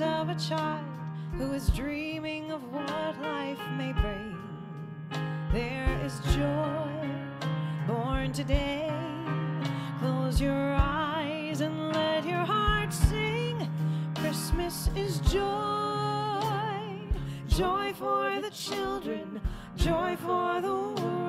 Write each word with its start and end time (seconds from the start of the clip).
of 0.00 0.28
a 0.28 0.34
child 0.34 0.84
who 1.36 1.52
is 1.52 1.68
dreaming 1.68 2.50
of 2.50 2.62
what 2.72 3.20
life 3.22 3.60
may 3.76 3.92
bring. 3.92 4.36
There 5.52 6.00
is 6.04 6.18
joy 6.34 7.08
born 7.86 8.32
today. 8.32 8.90
Close 10.00 10.40
your 10.40 10.74
eyes 10.76 11.60
and 11.60 11.92
let 11.92 12.24
your 12.24 12.44
heart 12.44 12.92
sing. 12.92 13.68
Christmas 14.16 14.90
is 14.96 15.20
joy, 15.20 16.42
joy 17.46 17.92
for 17.92 18.40
the 18.40 18.50
children, 18.50 19.40
joy 19.76 20.16
for 20.16 20.60
the 20.60 20.74
world, 20.74 21.23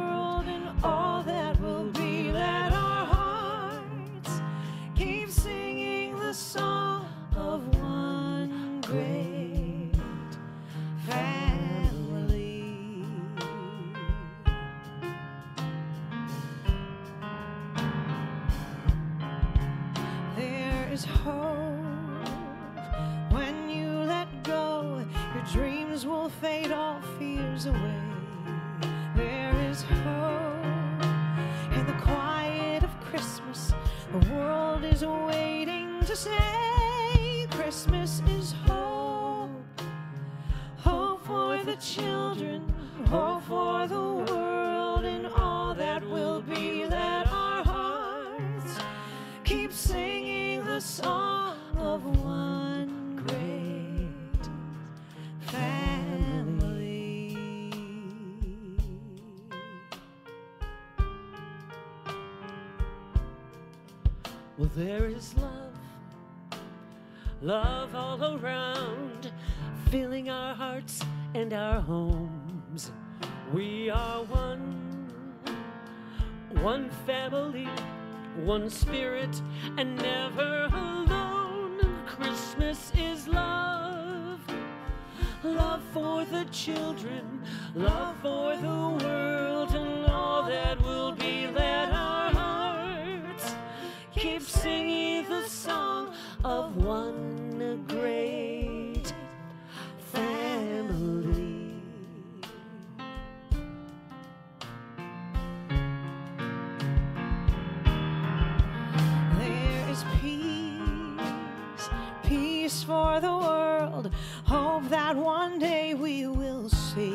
peace 112.66 112.81
for 112.84 113.20
the 113.20 113.31
world. 113.31 114.09
Hope 114.46 114.90
that 114.90 115.16
one 115.16 115.59
day 115.59 115.94
we 115.94 116.26
will 116.26 116.68
see 116.68 117.14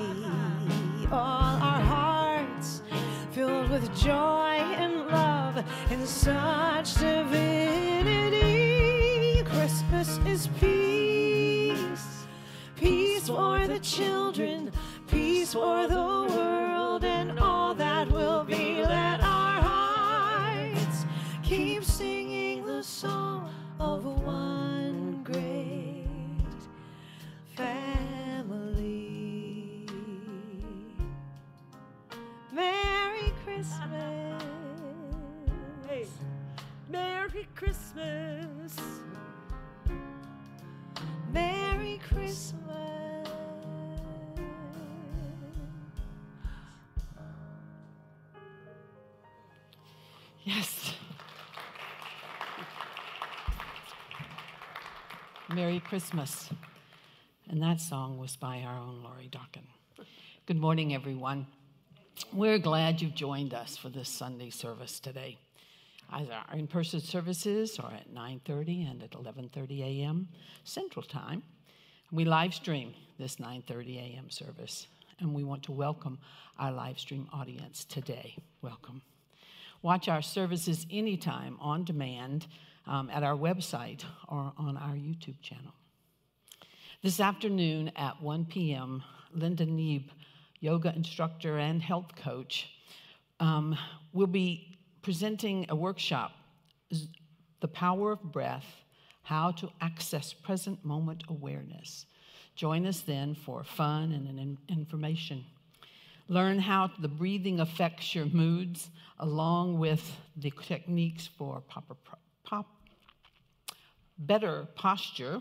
all 1.11 1.57
our 1.71 1.83
hearts 1.97 2.83
filled 3.33 3.69
with 3.69 3.93
joy 3.99 4.55
and 4.79 5.09
love 5.09 5.65
and 5.91 6.07
such 6.07 6.95
divinity. 7.01 7.43
Christmas 9.43 10.21
is 10.25 10.47
peace, 10.61 12.27
peace 12.77 13.27
for 13.27 13.67
the 13.67 13.81
children, 13.81 14.71
peace 15.09 15.55
for 15.55 15.89
the 15.89 16.20
Christmas. 33.61 33.79
Hey, 35.87 36.07
Merry 36.89 37.47
Christmas. 37.55 38.77
Merry 41.31 42.01
Christmas. 42.09 43.29
Yes. 50.45 50.95
Merry 55.51 55.81
Christmas. 55.81 56.49
And 57.51 57.63
that 57.63 57.83
song 57.83 58.17
was 58.17 58.37
by 58.37 58.63
our 58.63 58.79
own 58.79 59.03
Lori 59.03 59.29
Dokken. 59.31 59.67
Good 60.47 60.59
morning, 60.59 60.95
everyone. 60.95 61.47
We're 62.33 62.59
glad 62.59 63.01
you've 63.01 63.15
joined 63.15 63.55
us 63.55 63.77
for 63.77 63.89
this 63.89 64.09
Sunday 64.09 64.51
service 64.51 65.01
today. 65.01 65.39
Either 66.13 66.33
Our 66.49 66.57
in-person 66.57 67.01
services 67.01 67.79
are 67.79 67.93
at 67.93 68.13
9:30 68.13 68.91
and 68.91 69.03
at 69.03 69.11
11:30 69.11 69.81
a.m. 69.83 70.29
Central 70.63 71.05
Time. 71.05 71.43
We 72.13 72.25
live 72.25 72.55
stream 72.55 72.95
this 73.19 73.37
9:30 73.37 73.97
a.m. 73.97 74.31
service, 74.31 74.87
and 75.19 75.35
we 75.35 75.45
want 75.45 75.65
to 75.65 75.73
welcome 75.73 76.19
our 76.59 76.71
live 76.71 76.99
stream 77.01 77.29
audience 77.33 77.85
today. 77.85 78.37
Welcome. 78.63 79.03
Watch 79.83 80.09
our 80.09 80.23
services 80.23 80.87
anytime 80.91 81.57
on 81.61 81.85
demand 81.85 82.47
um, 82.87 83.11
at 83.11 83.23
our 83.23 83.37
website 83.37 84.05
or 84.29 84.53
on 84.57 84.77
our 84.77 84.95
YouTube 84.95 85.41
channel. 85.43 85.73
This 87.03 87.19
afternoon 87.19 87.91
at 87.97 88.23
1 88.23 88.45
p.m., 88.45 89.03
Linda 89.33 89.65
Neeb, 89.65 90.11
yoga 90.61 90.95
instructor 90.95 91.59
and 91.59 91.83
health 91.83 92.15
coach, 92.17 92.71
um, 93.41 93.77
will 94.13 94.27
be 94.27 94.79
presenting 95.03 95.67
a 95.71 95.75
workshop, 95.75 96.33
The 97.61 97.69
Power 97.69 98.13
of 98.13 98.23
Breath 98.23 98.67
How 99.23 99.51
to 99.53 99.71
Access 99.81 100.33
Present 100.33 100.85
Moment 100.85 101.25
Awareness. 101.29 102.07
Join 102.55 102.87
us 102.87 103.01
then 103.01 103.35
for 103.35 103.65
fun 103.65 104.13
and 104.13 104.29
an 104.29 104.39
in- 104.39 104.59
information. 104.69 105.45
Learn 106.29 106.59
how 106.59 106.91
the 107.01 107.09
breathing 107.09 107.61
affects 107.61 108.15
your 108.15 108.27
moods, 108.27 108.91
along 109.19 109.79
with 109.79 110.17
the 110.37 110.53
techniques 110.63 111.27
for 111.27 111.61
proper, 111.63 111.97
pop, 112.45 112.67
better 114.19 114.69
posture, 114.75 115.41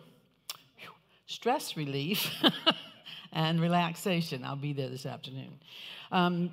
stress 1.28 1.78
relief, 1.78 2.34
and 3.32 3.60
relaxation. 3.60 4.44
I'll 4.44 4.56
be 4.56 4.74
there 4.74 4.90
this 4.90 5.06
afternoon. 5.06 5.60
Um, 6.12 6.52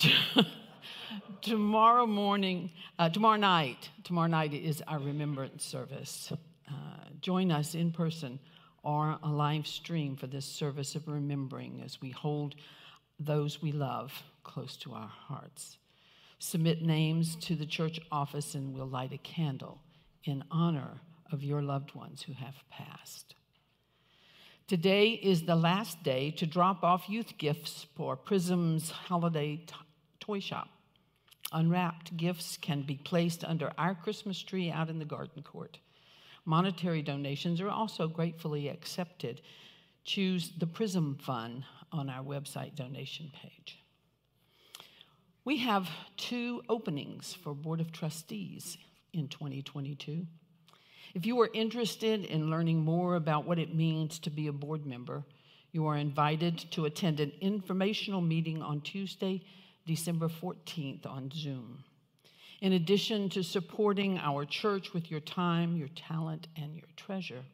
tomorrow 1.42 2.06
morning, 2.06 2.70
uh, 2.98 3.08
tomorrow 3.08 3.36
night, 3.36 3.90
tomorrow 4.04 4.28
night 4.28 4.54
is 4.54 4.82
our 4.86 4.98
remembrance 4.98 5.64
service. 5.64 6.32
Uh, 6.68 6.72
join 7.20 7.50
us 7.52 7.74
in 7.74 7.92
person 7.92 8.38
or 8.82 9.18
a 9.22 9.28
live 9.28 9.66
stream 9.66 10.16
for 10.16 10.26
this 10.26 10.44
service 10.44 10.94
of 10.94 11.08
remembering 11.08 11.82
as 11.84 12.00
we 12.00 12.10
hold 12.10 12.54
those 13.18 13.60
we 13.60 13.72
love 13.72 14.12
close 14.44 14.76
to 14.76 14.92
our 14.92 15.08
hearts. 15.08 15.78
Submit 16.38 16.82
names 16.82 17.34
to 17.36 17.54
the 17.54 17.66
church 17.66 17.98
office 18.12 18.54
and 18.54 18.74
we'll 18.74 18.86
light 18.86 19.12
a 19.12 19.18
candle 19.18 19.80
in 20.24 20.44
honor 20.50 21.00
of 21.32 21.42
your 21.42 21.62
loved 21.62 21.94
ones 21.94 22.22
who 22.22 22.32
have 22.34 22.54
passed. 22.70 23.34
Today 24.68 25.10
is 25.10 25.42
the 25.44 25.54
last 25.54 26.02
day 26.02 26.32
to 26.32 26.44
drop 26.44 26.82
off 26.82 27.08
youth 27.08 27.38
gifts 27.38 27.86
for 27.94 28.16
Prism's 28.16 28.90
holiday 28.90 29.64
toy 30.18 30.40
shop. 30.40 30.68
Unwrapped 31.52 32.16
gifts 32.16 32.56
can 32.56 32.82
be 32.82 32.96
placed 32.96 33.44
under 33.44 33.70
our 33.78 33.94
Christmas 33.94 34.42
tree 34.42 34.68
out 34.68 34.90
in 34.90 34.98
the 34.98 35.04
garden 35.04 35.44
court. 35.44 35.78
Monetary 36.44 37.00
donations 37.00 37.60
are 37.60 37.68
also 37.68 38.08
gratefully 38.08 38.68
accepted. 38.68 39.40
Choose 40.02 40.50
the 40.58 40.66
PRISM 40.66 41.18
Fund 41.22 41.62
on 41.92 42.10
our 42.10 42.24
website 42.24 42.74
donation 42.74 43.30
page. 43.40 43.78
We 45.44 45.58
have 45.58 45.88
two 46.16 46.62
openings 46.68 47.32
for 47.32 47.54
Board 47.54 47.80
of 47.80 47.92
Trustees 47.92 48.78
in 49.12 49.28
2022. 49.28 50.26
If 51.16 51.24
you 51.24 51.40
are 51.40 51.48
interested 51.54 52.26
in 52.26 52.50
learning 52.50 52.84
more 52.84 53.14
about 53.14 53.46
what 53.46 53.58
it 53.58 53.74
means 53.74 54.18
to 54.18 54.28
be 54.28 54.48
a 54.48 54.52
board 54.52 54.84
member, 54.84 55.24
you 55.72 55.86
are 55.86 55.96
invited 55.96 56.58
to 56.72 56.84
attend 56.84 57.20
an 57.20 57.32
informational 57.40 58.20
meeting 58.20 58.60
on 58.60 58.82
Tuesday, 58.82 59.40
December 59.86 60.28
14th 60.28 61.06
on 61.06 61.30
Zoom. 61.34 61.84
In 62.60 62.74
addition 62.74 63.30
to 63.30 63.42
supporting 63.42 64.18
our 64.18 64.44
church 64.44 64.92
with 64.92 65.10
your 65.10 65.20
time, 65.20 65.78
your 65.78 65.88
talent, 65.88 66.48
and 66.54 66.74
your 66.76 66.90
treasure, 66.96 67.44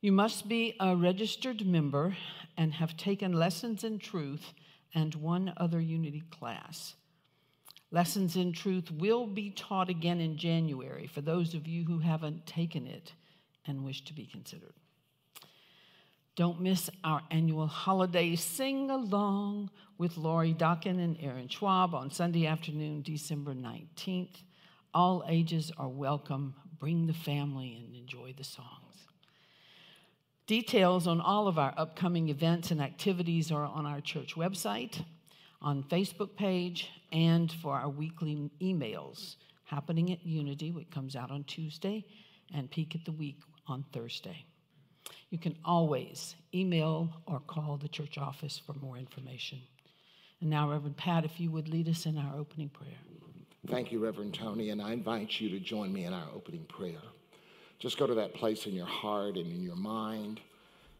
you 0.00 0.12
must 0.12 0.48
be 0.48 0.76
a 0.78 0.94
registered 0.94 1.66
member 1.66 2.16
and 2.56 2.74
have 2.74 2.96
taken 2.96 3.32
lessons 3.32 3.82
in 3.82 3.98
truth 3.98 4.52
and 4.94 5.12
one 5.16 5.52
other 5.56 5.80
unity 5.80 6.22
class. 6.30 6.94
Lessons 7.90 8.36
in 8.36 8.52
Truth 8.52 8.90
will 8.90 9.26
be 9.26 9.50
taught 9.50 9.88
again 9.88 10.20
in 10.20 10.36
January 10.36 11.06
for 11.06 11.22
those 11.22 11.54
of 11.54 11.66
you 11.66 11.84
who 11.84 12.00
haven't 12.00 12.46
taken 12.46 12.86
it 12.86 13.12
and 13.66 13.84
wish 13.84 14.04
to 14.04 14.12
be 14.12 14.26
considered. 14.26 14.74
Don't 16.36 16.60
miss 16.60 16.88
our 17.02 17.22
annual 17.30 17.66
holiday 17.66 18.36
sing 18.36 18.90
along 18.90 19.70
with 19.96 20.16
Lori 20.16 20.54
Dokken 20.54 21.02
and 21.02 21.16
Aaron 21.20 21.48
Schwab 21.48 21.94
on 21.94 22.10
Sunday 22.10 22.46
afternoon, 22.46 23.02
December 23.02 23.54
19th. 23.54 24.42
All 24.94 25.24
ages 25.26 25.72
are 25.76 25.88
welcome. 25.88 26.54
Bring 26.78 27.06
the 27.06 27.12
family 27.12 27.74
and 27.74 27.96
enjoy 27.96 28.34
the 28.36 28.44
songs. 28.44 29.06
Details 30.46 31.06
on 31.06 31.20
all 31.20 31.48
of 31.48 31.58
our 31.58 31.74
upcoming 31.76 32.28
events 32.28 32.70
and 32.70 32.80
activities 32.80 33.50
are 33.50 33.64
on 33.64 33.84
our 33.84 34.00
church 34.00 34.34
website, 34.36 35.04
on 35.60 35.82
Facebook 35.84 36.36
page, 36.36 36.90
and 37.12 37.50
for 37.62 37.74
our 37.74 37.88
weekly 37.88 38.50
emails 38.60 39.36
happening 39.64 40.12
at 40.12 40.24
Unity, 40.24 40.70
which 40.70 40.90
comes 40.90 41.16
out 41.16 41.30
on 41.30 41.44
Tuesday, 41.44 42.04
and 42.54 42.70
Peek 42.70 42.94
at 42.94 43.04
the 43.04 43.12
Week 43.12 43.40
on 43.66 43.84
Thursday. 43.92 44.44
You 45.30 45.38
can 45.38 45.56
always 45.64 46.36
email 46.54 47.10
or 47.26 47.40
call 47.40 47.76
the 47.76 47.88
church 47.88 48.16
office 48.16 48.60
for 48.64 48.72
more 48.74 48.96
information. 48.96 49.60
And 50.40 50.50
now, 50.50 50.70
Reverend 50.70 50.96
Pat, 50.96 51.24
if 51.24 51.38
you 51.38 51.50
would 51.50 51.68
lead 51.68 51.88
us 51.88 52.06
in 52.06 52.16
our 52.16 52.36
opening 52.38 52.68
prayer. 52.68 52.96
Thank 53.66 53.92
you, 53.92 53.98
Reverend 53.98 54.34
Toni, 54.34 54.70
and 54.70 54.80
I 54.80 54.92
invite 54.92 55.40
you 55.40 55.50
to 55.50 55.60
join 55.60 55.92
me 55.92 56.04
in 56.04 56.14
our 56.14 56.28
opening 56.34 56.64
prayer. 56.64 57.02
Just 57.78 57.98
go 57.98 58.06
to 58.06 58.14
that 58.14 58.34
place 58.34 58.66
in 58.66 58.72
your 58.72 58.86
heart 58.86 59.36
and 59.36 59.52
in 59.52 59.62
your 59.62 59.76
mind 59.76 60.40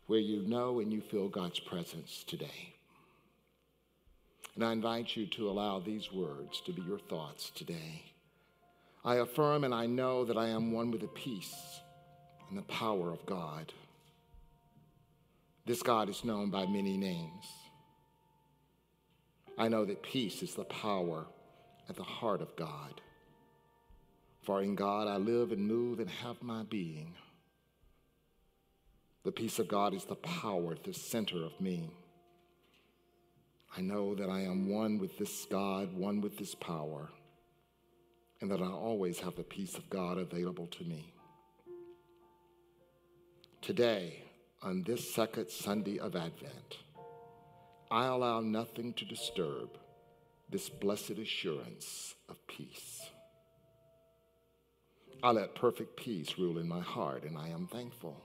where 0.06 0.18
you 0.18 0.42
know 0.42 0.80
and 0.80 0.92
you 0.92 1.00
feel 1.00 1.28
God's 1.28 1.60
presence 1.60 2.24
today. 2.26 2.74
And 4.58 4.66
I 4.66 4.72
invite 4.72 5.14
you 5.14 5.24
to 5.24 5.48
allow 5.48 5.78
these 5.78 6.12
words 6.12 6.60
to 6.62 6.72
be 6.72 6.82
your 6.82 6.98
thoughts 6.98 7.50
today. 7.50 8.02
I 9.04 9.18
affirm 9.18 9.62
and 9.62 9.72
I 9.72 9.86
know 9.86 10.24
that 10.24 10.36
I 10.36 10.48
am 10.48 10.72
one 10.72 10.90
with 10.90 11.02
the 11.02 11.06
peace 11.06 11.54
and 12.48 12.58
the 12.58 12.62
power 12.62 13.12
of 13.12 13.24
God. 13.24 13.72
This 15.64 15.80
God 15.80 16.08
is 16.08 16.24
known 16.24 16.50
by 16.50 16.66
many 16.66 16.96
names. 16.96 17.44
I 19.56 19.68
know 19.68 19.84
that 19.84 20.02
peace 20.02 20.42
is 20.42 20.56
the 20.56 20.64
power 20.64 21.26
at 21.88 21.94
the 21.94 22.02
heart 22.02 22.42
of 22.42 22.56
God. 22.56 23.00
For 24.42 24.60
in 24.60 24.74
God 24.74 25.06
I 25.06 25.18
live 25.18 25.52
and 25.52 25.68
move 25.68 26.00
and 26.00 26.10
have 26.10 26.42
my 26.42 26.64
being. 26.64 27.14
The 29.22 29.30
peace 29.30 29.60
of 29.60 29.68
God 29.68 29.94
is 29.94 30.04
the 30.04 30.16
power 30.16 30.72
at 30.72 30.82
the 30.82 30.94
center 30.94 31.44
of 31.44 31.60
me. 31.60 31.92
I 33.76 33.80
know 33.80 34.14
that 34.14 34.28
I 34.28 34.40
am 34.40 34.68
one 34.68 34.98
with 34.98 35.18
this 35.18 35.46
God, 35.50 35.92
one 35.92 36.20
with 36.20 36.36
this 36.38 36.54
power, 36.54 37.10
and 38.40 38.50
that 38.50 38.62
I 38.62 38.70
always 38.70 39.20
have 39.20 39.36
the 39.36 39.42
peace 39.42 39.76
of 39.76 39.90
God 39.90 40.18
available 40.18 40.66
to 40.66 40.84
me. 40.84 41.12
Today, 43.60 44.22
on 44.62 44.82
this 44.84 45.14
second 45.14 45.50
Sunday 45.50 45.98
of 45.98 46.16
Advent, 46.16 46.78
I 47.90 48.06
allow 48.06 48.40
nothing 48.40 48.92
to 48.94 49.04
disturb 49.04 49.78
this 50.50 50.68
blessed 50.68 51.18
assurance 51.18 52.14
of 52.28 52.36
peace. 52.46 53.02
I 55.22 55.32
let 55.32 55.54
perfect 55.54 55.96
peace 55.96 56.38
rule 56.38 56.58
in 56.58 56.68
my 56.68 56.80
heart, 56.80 57.24
and 57.24 57.36
I 57.36 57.48
am 57.48 57.66
thankful. 57.66 58.22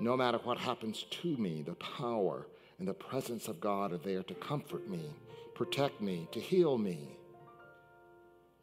No 0.00 0.16
matter 0.16 0.38
what 0.38 0.58
happens 0.58 1.04
to 1.22 1.36
me, 1.36 1.62
the 1.62 1.74
power 1.74 2.46
and 2.82 2.88
the 2.88 2.94
presence 2.94 3.46
of 3.46 3.60
God 3.60 3.92
are 3.92 3.98
there 3.98 4.24
to 4.24 4.34
comfort 4.34 4.90
me, 4.90 5.04
protect 5.54 6.00
me, 6.00 6.26
to 6.32 6.40
heal 6.40 6.76
me, 6.76 7.16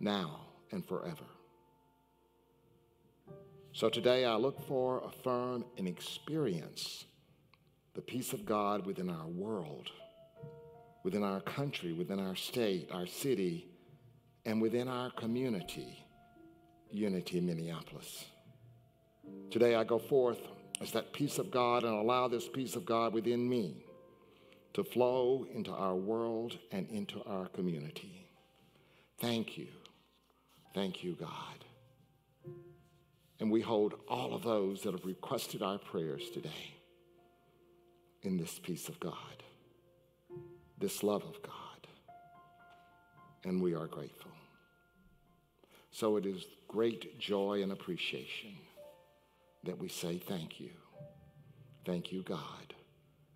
now 0.01 0.42
and 0.74 0.86
forever. 0.86 1.24
So 3.71 3.88
today 3.88 4.25
I 4.25 4.36
look 4.36 4.60
for, 4.68 5.01
affirm, 5.06 5.63
and 5.77 5.88
experience 5.88 7.06
the 7.94 8.01
peace 8.01 8.33
of 8.33 8.45
God 8.45 8.86
within 8.86 9.10
our 9.10 9.27
world, 9.27 9.88
within 11.06 11.24
our 11.24 11.39
country, 11.39 11.94
within 11.94 12.19
our 12.19 12.36
state, 12.36 12.89
our 12.92 13.07
city, 13.07 13.69
and 14.44 14.62
within 14.62 14.89
our 14.89 15.12
community, 15.12 16.06
Unity 16.92 17.39
Minneapolis. 17.39 18.25
Today 19.50 19.75
I 19.75 19.86
go 19.86 19.98
forth 19.98 20.42
as 20.81 20.92
that 20.92 21.13
peace 21.13 21.38
of 21.38 21.51
God 21.51 21.86
and 21.86 21.94
allow 21.94 22.27
this 22.27 22.50
peace 22.50 22.75
of 22.75 22.86
God 22.86 23.13
within 23.13 23.48
me 23.48 23.86
to 24.74 24.83
flow 24.83 25.45
into 25.51 25.71
our 25.71 25.95
world 25.95 26.57
and 26.71 26.88
into 26.89 27.21
our 27.24 27.48
community. 27.48 28.27
Thank 29.19 29.57
you. 29.57 29.68
Thank 30.74 31.04
you, 31.04 31.16
God. 31.16 31.66
And 33.39 33.51
we 33.51 33.62
hold 33.62 33.95
all 34.07 34.33
of 34.33 34.44
those 34.44 34.81
that 34.81 34.94
have 34.94 35.06
requested 35.06 35.62
our 35.62 35.77
prayers 35.77 36.30
today 36.30 36.75
in 38.21 38.38
this 38.38 38.60
peace 38.60 38.89
of 38.89 39.00
God, 39.00 39.14
this 40.78 41.04
love 41.04 41.23
of 41.23 41.42
God. 41.42 41.54
And 43.45 43.61
we 43.61 43.73
are 43.73 43.88
grateful. 43.88 44.31
So 45.92 46.18
it 46.18 46.26
is 46.26 46.45
great 46.68 47.18
joy 47.18 47.64
and 47.64 47.71
appreciation 47.71 48.56
that 49.64 49.78
we 49.78 49.88
say 49.88 50.18
thank 50.18 50.59
you. 50.59 50.71
Thank 51.85 52.11
you, 52.11 52.21
God. 52.21 52.73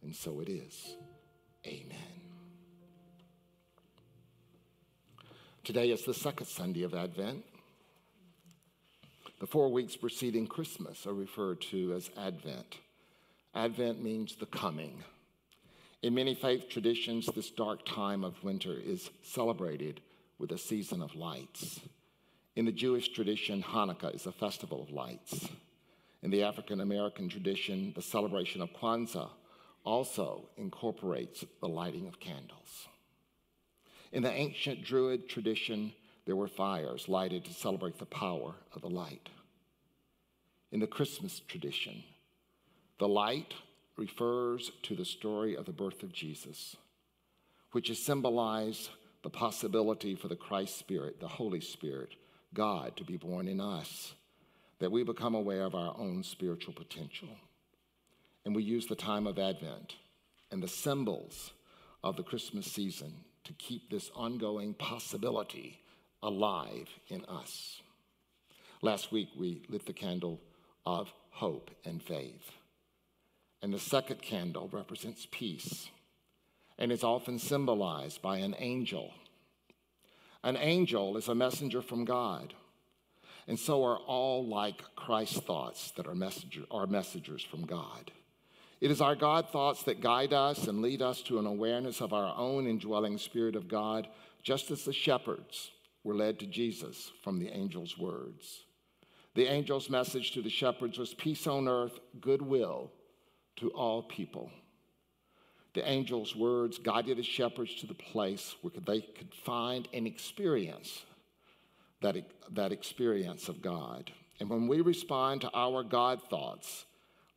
And 0.04 0.16
so 0.16 0.42
it 0.42 0.50
is. 0.50 0.98
Amen. 1.66 1.98
Today 5.64 5.92
is 5.92 6.04
the 6.04 6.14
second 6.14 6.48
Sunday 6.48 6.84
of 6.84 6.94
Advent. 6.94 7.46
The 9.40 9.48
four 9.48 9.72
weeks 9.72 9.96
preceding 9.96 10.46
Christmas 10.46 11.08
are 11.08 11.14
referred 11.14 11.62
to 11.72 11.94
as 11.94 12.10
Advent. 12.18 12.80
Advent 13.56 14.04
means 14.04 14.36
the 14.36 14.46
coming. 14.46 15.04
In 16.02 16.14
many 16.14 16.36
faith 16.36 16.68
traditions, 16.68 17.28
this 17.28 17.50
dark 17.50 17.86
time 17.86 18.26
of 18.26 18.44
winter 18.44 18.74
is 18.74 19.10
celebrated 19.22 20.02
with 20.38 20.52
a 20.52 20.58
season 20.58 21.02
of 21.02 21.16
lights. 21.16 21.80
In 22.58 22.66
the 22.66 22.74
Jewish 22.74 23.08
tradition, 23.08 23.64
Hanukkah 23.64 24.14
is 24.14 24.26
a 24.26 24.34
festival 24.34 24.82
of 24.82 24.92
lights. 24.92 25.48
In 26.22 26.30
the 26.30 26.44
African 26.44 26.82
American 26.82 27.30
tradition, 27.30 27.94
the 27.96 28.02
celebration 28.02 28.62
of 28.62 28.74
Kwanzaa 28.74 29.30
also 29.84 30.50
incorporates 30.58 31.44
the 31.60 31.68
lighting 31.68 32.08
of 32.08 32.20
candles. 32.20 32.88
In 34.12 34.24
the 34.24 34.32
ancient 34.32 34.84
Druid 34.84 35.28
tradition, 35.28 35.94
there 36.26 36.36
were 36.36 36.48
fires 36.48 37.10
lighted 37.10 37.46
to 37.46 37.54
celebrate 37.54 37.98
the 38.00 38.06
power 38.06 38.56
of 38.74 38.82
the 38.82 38.90
light. 38.90 39.30
In 40.72 40.80
the 40.80 40.88
Christmas 40.88 41.42
tradition, 41.48 42.04
the 43.00 43.08
light 43.08 43.54
refers 43.98 44.72
to 44.84 44.96
the 44.96 45.06
story 45.06 45.56
of 45.56 45.66
the 45.66 45.72
birth 45.72 46.04
of 46.04 46.14
Jesus, 46.14 46.76
which 47.72 47.90
is 47.90 48.04
symbolized 48.04 48.90
the 49.24 49.30
possibility 49.30 50.16
for 50.16 50.28
the 50.28 50.36
Christ 50.36 50.78
Spirit, 50.78 51.20
the 51.20 51.28
Holy 51.28 51.62
Spirit, 51.62 52.16
God 52.54 52.96
to 52.98 53.04
be 53.04 53.18
born 53.18 53.48
in 53.48 53.60
us, 53.60 54.14
that 54.80 54.92
we 54.92 55.04
become 55.04 55.34
aware 55.34 55.64
of 55.64 55.76
our 55.76 55.96
own 55.98 56.24
spiritual 56.24 56.74
potential. 56.74 57.30
And 58.46 58.56
we 58.56 58.64
use 58.64 58.88
the 58.88 58.96
time 58.96 59.28
of 59.28 59.40
Advent 59.40 59.96
and 60.52 60.62
the 60.62 60.68
symbols 60.68 61.52
of 62.04 62.18
the 62.18 62.24
Christmas 62.24 62.66
season 62.72 63.14
to 63.46 63.54
keep 63.54 63.90
this 63.90 64.12
ongoing 64.16 64.74
possibility 64.74 65.80
alive 66.22 66.90
in 67.08 67.26
us. 67.26 67.82
Last 68.82 69.12
week, 69.12 69.30
we 69.38 69.64
lit 69.70 69.86
the 69.86 69.94
candle 69.94 70.42
of 70.86 71.12
hope 71.30 71.72
and 71.86 72.02
faith. 72.04 72.52
And 73.62 73.74
the 73.74 73.80
second 73.80 74.22
candle 74.22 74.70
represents 74.72 75.26
peace 75.32 75.90
and 76.78 76.92
is 76.92 77.04
often 77.04 77.40
symbolized 77.40 78.22
by 78.22 78.38
an 78.38 78.56
angel. 78.60 79.14
An 80.44 80.58
angel 80.58 81.16
is 81.16 81.30
a 81.30 81.36
messenger 81.36 81.82
from 81.82 82.04
God. 82.04 82.54
and 83.48 83.60
so 83.60 83.84
are 83.84 83.98
all 83.98 84.46
like 84.46 84.82
Christ's 84.96 85.40
thoughts 85.40 85.92
that 85.92 86.08
are, 86.08 86.16
messenger, 86.16 86.62
are 86.72 86.88
messengers 86.88 87.44
from 87.44 87.66
God. 87.66 88.12
It 88.84 88.92
is 88.92 89.00
our 89.00 89.16
God 89.16 89.50
thoughts 89.50 89.84
that 89.84 90.02
guide 90.02 90.34
us 90.34 90.68
and 90.68 90.82
lead 90.82 91.02
us 91.02 91.22
to 91.22 91.40
an 91.40 91.46
awareness 91.46 92.02
of 92.02 92.12
our 92.12 92.36
own 92.36 92.68
indwelling 92.68 93.18
Spirit 93.18 93.56
of 93.56 93.70
God, 93.70 94.10
just 94.42 94.72
as 94.72 94.84
the 94.84 94.92
shepherds 94.92 95.72
were 96.04 96.14
led 96.14 96.38
to 96.40 96.46
Jesus 96.46 97.14
from 97.24 97.40
the 97.40 97.50
angel's 97.50 97.98
words. 97.98 98.66
The 99.36 99.48
angel's 99.48 99.90
message 99.90 100.34
to 100.34 100.42
the 100.42 100.50
shepherds 100.50 100.98
was 100.98 101.14
peace 101.14 101.48
on 101.48 101.70
earth, 101.70 101.98
goodwill 102.20 102.92
to 103.56 103.70
all 103.70 104.04
people. 104.04 104.52
The 105.76 105.88
angel's 105.88 106.36
words 106.36 106.78
guided 106.78 107.20
the 107.20 107.24
shepherds 107.24 107.76
to 107.76 107.88
the 107.88 107.94
place 107.94 108.54
where 108.64 108.74
they 108.86 109.00
could 109.00 109.34
find 109.34 109.88
and 109.94 110.06
experience 110.06 111.06
that, 112.02 112.18
that 112.52 112.74
experience 112.74 113.48
of 113.48 113.62
God. 113.62 114.12
And 114.42 114.50
when 114.50 114.68
we 114.68 114.82
respond 114.82 115.40
to 115.40 115.52
our 115.54 115.84
God 115.84 116.22
thoughts, 116.30 116.84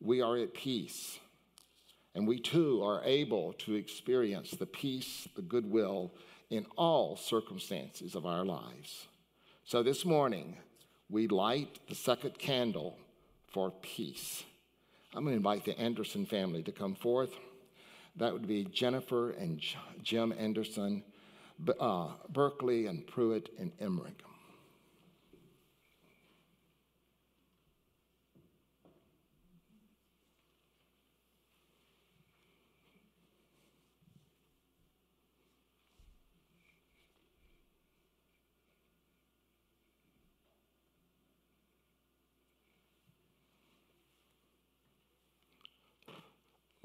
we 0.01 0.19
are 0.21 0.35
at 0.35 0.53
peace. 0.53 1.19
And 2.17 2.27
we 2.27 2.39
too 2.39 2.81
are 2.83 3.03
able 3.03 3.53
to 3.59 3.75
experience 3.75 4.49
the 4.49 4.65
peace, 4.65 5.27
the 5.35 5.43
goodwill 5.43 6.11
in 6.49 6.65
all 6.75 7.15
circumstances 7.15 8.15
of 8.15 8.25
our 8.25 8.43
lives. 8.43 9.05
So 9.65 9.83
this 9.83 10.03
morning, 10.03 10.57
we 11.11 11.27
light 11.27 11.77
the 11.87 11.93
second 11.93 12.39
candle 12.39 12.97
for 13.45 13.69
peace. 13.83 14.43
I'm 15.13 15.25
going 15.25 15.33
to 15.33 15.37
invite 15.37 15.63
the 15.63 15.79
Anderson 15.79 16.25
family 16.25 16.63
to 16.63 16.71
come 16.71 16.95
forth. 16.95 17.35
That 18.15 18.33
would 18.33 18.47
be 18.47 18.63
Jennifer 18.63 19.29
and 19.29 19.61
Jim 20.01 20.33
Anderson, 20.39 21.03
uh, 21.79 22.07
Berkeley 22.29 22.87
and 22.87 23.05
Pruitt 23.05 23.49
and 23.59 23.71
Emmerich. 23.79 24.23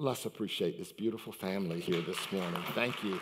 Let's 0.02 0.26
appreciate 0.26 0.80
this 0.80 0.90
beautiful 0.90 1.32
family 1.32 1.78
here 1.78 2.00
this 2.00 2.18
morning. 2.32 2.60
Thank 2.74 3.04
you. 3.04 3.20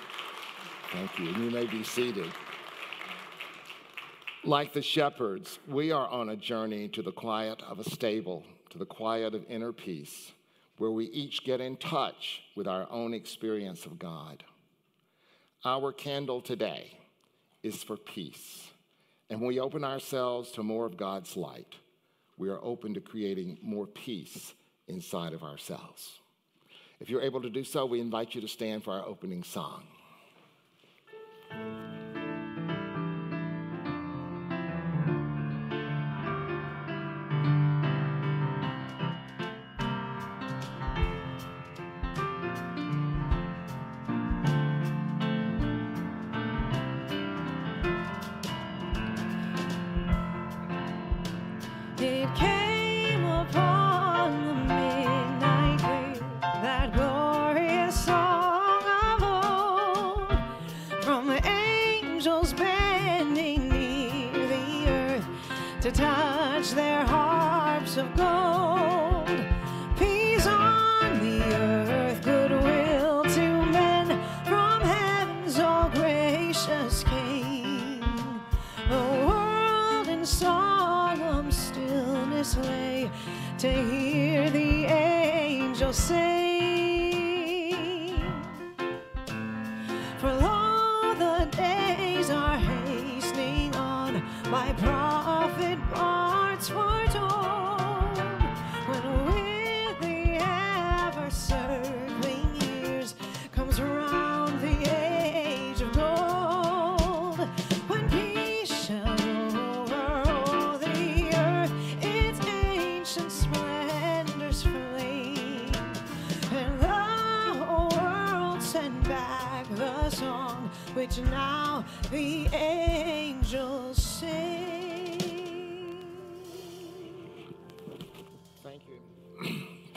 Thank 0.90 1.18
you. 1.18 1.28
And 1.28 1.44
you 1.44 1.50
may 1.50 1.66
be 1.66 1.84
seated. 1.84 2.32
Like 4.44 4.72
the 4.72 4.80
shepherds, 4.80 5.58
we 5.68 5.92
are 5.92 6.08
on 6.08 6.30
a 6.30 6.36
journey 6.36 6.88
to 6.88 7.02
the 7.02 7.12
quiet 7.12 7.60
of 7.68 7.80
a 7.80 7.84
stable, 7.84 8.44
to 8.70 8.78
the 8.78 8.86
quiet 8.86 9.34
of 9.34 9.44
inner 9.50 9.74
peace, 9.74 10.32
where 10.78 10.90
we 10.90 11.04
each 11.08 11.44
get 11.44 11.60
in 11.60 11.76
touch 11.76 12.44
with 12.56 12.66
our 12.66 12.90
own 12.90 13.12
experience 13.12 13.84
of 13.84 13.98
God. 13.98 14.42
Our 15.66 15.92
candle 15.92 16.40
today 16.40 16.96
is 17.62 17.82
for 17.82 17.98
peace. 17.98 18.70
And 19.28 19.38
when 19.42 19.48
we 19.48 19.60
open 19.60 19.84
ourselves 19.84 20.50
to 20.52 20.62
more 20.62 20.86
of 20.86 20.96
God's 20.96 21.36
light, 21.36 21.74
we 22.38 22.48
are 22.48 22.64
open 22.64 22.94
to 22.94 23.02
creating 23.02 23.58
more 23.60 23.86
peace 23.86 24.54
inside 24.88 25.34
of 25.34 25.42
ourselves. 25.42 26.20
If 27.00 27.08
you're 27.08 27.22
able 27.22 27.40
to 27.42 27.50
do 27.50 27.64
so, 27.64 27.86
we 27.86 28.00
invite 28.00 28.34
you 28.34 28.42
to 28.42 28.48
stand 28.48 28.84
for 28.84 28.92
our 28.92 29.06
opening 29.06 29.42
song. 29.42 29.82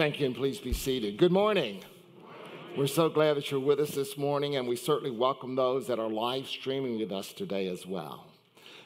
Thank 0.04 0.20
you, 0.20 0.26
and 0.26 0.36
please 0.36 0.60
be 0.60 0.74
seated. 0.74 1.16
Good 1.16 1.32
morning. 1.32 1.80
We're 2.78 2.88
so 2.88 3.08
glad 3.08 3.38
that 3.38 3.50
you're 3.50 3.62
with 3.62 3.80
us 3.80 3.92
this 3.92 4.18
morning, 4.18 4.58
and 4.58 4.68
we 4.68 4.76
certainly 4.76 5.16
welcome 5.16 5.56
those 5.56 5.88
that 5.88 5.98
are 5.98 6.10
live 6.10 6.46
streaming 6.46 7.00
with 7.00 7.14
us 7.14 7.32
today 7.32 7.70
as 7.70 7.86
well. 7.88 8.26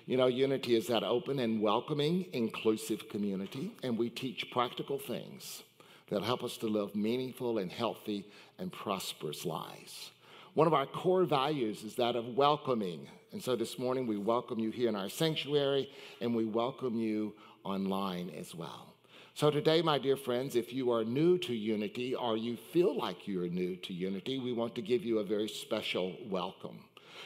You 0.05 0.15
know, 0.15 0.27
Unity 0.27 0.75
is 0.75 0.85
that 0.89 1.01
open 1.01 1.39
and 1.39 1.59
welcoming, 1.59 2.27
inclusive 2.33 3.09
community, 3.09 3.71
and 3.81 3.97
we 3.97 4.11
teach 4.11 4.51
practical 4.51 4.99
things 4.99 5.63
that 6.11 6.21
help 6.21 6.43
us 6.43 6.55
to 6.57 6.67
live 6.67 6.93
meaningful 6.93 7.57
and 7.57 7.71
healthy 7.71 8.27
and 8.59 8.71
prosperous 8.71 9.43
lives. 9.43 10.11
One 10.53 10.67
of 10.67 10.75
our 10.75 10.85
core 10.85 11.23
values 11.23 11.81
is 11.81 11.95
that 11.95 12.15
of 12.15 12.37
welcoming. 12.37 13.07
And 13.31 13.41
so 13.41 13.55
this 13.55 13.79
morning 13.79 14.05
we 14.05 14.17
welcome 14.17 14.59
you 14.59 14.69
here 14.69 14.87
in 14.87 14.95
our 14.95 15.09
sanctuary 15.09 15.89
and 16.21 16.35
we 16.35 16.45
welcome 16.45 16.99
you 16.99 17.33
online 17.63 18.29
as 18.37 18.53
well. 18.53 18.93
So, 19.37 19.51
today, 19.51 19.83
my 19.83 19.99
dear 19.99 20.17
friends, 20.17 20.55
if 20.55 20.73
you 20.73 20.91
are 20.91 21.03
new 21.03 21.37
to 21.37 21.53
Unity 21.53 22.15
or 22.15 22.37
you 22.37 22.57
feel 22.57 22.97
like 22.97 23.27
you're 23.27 23.47
new 23.47 23.75
to 23.75 23.93
Unity, 23.93 24.39
we 24.39 24.51
want 24.51 24.73
to 24.73 24.81
give 24.81 25.03
you 25.03 25.19
a 25.19 25.23
very 25.23 25.47
special 25.47 26.17
welcome. 26.27 26.79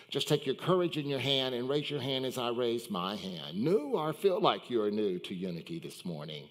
Just 0.10 0.28
take 0.28 0.46
your 0.46 0.56
courage 0.56 0.98
in 0.98 1.08
your 1.08 1.20
hand 1.20 1.56
and 1.56 1.70
raise 1.70 1.90
your 1.90 2.02
hand 2.02 2.26
as 2.26 2.38
I 2.38 2.50
raise 2.50 2.90
my 2.90 3.16
hand. 3.16 3.56
New 3.56 3.94
or 3.94 4.12
feel 4.12 4.42
like 4.42 4.70
you're 4.70 4.92
new 4.92 5.20
to 5.20 5.34
Unity 5.34 5.80
this 5.80 6.04
morning. 6.04 6.50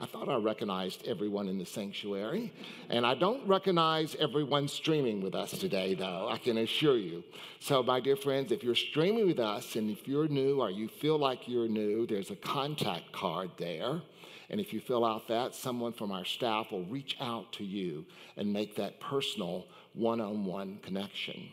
I 0.00 0.06
thought 0.06 0.30
I 0.30 0.36
recognized 0.36 1.06
everyone 1.06 1.46
in 1.46 1.58
the 1.58 1.66
sanctuary, 1.66 2.50
and 2.88 3.04
I 3.04 3.14
don't 3.14 3.46
recognize 3.46 4.16
everyone 4.18 4.66
streaming 4.66 5.20
with 5.20 5.34
us 5.34 5.50
today, 5.50 5.92
though, 5.92 6.26
I 6.26 6.38
can 6.38 6.56
assure 6.56 6.96
you. 6.96 7.22
So, 7.58 7.82
my 7.82 8.00
dear 8.00 8.16
friends, 8.16 8.50
if 8.50 8.64
you're 8.64 8.74
streaming 8.74 9.26
with 9.26 9.38
us 9.38 9.76
and 9.76 9.90
if 9.90 10.08
you're 10.08 10.26
new 10.26 10.62
or 10.62 10.70
you 10.70 10.88
feel 10.88 11.18
like 11.18 11.46
you're 11.46 11.68
new, 11.68 12.06
there's 12.06 12.30
a 12.30 12.36
contact 12.36 13.12
card 13.12 13.50
there. 13.58 14.00
And 14.48 14.58
if 14.58 14.72
you 14.72 14.80
fill 14.80 15.04
out 15.04 15.28
that, 15.28 15.54
someone 15.54 15.92
from 15.92 16.12
our 16.12 16.24
staff 16.24 16.72
will 16.72 16.86
reach 16.86 17.18
out 17.20 17.52
to 17.54 17.64
you 17.64 18.06
and 18.38 18.50
make 18.50 18.76
that 18.76 19.00
personal 19.00 19.66
one 19.92 20.22
on 20.22 20.46
one 20.46 20.78
connection. 20.82 21.50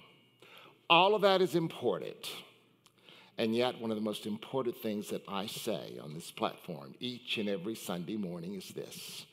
All 0.89 1.15
of 1.15 1.21
that 1.23 1.41
is 1.41 1.53
important. 1.53 2.31
And 3.37 3.55
yet, 3.55 3.79
one 3.79 3.91
of 3.91 3.97
the 3.97 4.03
most 4.03 4.25
important 4.25 4.77
things 4.77 5.09
that 5.09 5.23
I 5.27 5.45
say 5.45 5.99
on 6.01 6.13
this 6.13 6.31
platform 6.31 6.95
each 6.99 7.37
and 7.37 7.47
every 7.47 7.75
Sunday 7.75 8.17
morning 8.17 8.55
is 8.55 8.69
this. 8.69 9.25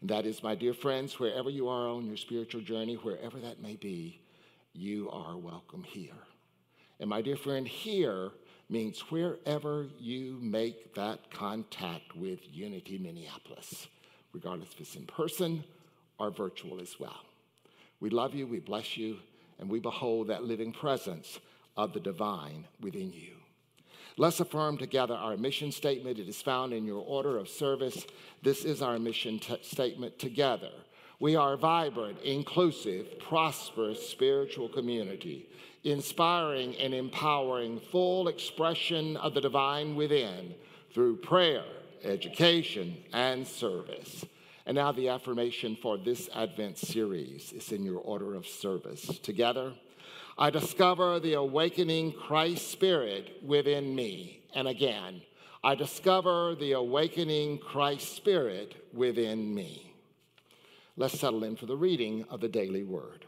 And 0.00 0.10
that 0.10 0.26
is, 0.26 0.44
my 0.44 0.54
dear 0.54 0.74
friends, 0.74 1.18
wherever 1.18 1.50
you 1.50 1.68
are 1.68 1.88
on 1.88 2.06
your 2.06 2.16
spiritual 2.16 2.60
journey, 2.60 2.94
wherever 2.94 3.40
that 3.40 3.60
may 3.60 3.74
be, 3.74 4.20
you 4.72 5.10
are 5.10 5.36
welcome 5.36 5.82
here. 5.82 6.12
And 7.00 7.10
my 7.10 7.20
dear 7.20 7.36
friend, 7.36 7.66
here 7.66 8.30
means 8.70 9.00
wherever 9.10 9.86
you 9.98 10.38
make 10.40 10.94
that 10.94 11.30
contact 11.32 12.14
with 12.14 12.38
Unity 12.52 12.98
Minneapolis, 12.98 13.88
regardless 14.32 14.70
if 14.72 14.80
it's 14.80 14.94
in 14.94 15.06
person 15.06 15.64
or 16.18 16.30
virtual 16.30 16.80
as 16.80 17.00
well. 17.00 17.24
We 17.98 18.10
love 18.10 18.34
you, 18.34 18.46
we 18.46 18.60
bless 18.60 18.96
you, 18.96 19.18
and 19.58 19.68
we 19.68 19.80
behold 19.80 20.28
that 20.28 20.44
living 20.44 20.72
presence 20.72 21.40
of 21.76 21.92
the 21.92 22.00
divine 22.00 22.66
within 22.80 23.12
you. 23.12 23.37
Let's 24.20 24.40
affirm 24.40 24.78
together 24.78 25.14
our 25.14 25.36
mission 25.36 25.70
statement. 25.70 26.18
It 26.18 26.28
is 26.28 26.42
found 26.42 26.72
in 26.72 26.84
your 26.84 27.04
order 27.06 27.38
of 27.38 27.48
service. 27.48 28.04
This 28.42 28.64
is 28.64 28.82
our 28.82 28.98
mission 28.98 29.40
statement 29.62 30.18
together. 30.18 30.72
We 31.20 31.36
are 31.36 31.52
a 31.52 31.56
vibrant, 31.56 32.20
inclusive, 32.22 33.20
prosperous 33.20 34.08
spiritual 34.08 34.70
community, 34.70 35.48
inspiring 35.84 36.74
and 36.76 36.92
empowering 36.92 37.78
full 37.78 38.26
expression 38.26 39.16
of 39.18 39.34
the 39.34 39.40
divine 39.40 39.94
within 39.94 40.52
through 40.92 41.18
prayer, 41.18 41.64
education, 42.02 42.96
and 43.12 43.46
service. 43.46 44.24
And 44.66 44.74
now 44.74 44.90
the 44.90 45.10
affirmation 45.10 45.76
for 45.80 45.96
this 45.96 46.28
Advent 46.34 46.76
series 46.76 47.52
is 47.52 47.70
in 47.70 47.84
your 47.84 48.00
order 48.00 48.34
of 48.34 48.46
service. 48.46 49.20
Together, 49.20 49.74
I 50.40 50.50
discover 50.50 51.18
the 51.18 51.32
awakening 51.32 52.12
Christ 52.12 52.70
Spirit 52.70 53.42
within 53.42 53.92
me. 53.92 54.44
And 54.54 54.68
again, 54.68 55.20
I 55.64 55.74
discover 55.74 56.54
the 56.54 56.72
awakening 56.72 57.58
Christ 57.58 58.14
Spirit 58.14 58.86
within 58.94 59.52
me. 59.52 59.96
Let's 60.96 61.18
settle 61.18 61.42
in 61.42 61.56
for 61.56 61.66
the 61.66 61.76
reading 61.76 62.24
of 62.30 62.40
the 62.40 62.48
daily 62.48 62.84
word. 62.84 63.24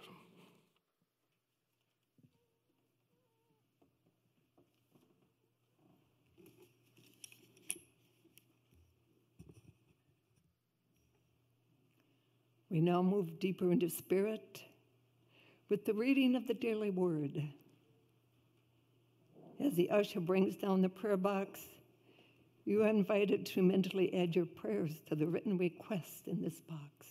We 12.69 12.81
now 12.81 13.03
move 13.03 13.41
deeper 13.41 13.73
into 13.73 13.91
spirit 13.91 14.63
with 15.71 15.85
the 15.85 15.95
reading 15.95 16.35
of 16.35 16.47
the 16.49 16.55
daily 16.55 16.91
word. 16.91 17.43
As 19.65 19.75
the 19.75 19.89
usher 19.91 20.21
brings 20.21 20.57
down 20.57 20.83
the 20.83 20.89
prayer 20.89 21.17
box, 21.17 21.61
you 22.65 22.83
are 22.83 22.89
invited 22.89 23.47
to 23.47 23.63
mentally 23.63 24.13
add 24.15 24.35
your 24.35 24.47
prayers 24.47 24.91
to 25.07 25.15
the 25.15 25.27
written 25.27 25.57
request 25.57 26.27
in 26.27 26.43
this 26.43 26.61
box. 26.69 27.07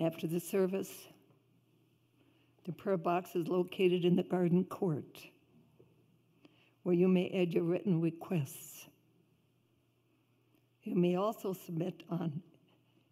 After 0.00 0.26
the 0.26 0.40
service, 0.40 0.92
the 2.64 2.72
prayer 2.72 2.96
box 2.96 3.36
is 3.36 3.46
located 3.46 4.04
in 4.04 4.16
the 4.16 4.22
garden 4.24 4.64
court 4.64 5.18
where 6.82 6.94
you 6.94 7.08
may 7.08 7.30
add 7.30 7.52
your 7.52 7.64
written 7.64 8.00
requests. 8.00 8.86
You 10.82 10.96
may 10.96 11.16
also 11.16 11.52
submit 11.52 12.02
on 12.10 12.42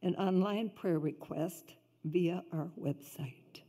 an 0.02 0.14
online 0.16 0.70
prayer 0.70 0.98
request 0.98 1.74
via 2.04 2.42
our 2.52 2.68
website. 2.78 3.62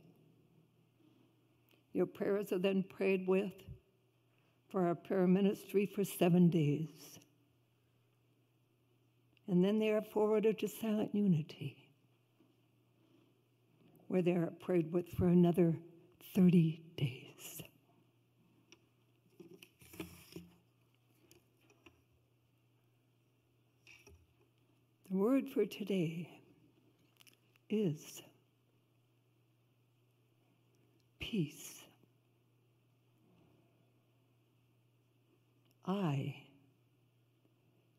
Your 1.92 2.06
prayers 2.06 2.52
are 2.52 2.58
then 2.58 2.82
prayed 2.82 3.26
with 3.26 3.52
for 4.68 4.86
our 4.86 4.94
prayer 4.94 5.26
ministry 5.26 5.86
for 5.86 6.04
seven 6.04 6.50
days. 6.50 7.18
And 9.48 9.64
then 9.64 9.78
they 9.78 9.90
are 9.90 10.02
forwarded 10.02 10.58
to 10.58 10.68
Silent 10.68 11.14
Unity, 11.14 11.76
where 14.08 14.22
they 14.22 14.32
are 14.32 14.52
prayed 14.60 14.92
with 14.92 15.08
for 15.08 15.28
another 15.28 15.76
30 16.34 16.82
days. 16.96 17.62
The 25.08 25.16
word 25.16 25.48
for 25.48 25.64
today 25.64 26.28
is 27.68 28.22
peace. 31.18 31.82
I 35.84 36.34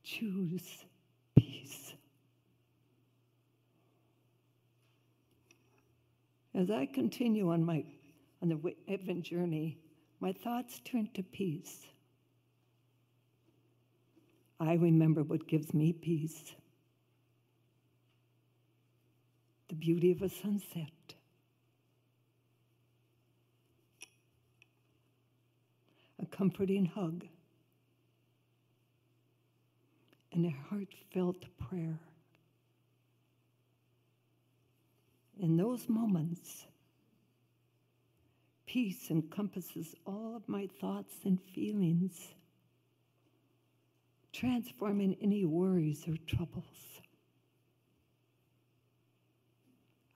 choose 0.03 0.85
peace. 1.35 1.93
As 6.53 6.71
I 6.71 6.85
continue 6.85 7.51
on 7.51 7.63
my 7.63 7.85
on 8.41 8.49
the 8.49 8.75
Advent 8.91 9.23
journey, 9.23 9.77
my 10.19 10.33
thoughts 10.33 10.79
turn 10.83 11.09
to 11.13 11.23
peace. 11.23 11.85
I 14.59 14.73
remember 14.73 15.23
what 15.23 15.47
gives 15.47 15.73
me 15.73 15.93
peace 15.93 16.53
the 19.69 19.75
beauty 19.75 20.11
of 20.11 20.21
a 20.21 20.29
sunset. 20.29 20.91
A 26.21 26.25
comforting 26.25 26.85
hug 26.85 27.25
and 30.31 30.45
a 30.45 30.55
heartfelt 30.69 31.43
prayer. 31.57 31.99
In 35.39 35.57
those 35.57 35.87
moments, 35.87 36.65
peace 38.65 39.11
encompasses 39.11 39.95
all 40.05 40.35
of 40.35 40.47
my 40.47 40.67
thoughts 40.79 41.13
and 41.25 41.39
feelings, 41.53 42.29
transforming 44.33 45.15
any 45.21 45.45
worries 45.45 46.07
or 46.07 46.17
troubles. 46.25 46.96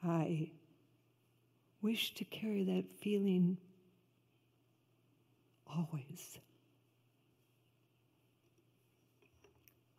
I 0.03 0.49
wish 1.81 2.13
to 2.15 2.25
carry 2.25 2.63
that 2.63 2.85
feeling 3.01 3.57
always. 5.67 6.39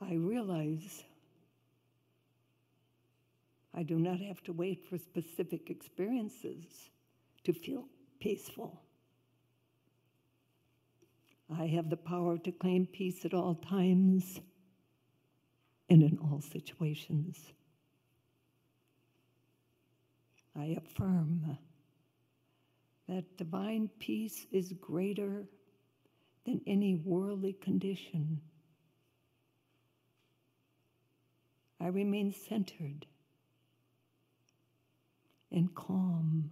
I 0.01 0.15
realize 0.15 1.05
I 3.75 3.83
do 3.83 3.99
not 3.99 4.21
have 4.21 4.43
to 4.45 4.53
wait 4.53 4.85
for 4.89 4.99
specific 4.99 5.71
experiences 5.71 6.91
to 7.45 7.53
feel 7.53 7.85
peaceful. 8.21 8.83
I 11.51 11.67
have 11.67 11.91
the 11.91 11.97
power 11.97 12.39
to 12.39 12.53
claim 12.53 12.87
peace 12.87 13.25
at 13.25 13.35
all 13.35 13.55
times 13.55 14.41
and 15.89 16.03
in 16.03 16.19
all 16.19 16.41
situations. 16.41 17.39
I 20.57 20.77
affirm 20.85 21.59
that 23.09 23.37
divine 23.37 23.89
peace 23.99 24.47
is 24.53 24.73
greater 24.81 25.47
than 26.45 26.61
any 26.67 26.97
worldly 26.97 27.55
condition. 27.55 28.41
I 31.81 31.89
remain 31.89 32.33
centered 32.33 33.07
and 35.51 35.75
calm. 35.75 36.51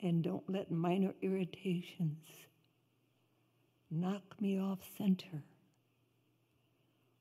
And 0.00 0.22
don't 0.22 0.48
let 0.48 0.70
minor 0.70 1.14
irritations 1.22 2.24
knock 3.90 4.40
me 4.40 4.60
off 4.60 4.78
center 4.96 5.42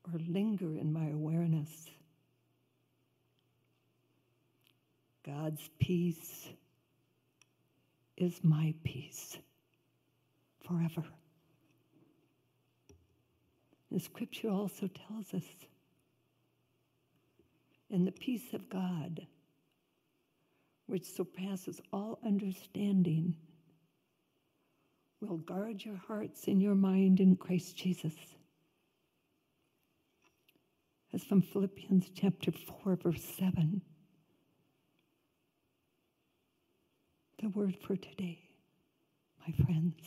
or 0.06 0.20
linger 0.28 0.78
in 0.78 0.94
my 0.94 1.10
awareness. 1.10 1.90
God's 5.28 5.70
peace 5.78 6.48
is 8.16 8.40
my 8.44 8.74
peace 8.86 9.38
forever. 10.66 11.04
The 13.92 14.00
scripture 14.00 14.50
also 14.50 14.88
tells 14.88 15.34
us, 15.34 15.44
in 17.90 18.06
the 18.06 18.12
peace 18.12 18.54
of 18.54 18.70
God, 18.70 19.28
which 20.86 21.06
surpasses 21.06 21.82
all 21.92 22.20
understanding, 22.26 23.36
will 25.20 25.38
guard 25.38 25.84
your 25.84 25.98
hearts 25.98 26.48
and 26.48 26.62
your 26.62 26.76
mind 26.76 27.20
in 27.20 27.36
Christ 27.36 27.76
Jesus. 27.76 28.16
As 31.14 31.24
from 31.24 31.42
Philippians 31.42 32.12
chapter 32.16 32.52
4, 32.84 32.96
verse 32.96 33.24
7. 33.38 33.82
The 37.42 37.50
word 37.50 37.78
for 37.86 37.96
today, 37.96 38.40
my 39.48 39.54
friends, 39.64 40.02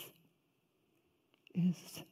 is 1.54 2.02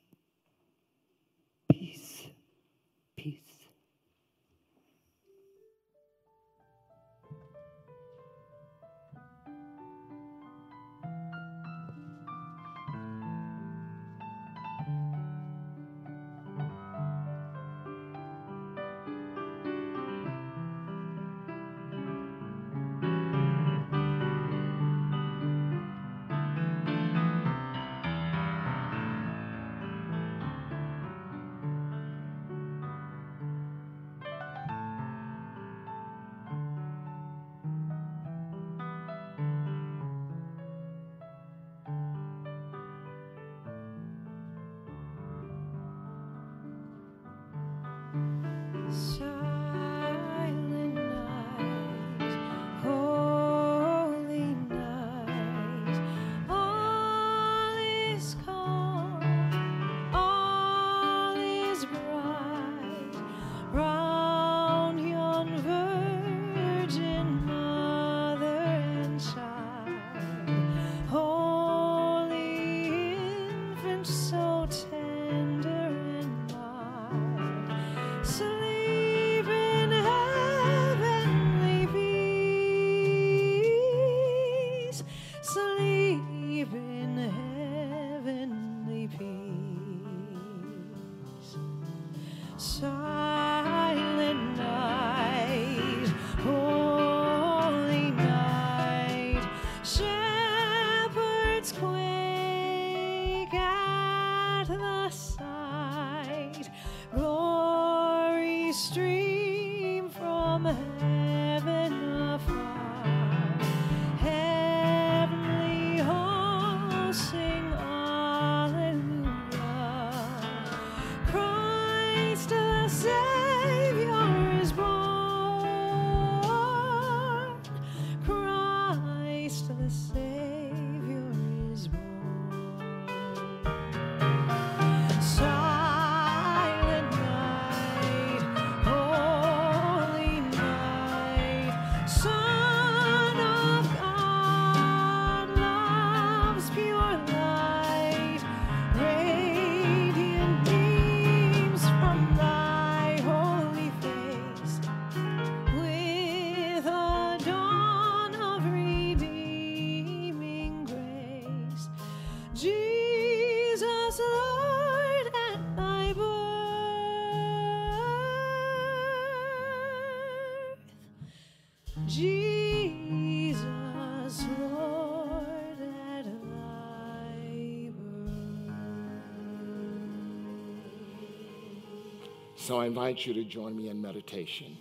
So 182.68 182.76
I 182.76 182.85
invite 182.85 183.24
you 183.24 183.33
to 183.33 183.44
join 183.44 183.74
me 183.74 183.88
in 183.88 184.02
meditation. 184.02 184.76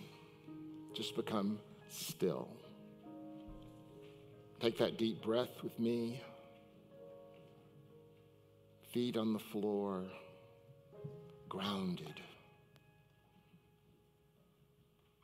Just 0.93 1.15
become 1.15 1.58
still. 1.88 2.50
Take 4.60 4.78
that 4.80 4.97
deep 4.97 5.23
breath 5.23 5.63
with 5.63 5.80
me. 5.80 6.21
Feet 8.91 9.15
on 9.15 9.32
the 9.32 9.39
floor, 9.39 10.04
grounded. 11.47 12.19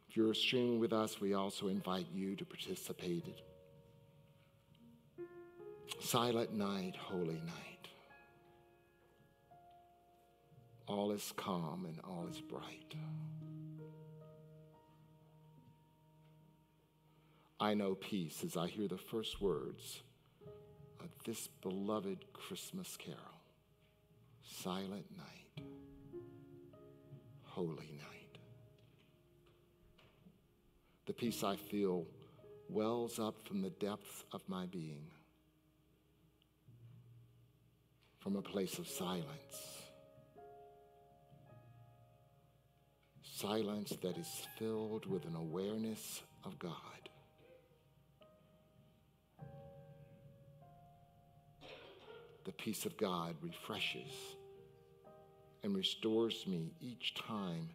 If 0.10 0.16
you're 0.16 0.34
streaming 0.34 0.80
with 0.80 0.94
us, 0.94 1.20
we 1.20 1.34
also 1.34 1.68
invite 1.68 2.08
you 2.14 2.38
to 2.38 2.46
participate. 2.46 3.42
Silent 6.00 6.54
night, 6.54 6.96
holy 6.96 7.42
night. 7.46 7.73
All 10.88 11.12
is 11.12 11.34
calm 11.38 11.86
and 11.86 12.00
all 12.04 12.28
is 12.30 12.42
bright. 12.42 12.96
I 17.60 17.74
know 17.74 17.96
peace 17.96 18.44
as 18.44 18.58
I 18.58 18.68
hear 18.68 18.90
the 18.90 18.98
first 18.98 19.40
words 19.42 20.02
of 21.00 21.10
this 21.26 21.48
beloved 21.62 22.26
Christmas 22.34 22.98
carol. 22.98 23.20
Silent 24.44 25.06
night, 25.18 25.66
holy 27.44 27.98
night. 27.98 28.38
The 31.06 31.14
peace 31.14 31.44
I 31.44 31.56
feel 31.56 32.06
wells 32.68 33.20
up 33.20 33.48
from 33.48 33.62
the 33.62 33.70
depths 33.70 34.26
of 34.34 34.42
my 34.50 34.66
being, 34.66 35.06
from 38.20 38.36
a 38.36 38.42
place 38.42 38.78
of 38.78 38.88
silence. 38.90 39.73
Silence 43.36 43.94
that 44.02 44.18
is 44.18 44.48
filled 44.58 45.06
with 45.06 45.26
an 45.26 45.36
awareness 45.36 46.22
of 46.44 46.60
God. 46.60 46.72
the 52.46 52.52
peace 52.52 52.86
of 52.86 52.98
God 52.98 53.36
refreshes 53.42 54.12
and 55.64 55.76
restores 55.76 56.46
me 56.46 56.74
each 56.82 57.14
time 57.14 57.70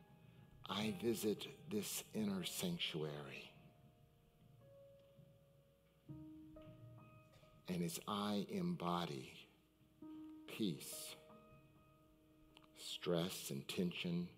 I 0.68 0.94
visit 1.02 1.46
this 1.70 2.04
inner 2.14 2.44
sanctuary. 2.44 3.50
And 7.68 7.82
as 7.82 7.98
I 8.06 8.46
embody 8.50 9.32
peace, 10.46 11.16
stress 12.76 13.50
and 13.50 13.66
tension 13.66 14.28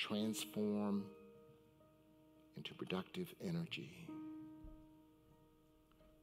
transform 0.00 1.04
into 2.56 2.74
productive 2.74 3.34
energy. 3.46 4.08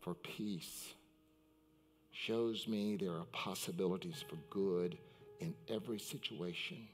For 0.01 0.15
peace 0.15 0.93
shows 2.11 2.67
me 2.67 2.97
there 2.97 3.11
are 3.11 3.25
possibilities 3.31 4.23
for 4.27 4.37
good 4.49 4.97
in 5.39 5.53
every 5.69 5.99
situation 5.99 6.87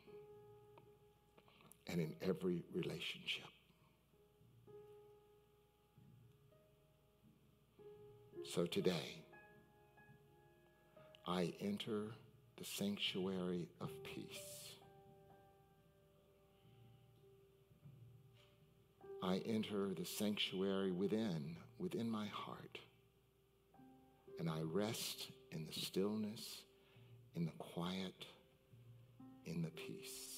and 1.88 2.02
in 2.02 2.14
every 2.22 2.64
relationship. 2.74 3.46
So 8.44 8.66
today, 8.66 9.24
I 11.26 11.54
enter 11.62 12.12
the 12.58 12.66
sanctuary 12.66 13.70
of 13.80 13.90
peace. 14.04 14.63
I 19.24 19.42
enter 19.46 19.94
the 19.96 20.06
sanctuary 20.06 20.92
within, 20.92 21.56
within 21.80 22.10
my 22.10 22.26
heart 22.28 22.80
and 24.40 24.50
I 24.50 24.62
rest 24.62 25.30
in 25.52 25.66
the 25.66 25.72
stillness, 25.72 26.64
in 27.34 27.46
the 27.46 27.52
quiet, 27.58 28.26
in 29.46 29.62
the 29.62 29.70
peace. 29.70 30.33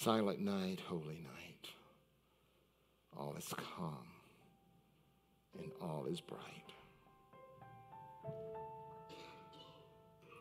Silent 0.00 0.38
night, 0.40 0.78
holy 0.86 1.18
night. 1.24 1.70
All 3.16 3.34
is 3.36 3.52
calm 3.76 4.06
and 5.58 5.72
all 5.82 6.06
is 6.06 6.20
bright. 6.20 6.40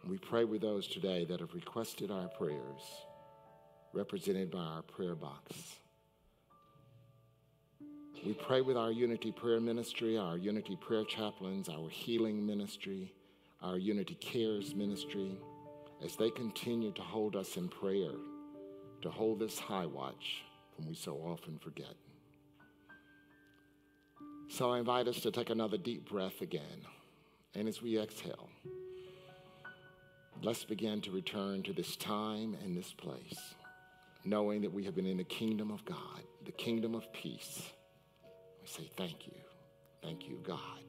We 0.07 0.19
pray 0.19 0.43
with 0.43 0.61
those 0.61 0.87
today 0.87 1.25
that 1.25 1.39
have 1.39 1.55
requested 1.55 2.11
our 2.11 2.27
prayers, 2.27 2.81
represented 3.93 4.51
by 4.51 4.59
our 4.59 4.83
prayer 4.83 5.15
box. 5.15 5.55
We 8.23 8.35
pray 8.35 8.61
with 8.61 8.77
our 8.77 8.91
Unity 8.91 9.31
Prayer 9.31 9.59
Ministry, 9.59 10.19
our 10.19 10.37
Unity 10.37 10.77
Prayer 10.79 11.03
Chaplains, 11.03 11.67
our 11.67 11.89
Healing 11.89 12.45
Ministry, 12.45 13.11
our 13.63 13.79
Unity 13.79 14.13
Cares 14.21 14.75
Ministry, 14.75 15.35
as 16.05 16.15
they 16.15 16.29
continue 16.29 16.91
to 16.91 17.01
hold 17.01 17.35
us 17.35 17.57
in 17.57 17.67
prayer, 17.67 18.11
to 19.01 19.09
hold 19.09 19.39
this 19.39 19.59
high 19.59 19.85
watch 19.85 20.43
when 20.77 20.87
we 20.87 20.95
so 20.95 21.15
often 21.25 21.57
forget. 21.59 21.95
So 24.49 24.71
I 24.71 24.79
invite 24.79 25.07
us 25.07 25.19
to 25.21 25.31
take 25.31 25.49
another 25.49 25.77
deep 25.77 26.09
breath 26.09 26.41
again. 26.41 26.85
And 27.53 27.67
as 27.67 27.81
we 27.81 27.99
exhale, 27.99 28.49
let's 30.41 30.63
begin 30.63 31.01
to 31.01 31.11
return 31.11 31.63
to 31.63 31.73
this 31.73 31.95
time 31.95 32.55
and 32.63 32.75
this 32.75 32.93
place, 32.93 33.39
knowing 34.23 34.61
that 34.61 34.73
we 34.73 34.83
have 34.85 34.95
been 34.95 35.05
in 35.05 35.17
the 35.17 35.23
kingdom 35.23 35.71
of 35.71 35.83
God, 35.85 36.23
the 36.45 36.51
kingdom 36.51 36.95
of 36.95 37.11
peace. 37.13 37.61
We 38.61 38.67
say, 38.67 38.89
Thank 38.95 39.27
you. 39.27 39.33
Thank 40.01 40.27
you, 40.27 40.39
God. 40.43 40.86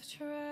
I 0.00 0.24
have 0.24 0.49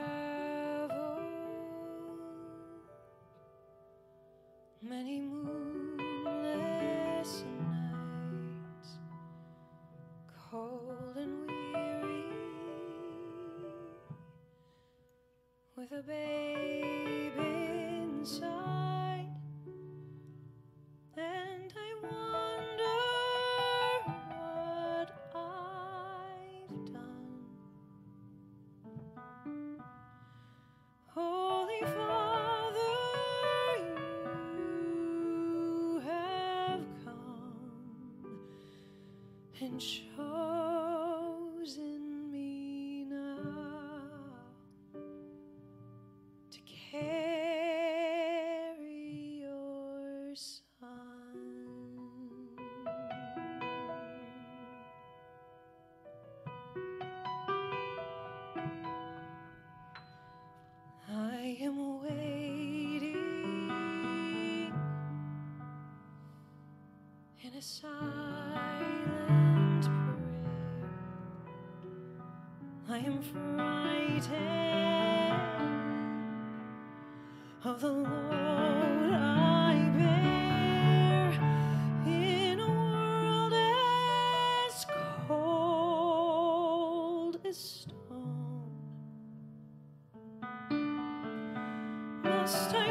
Must 92.48 92.87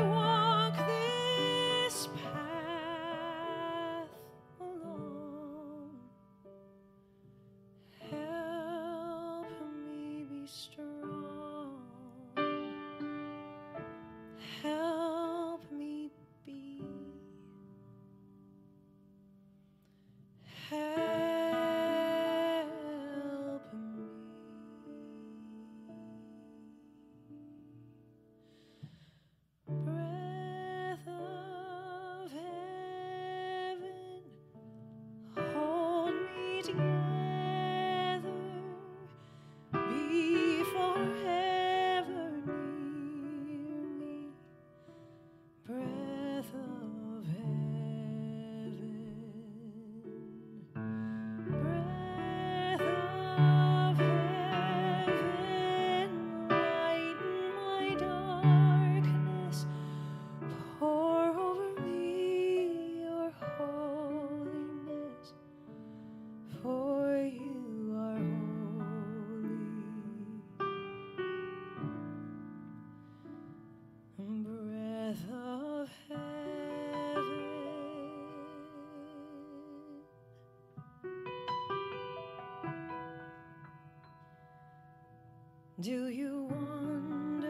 Do 85.88 86.10
you 86.10 86.50
wonder? 86.50 87.48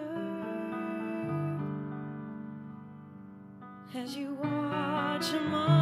As 3.95 4.15
you 4.15 4.37
watch 4.43 5.31
face 5.31 5.76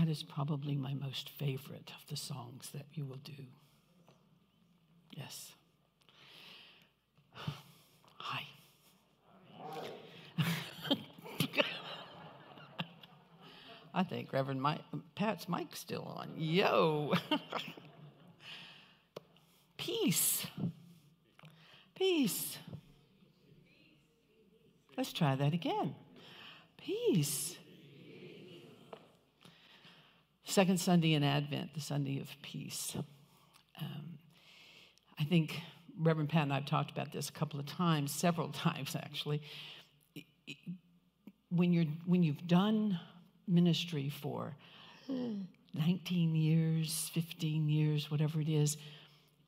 That 0.00 0.08
is 0.08 0.22
probably 0.22 0.76
my 0.76 0.94
most 0.94 1.28
favorite 1.28 1.92
of 1.94 2.06
the 2.08 2.16
songs 2.16 2.70
that 2.72 2.86
you 2.94 3.04
will 3.04 3.20
do. 3.22 3.34
Yes. 5.10 5.52
Hi. 8.16 8.44
I 13.92 14.02
think 14.02 14.32
Reverend 14.32 14.62
Mike, 14.62 14.80
Pat's 15.14 15.50
mic's 15.50 15.80
still 15.80 16.14
on. 16.16 16.30
Yo. 16.34 17.12
Peace. 19.76 20.46
Peace. 21.94 22.56
Let's 24.96 25.12
try 25.12 25.34
that 25.34 25.52
again. 25.52 25.94
Peace. 26.78 27.58
Second 30.50 30.80
Sunday 30.80 31.14
in 31.14 31.22
Advent, 31.22 31.74
the 31.74 31.80
Sunday 31.80 32.18
of 32.18 32.28
peace. 32.42 32.96
Um, 33.80 34.18
I 35.16 35.22
think 35.22 35.60
Reverend 35.96 36.28
Pat 36.28 36.42
and 36.42 36.52
I 36.52 36.56
have 36.56 36.66
talked 36.66 36.90
about 36.90 37.12
this 37.12 37.28
a 37.28 37.32
couple 37.32 37.60
of 37.60 37.66
times, 37.66 38.10
several 38.10 38.48
times 38.52 38.96
actually. 38.96 39.42
When, 41.50 41.72
you're, 41.72 41.84
when 42.04 42.24
you've 42.24 42.48
done 42.48 42.98
ministry 43.46 44.08
for 44.08 44.56
19 45.08 46.34
years, 46.34 47.12
15 47.14 47.68
years, 47.68 48.10
whatever 48.10 48.40
it 48.40 48.48
is, 48.48 48.76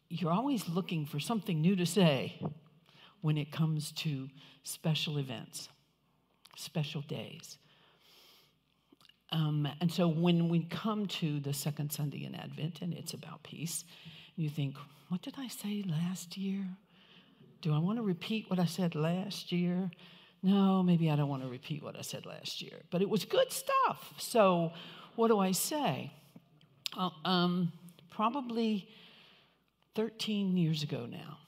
you're 0.08 0.30
always 0.30 0.68
looking 0.68 1.04
for 1.04 1.18
something 1.18 1.60
new 1.60 1.74
to 1.74 1.84
say 1.84 2.40
when 3.22 3.36
it 3.36 3.50
comes 3.50 3.90
to 3.92 4.28
special 4.62 5.18
events, 5.18 5.68
special 6.56 7.00
days. 7.00 7.58
Um, 9.32 9.66
and 9.80 9.90
so 9.90 10.06
when 10.06 10.48
we 10.50 10.64
come 10.64 11.06
to 11.06 11.40
the 11.40 11.54
second 11.54 11.90
Sunday 11.90 12.24
in 12.24 12.34
Advent 12.34 12.82
and 12.82 12.92
it's 12.92 13.14
about 13.14 13.42
peace, 13.42 13.84
you 14.36 14.50
think, 14.50 14.76
what 15.08 15.22
did 15.22 15.34
I 15.38 15.48
say 15.48 15.82
last 15.86 16.36
year? 16.36 16.66
Do 17.62 17.72
I 17.74 17.78
want 17.78 17.96
to 17.96 18.02
repeat 18.02 18.50
what 18.50 18.58
I 18.58 18.66
said 18.66 18.94
last 18.94 19.50
year? 19.50 19.90
No, 20.42 20.82
maybe 20.82 21.10
I 21.10 21.16
don't 21.16 21.28
want 21.28 21.42
to 21.42 21.48
repeat 21.48 21.82
what 21.82 21.96
I 21.96 22.02
said 22.02 22.26
last 22.26 22.60
year, 22.60 22.82
but 22.90 23.00
it 23.00 23.08
was 23.08 23.24
good 23.24 23.50
stuff. 23.52 24.12
So, 24.18 24.72
what 25.14 25.28
do 25.28 25.38
I 25.38 25.52
say? 25.52 26.12
Uh, 26.96 27.10
um, 27.24 27.72
probably 28.10 28.88
13 29.94 30.56
years 30.56 30.82
ago 30.82 31.06
now. 31.06 31.38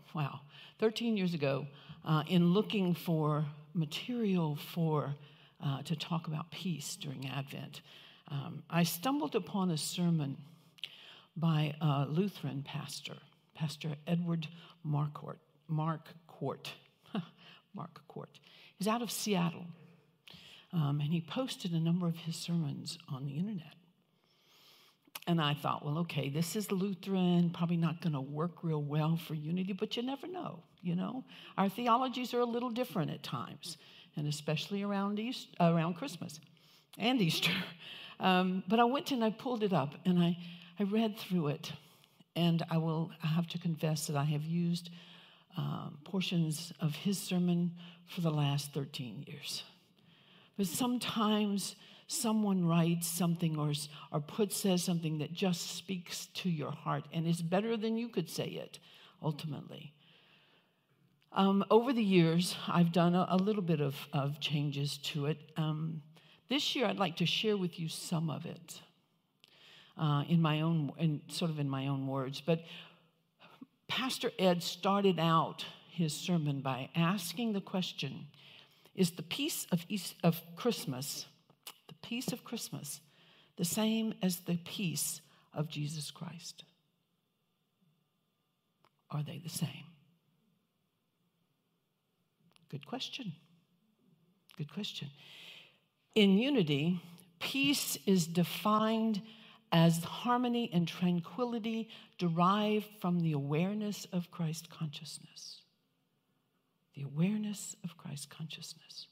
wow, 0.14 0.40
13 0.80 1.16
years 1.16 1.34
ago, 1.34 1.66
uh, 2.04 2.24
in 2.26 2.52
looking 2.52 2.94
for 2.94 3.46
material 3.74 4.56
for 4.74 5.14
uh, 5.62 5.82
to 5.82 5.96
talk 5.96 6.26
about 6.26 6.50
peace 6.50 6.96
during 6.96 7.28
Advent, 7.28 7.80
um, 8.28 8.62
I 8.70 8.82
stumbled 8.82 9.34
upon 9.34 9.70
a 9.70 9.76
sermon 9.76 10.36
by 11.36 11.74
a 11.80 12.06
Lutheran 12.08 12.62
pastor, 12.62 13.16
Pastor 13.54 13.90
Edward 14.06 14.48
Marquardt. 14.86 15.38
Mark 15.68 16.08
Court. 16.26 16.72
Mark 17.74 18.06
Court. 18.08 18.28
He's 18.76 18.88
out 18.88 19.02
of 19.02 19.10
Seattle. 19.10 19.66
Um, 20.72 21.00
and 21.00 21.12
he 21.12 21.20
posted 21.20 21.72
a 21.72 21.80
number 21.80 22.06
of 22.06 22.16
his 22.16 22.36
sermons 22.36 22.98
on 23.08 23.26
the 23.26 23.32
internet. 23.32 23.74
And 25.26 25.40
I 25.40 25.54
thought, 25.54 25.84
well, 25.84 25.98
okay, 25.98 26.30
this 26.30 26.56
is 26.56 26.72
Lutheran, 26.72 27.50
probably 27.50 27.76
not 27.76 28.00
going 28.00 28.14
to 28.14 28.20
work 28.20 28.64
real 28.64 28.82
well 28.82 29.16
for 29.16 29.34
unity, 29.34 29.72
but 29.72 29.96
you 29.96 30.02
never 30.02 30.26
know, 30.26 30.64
you 30.82 30.96
know? 30.96 31.24
Our 31.56 31.68
theologies 31.68 32.34
are 32.34 32.40
a 32.40 32.44
little 32.44 32.70
different 32.70 33.12
at 33.12 33.22
times, 33.22 33.76
and 34.16 34.26
especially 34.26 34.82
around, 34.82 35.18
East, 35.18 35.48
around 35.60 35.94
Christmas 35.94 36.40
and 36.98 37.20
Easter. 37.20 37.52
Um, 38.20 38.62
but 38.68 38.78
I 38.78 38.84
went 38.84 39.10
and 39.10 39.24
I 39.24 39.30
pulled 39.30 39.64
it 39.64 39.72
up 39.72 39.96
and 40.04 40.16
I, 40.16 40.38
I 40.78 40.84
read 40.84 41.18
through 41.18 41.48
it, 41.48 41.72
and 42.36 42.62
I 42.70 42.76
will 42.76 43.10
I 43.20 43.26
have 43.26 43.48
to 43.48 43.58
confess 43.58 44.06
that 44.06 44.14
I 44.14 44.22
have 44.22 44.44
used 44.44 44.90
um, 45.56 45.98
portions 46.04 46.72
of 46.80 46.94
his 46.94 47.18
sermon 47.18 47.72
for 48.06 48.20
the 48.20 48.30
last 48.30 48.72
13 48.72 49.24
years. 49.26 49.64
But 50.56 50.66
sometimes 50.66 51.74
someone 52.06 52.66
writes 52.66 53.08
something 53.08 53.58
or, 53.58 53.72
or 54.12 54.20
puts 54.20 54.56
says 54.56 54.84
something 54.84 55.18
that 55.18 55.32
just 55.32 55.76
speaks 55.76 56.26
to 56.34 56.50
your 56.50 56.70
heart 56.70 57.04
and 57.12 57.26
is 57.26 57.42
better 57.42 57.76
than 57.76 57.96
you 57.96 58.08
could 58.08 58.28
say 58.28 58.46
it 58.46 58.78
ultimately. 59.22 59.92
Um, 61.34 61.64
over 61.70 61.94
the 61.94 62.02
years, 62.02 62.56
I've 62.68 62.92
done 62.92 63.14
a, 63.14 63.26
a 63.30 63.36
little 63.36 63.62
bit 63.62 63.80
of, 63.80 63.96
of, 64.12 64.38
changes 64.38 64.98
to 64.98 65.26
it. 65.26 65.38
Um, 65.56 66.02
this 66.50 66.76
year, 66.76 66.86
I'd 66.86 66.98
like 66.98 67.16
to 67.16 67.26
share 67.26 67.56
with 67.56 67.80
you 67.80 67.88
some 67.88 68.28
of 68.28 68.44
it 68.44 68.80
uh, 69.96 70.24
in 70.28 70.42
my 70.42 70.60
own, 70.60 70.92
in, 70.98 71.22
sort 71.28 71.50
of 71.50 71.58
in 71.58 71.70
my 71.70 71.86
own 71.86 72.06
words. 72.06 72.42
But 72.44 72.64
Pastor 73.88 74.30
Ed 74.38 74.62
started 74.62 75.18
out 75.18 75.64
his 75.88 76.12
sermon 76.12 76.60
by 76.60 76.90
asking 76.94 77.54
the 77.54 77.60
question 77.62 78.26
Is 78.94 79.12
the 79.12 79.22
peace 79.22 79.66
of, 79.72 79.86
East, 79.88 80.14
of 80.22 80.40
Christmas 80.56 81.26
the 81.88 81.94
peace 82.06 82.32
of 82.32 82.44
Christmas 82.44 83.00
the 83.56 83.64
same 83.64 84.14
as 84.22 84.40
the 84.40 84.58
peace 84.64 85.20
of 85.54 85.68
Jesus 85.68 86.10
Christ? 86.10 86.64
Are 89.10 89.22
they 89.22 89.38
the 89.38 89.50
same? 89.50 89.91
Good 92.72 92.86
question. 92.86 93.32
Good 94.56 94.72
question. 94.72 95.10
In 96.14 96.38
unity, 96.38 97.00
peace 97.38 97.98
is 98.06 98.26
defined 98.26 99.20
as 99.70 100.02
harmony 100.04 100.70
and 100.72 100.88
tranquility 100.88 101.90
derived 102.18 102.86
from 103.00 103.20
the 103.20 103.32
awareness 103.32 104.06
of 104.10 104.30
Christ 104.30 104.70
consciousness. 104.70 105.60
The 106.96 107.02
awareness 107.02 107.76
of 107.84 107.96
Christ 107.98 108.30
consciousness. 108.30 109.06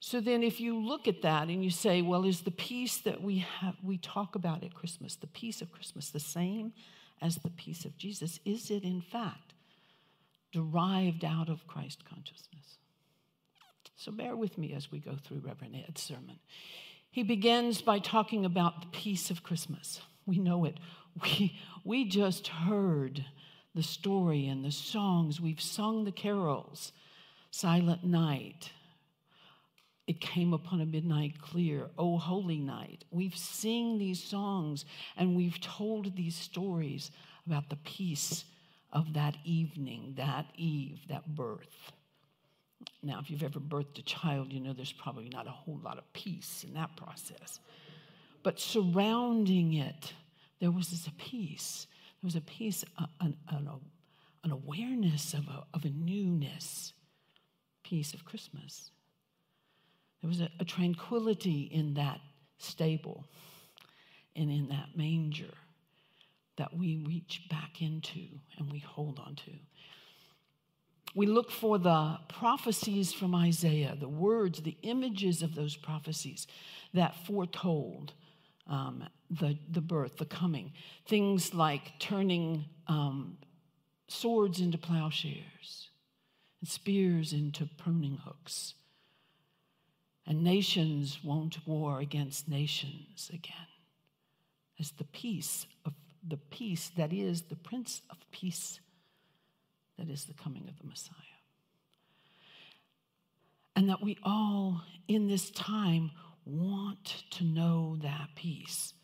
So 0.00 0.20
then 0.20 0.42
if 0.42 0.58
you 0.58 0.78
look 0.78 1.06
at 1.06 1.22
that 1.22 1.48
and 1.48 1.62
you 1.62 1.70
say, 1.70 2.00
well, 2.00 2.24
is 2.24 2.42
the 2.42 2.50
peace 2.50 2.98
that 2.98 3.22
we 3.22 3.38
have 3.60 3.76
we 3.82 3.98
talk 3.98 4.34
about 4.34 4.64
at 4.64 4.74
Christmas, 4.74 5.16
the 5.16 5.26
peace 5.26 5.60
of 5.60 5.72
Christmas, 5.72 6.10
the 6.10 6.20
same 6.20 6.72
as 7.20 7.36
the 7.36 7.50
peace 7.50 7.84
of 7.84 7.98
Jesus? 7.98 8.40
Is 8.46 8.70
it 8.70 8.84
in 8.84 9.02
fact 9.02 9.54
derived 10.52 11.24
out 11.24 11.48
of 11.48 11.66
Christ 11.66 12.04
consciousness? 12.04 12.78
So 13.96 14.12
bear 14.12 14.36
with 14.36 14.58
me 14.58 14.72
as 14.74 14.92
we 14.92 14.98
go 14.98 15.16
through 15.22 15.40
Reverend 15.44 15.76
Ed's 15.88 16.02
sermon. 16.02 16.38
He 17.10 17.22
begins 17.22 17.82
by 17.82 17.98
talking 17.98 18.44
about 18.44 18.80
the 18.80 18.86
peace 18.88 19.30
of 19.30 19.42
Christmas. 19.42 20.00
We 20.26 20.38
know 20.38 20.64
it. 20.64 20.78
We, 21.20 21.58
we 21.84 22.04
just 22.04 22.46
heard 22.46 23.24
the 23.74 23.82
story 23.82 24.46
and 24.46 24.64
the 24.64 24.70
songs. 24.70 25.40
We've 25.40 25.60
sung 25.60 26.04
the 26.04 26.12
carols, 26.12 26.92
Silent 27.50 28.04
Night, 28.04 28.70
it 30.08 30.22
came 30.22 30.54
upon 30.54 30.80
a 30.80 30.86
midnight 30.86 31.42
clear, 31.42 31.90
oh 31.98 32.16
holy 32.16 32.58
night. 32.58 33.04
We've 33.10 33.36
sing 33.36 33.98
these 33.98 34.24
songs 34.24 34.86
and 35.18 35.36
we've 35.36 35.60
told 35.60 36.16
these 36.16 36.34
stories 36.34 37.10
about 37.46 37.68
the 37.68 37.76
peace 37.76 38.44
of 38.92 39.14
that 39.14 39.36
evening, 39.44 40.14
that 40.16 40.46
eve, 40.56 41.00
that 41.08 41.34
birth. 41.34 41.92
Now, 43.02 43.18
if 43.20 43.30
you've 43.30 43.42
ever 43.42 43.60
birthed 43.60 43.98
a 43.98 44.02
child, 44.02 44.52
you 44.52 44.60
know 44.60 44.72
there's 44.72 44.92
probably 44.92 45.28
not 45.28 45.46
a 45.46 45.50
whole 45.50 45.80
lot 45.82 45.98
of 45.98 46.12
peace 46.12 46.64
in 46.66 46.74
that 46.74 46.96
process. 46.96 47.60
But 48.42 48.60
surrounding 48.60 49.74
it, 49.74 50.14
there 50.60 50.70
was 50.70 50.88
this 50.90 51.08
peace. 51.18 51.86
There 52.20 52.26
was 52.26 52.36
a 52.36 52.40
peace, 52.40 52.84
an, 53.20 53.36
an, 53.50 53.68
an 54.44 54.50
awareness 54.50 55.34
of 55.34 55.46
a, 55.48 55.64
of 55.74 55.84
a 55.84 55.90
newness, 55.90 56.92
peace 57.82 58.14
of 58.14 58.24
Christmas. 58.24 58.90
There 60.22 60.28
was 60.28 60.40
a, 60.40 60.48
a 60.58 60.64
tranquility 60.64 61.62
in 61.62 61.94
that 61.94 62.20
stable 62.58 63.26
and 64.34 64.50
in 64.50 64.68
that 64.68 64.96
manger 64.96 65.54
that 66.58 66.76
we 66.76 67.02
reach 67.06 67.46
back 67.48 67.80
into 67.80 68.26
and 68.58 68.70
we 68.70 68.78
hold 68.78 69.18
on 69.18 69.34
to. 69.34 69.52
We 71.14 71.26
look 71.26 71.50
for 71.50 71.78
the 71.78 72.18
prophecies 72.28 73.12
from 73.12 73.34
Isaiah, 73.34 73.96
the 73.98 74.08
words, 74.08 74.60
the 74.60 74.76
images 74.82 75.42
of 75.42 75.54
those 75.54 75.74
prophecies 75.74 76.46
that 76.92 77.26
foretold 77.26 78.12
um, 78.68 79.04
the, 79.30 79.58
the 79.70 79.80
birth, 79.80 80.18
the 80.18 80.26
coming. 80.26 80.72
Things 81.06 81.54
like 81.54 81.98
turning 81.98 82.66
um, 82.86 83.38
swords 84.06 84.60
into 84.60 84.76
plowshares 84.76 85.88
and 86.60 86.68
spears 86.68 87.32
into 87.32 87.66
pruning 87.78 88.18
hooks 88.22 88.74
and 90.28 90.44
nations 90.44 91.20
won't 91.24 91.66
war 91.66 92.00
against 92.00 92.48
nations 92.48 93.30
again. 93.32 93.54
As 94.78 94.90
the 94.92 95.04
peace 95.04 95.66
of 95.86 95.94
the 96.26 96.36
peace 96.36 96.90
that 96.96 97.12
is 97.12 97.42
the 97.42 97.56
Prince 97.56 98.02
of 98.10 98.18
Peace, 98.30 98.80
that 99.98 100.08
is 100.08 100.24
the 100.24 100.34
coming 100.34 100.68
of 100.68 100.78
the 100.78 100.86
Messiah. 100.86 101.14
And 103.76 103.88
that 103.88 104.02
we 104.02 104.18
all 104.24 104.82
in 105.06 105.28
this 105.28 105.50
time 105.50 106.10
want 106.44 107.24
to 107.30 107.44
know 107.44 107.96
that 108.02 108.30
peace 108.34 108.94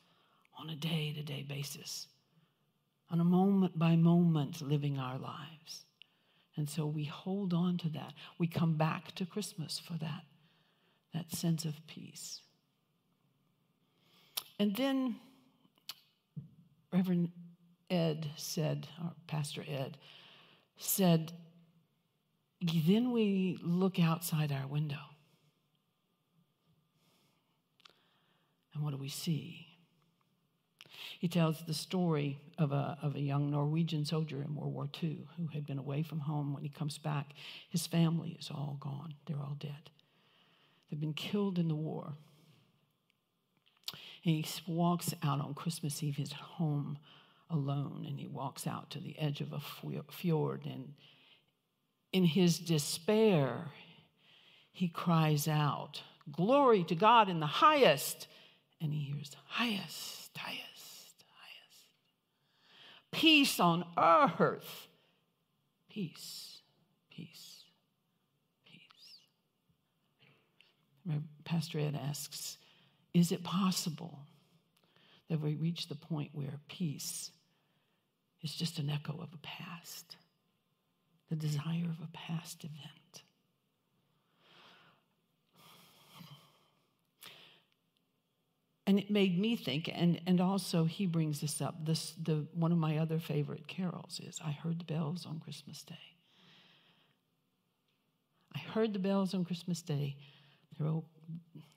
on 0.59 0.71
a 0.71 0.77
day 0.77 1.13
to 1.15 1.23
day 1.23 1.45
basis, 1.47 2.07
on 3.11 3.21
a 3.21 3.25
moment 3.25 3.79
by 3.79 3.97
moment 3.97 4.63
living 4.63 4.99
our 4.99 5.19
lives. 5.19 5.85
And 6.57 6.69
so 6.69 6.87
we 6.87 7.05
hold 7.05 7.53
on 7.53 7.79
to 7.79 7.89
that. 7.91 8.15
We 8.39 8.47
come 8.47 8.77
back 8.77 9.15
to 9.17 9.27
Christmas 9.27 9.79
for 9.79 9.95
that, 9.95 10.25
that 11.13 11.33
sense 11.33 11.65
of 11.65 11.75
peace. 11.87 12.41
And 14.59 14.77
then 14.77 15.17
Reverend 16.95 17.33
Ed 17.91 18.31
said, 18.37 18.87
or 19.03 19.15
Pastor 19.27 19.65
Ed 19.69 19.99
said, 20.77 21.33
then 22.61 23.11
we 23.11 23.59
look 23.61 23.99
outside 23.99 24.53
our 24.53 24.69
window. 24.69 25.01
And 28.73 28.85
what 28.85 28.93
do 28.93 28.97
we 28.97 29.09
see? 29.09 29.67
He 31.19 31.27
tells 31.27 31.65
the 31.67 31.75
story 31.75 32.39
of 32.59 32.71
a, 32.71 32.97
of 33.03 33.17
a 33.17 33.21
young 33.21 33.51
Norwegian 33.51 34.05
soldier 34.05 34.41
in 34.41 34.55
World 34.55 34.73
War 34.73 34.89
II 35.03 35.27
who 35.37 35.49
had 35.49 35.67
been 35.67 35.79
away 35.79 36.05
from 36.05 36.21
home. 36.21 36.55
When 36.55 36.63
he 36.63 36.69
comes 36.69 36.99
back, 36.99 37.33
his 37.69 37.89
family 37.89 38.37
is 38.39 38.51
all 38.51 38.77
gone, 38.79 39.15
they're 39.27 39.43
all 39.43 39.57
dead. 39.59 39.91
They've 40.89 41.01
been 41.01 41.13
killed 41.13 41.59
in 41.59 41.67
the 41.67 41.75
war. 41.75 42.15
And 44.25 44.35
he 44.35 44.47
walks 44.67 45.15
out 45.23 45.41
on 45.41 45.55
Christmas 45.55 46.03
Eve, 46.03 46.17
his 46.17 46.33
home 46.33 46.99
alone, 47.51 48.07
and 48.09 48.19
he 48.19 48.27
walks 48.27 48.67
out 48.67 48.91
to 48.91 49.01
the 49.01 49.19
edge 49.19 49.41
of 49.41 49.53
a 49.53 49.61
fjord. 50.11 50.63
And 50.65 50.95
in 52.13 52.25
his 52.25 52.59
despair, 52.59 53.67
he 54.73 54.89
cries 54.89 55.47
out, 55.47 56.03
Glory 56.33 56.85
to 56.85 56.95
God 56.95 57.29
in 57.29 57.41
the 57.41 57.47
highest. 57.47 58.29
And 58.81 58.95
he 58.95 59.01
hears, 59.01 59.37
Highest, 59.45 60.37
highest, 60.37 61.25
highest. 61.29 61.91
Peace 63.13 63.61
on 63.61 63.85
earth. 63.99 64.89
Peace, 65.91 66.63
peace, 67.11 67.65
peace. 68.67 69.19
Pastor 71.45 71.79
Ed 71.79 72.01
asks, 72.03 72.57
is 73.15 73.31
it 73.31 73.45
possible 73.45 74.19
that 75.31 75.41
we 75.41 75.55
reach 75.55 75.89
the 75.89 75.95
point 75.95 76.31
where 76.33 76.61
peace 76.69 77.31
is 78.43 78.55
just 78.55 78.79
an 78.79 78.91
echo 78.91 79.13
of 79.13 79.33
a 79.33 79.39
past, 79.39 80.17
the 81.31 81.37
desire 81.37 81.89
of 81.89 82.05
a 82.05 82.11
past 82.13 82.65
event? 82.65 83.23
And 88.87 88.99
it 88.99 89.11
made 89.11 89.39
me 89.39 89.57
think, 89.57 89.91
and, 89.91 90.21
and 90.27 90.43
also 90.43 90.85
he 90.85 91.07
brings 91.07 91.41
this 91.41 91.63
up. 91.63 91.87
This 91.87 92.13
the 92.23 92.47
one 92.53 92.71
of 92.71 92.77
my 92.77 92.99
other 92.99 93.19
favorite 93.19 93.67
carols 93.67 94.21
is 94.23 94.39
I 94.45 94.51
heard 94.51 94.79
the 94.79 94.85
bells 94.85 95.25
on 95.25 95.41
Christmas 95.41 95.83
Day. 95.83 95.95
I 98.55 98.59
heard 98.59 98.93
the 98.93 98.99
bells 98.99 99.33
on 99.33 99.47
Christmas 99.47 99.81
Day. 99.81 100.17
They're 100.77 100.87
all 100.87 101.07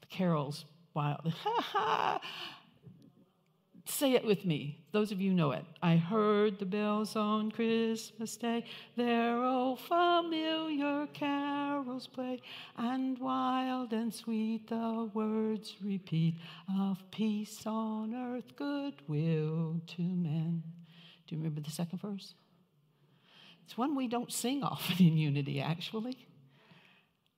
carols 0.09 0.65
wild. 0.97 1.31
Say 3.85 4.13
it 4.13 4.25
with 4.25 4.45
me. 4.45 4.83
Those 4.91 5.11
of 5.11 5.21
you 5.21 5.31
know 5.31 5.51
it. 5.51 5.63
I 5.81 5.95
heard 5.95 6.57
the 6.57 6.65
bells 6.65 7.15
on 7.15 7.51
Christmas 7.51 8.35
Day, 8.35 8.65
their 8.95 9.43
old 9.43 9.79
familiar 9.79 11.07
carols 11.13 12.07
play, 12.07 12.41
and 12.77 13.17
wild 13.19 13.93
and 13.93 14.11
sweet 14.11 14.67
the 14.69 15.09
words 15.13 15.75
repeat 15.83 16.35
of 16.79 16.97
peace 17.11 17.61
on 17.67 18.15
earth, 18.15 18.55
goodwill 18.55 19.79
to 19.95 20.01
men. 20.01 20.63
Do 21.27 21.35
you 21.35 21.37
remember 21.37 21.61
the 21.61 21.71
second 21.71 22.01
verse? 22.01 22.33
It's 23.65 23.77
one 23.77 23.95
we 23.95 24.07
don't 24.07 24.33
sing 24.33 24.63
often 24.63 24.97
in 24.97 25.15
unity, 25.15 25.61
actually. 25.61 26.26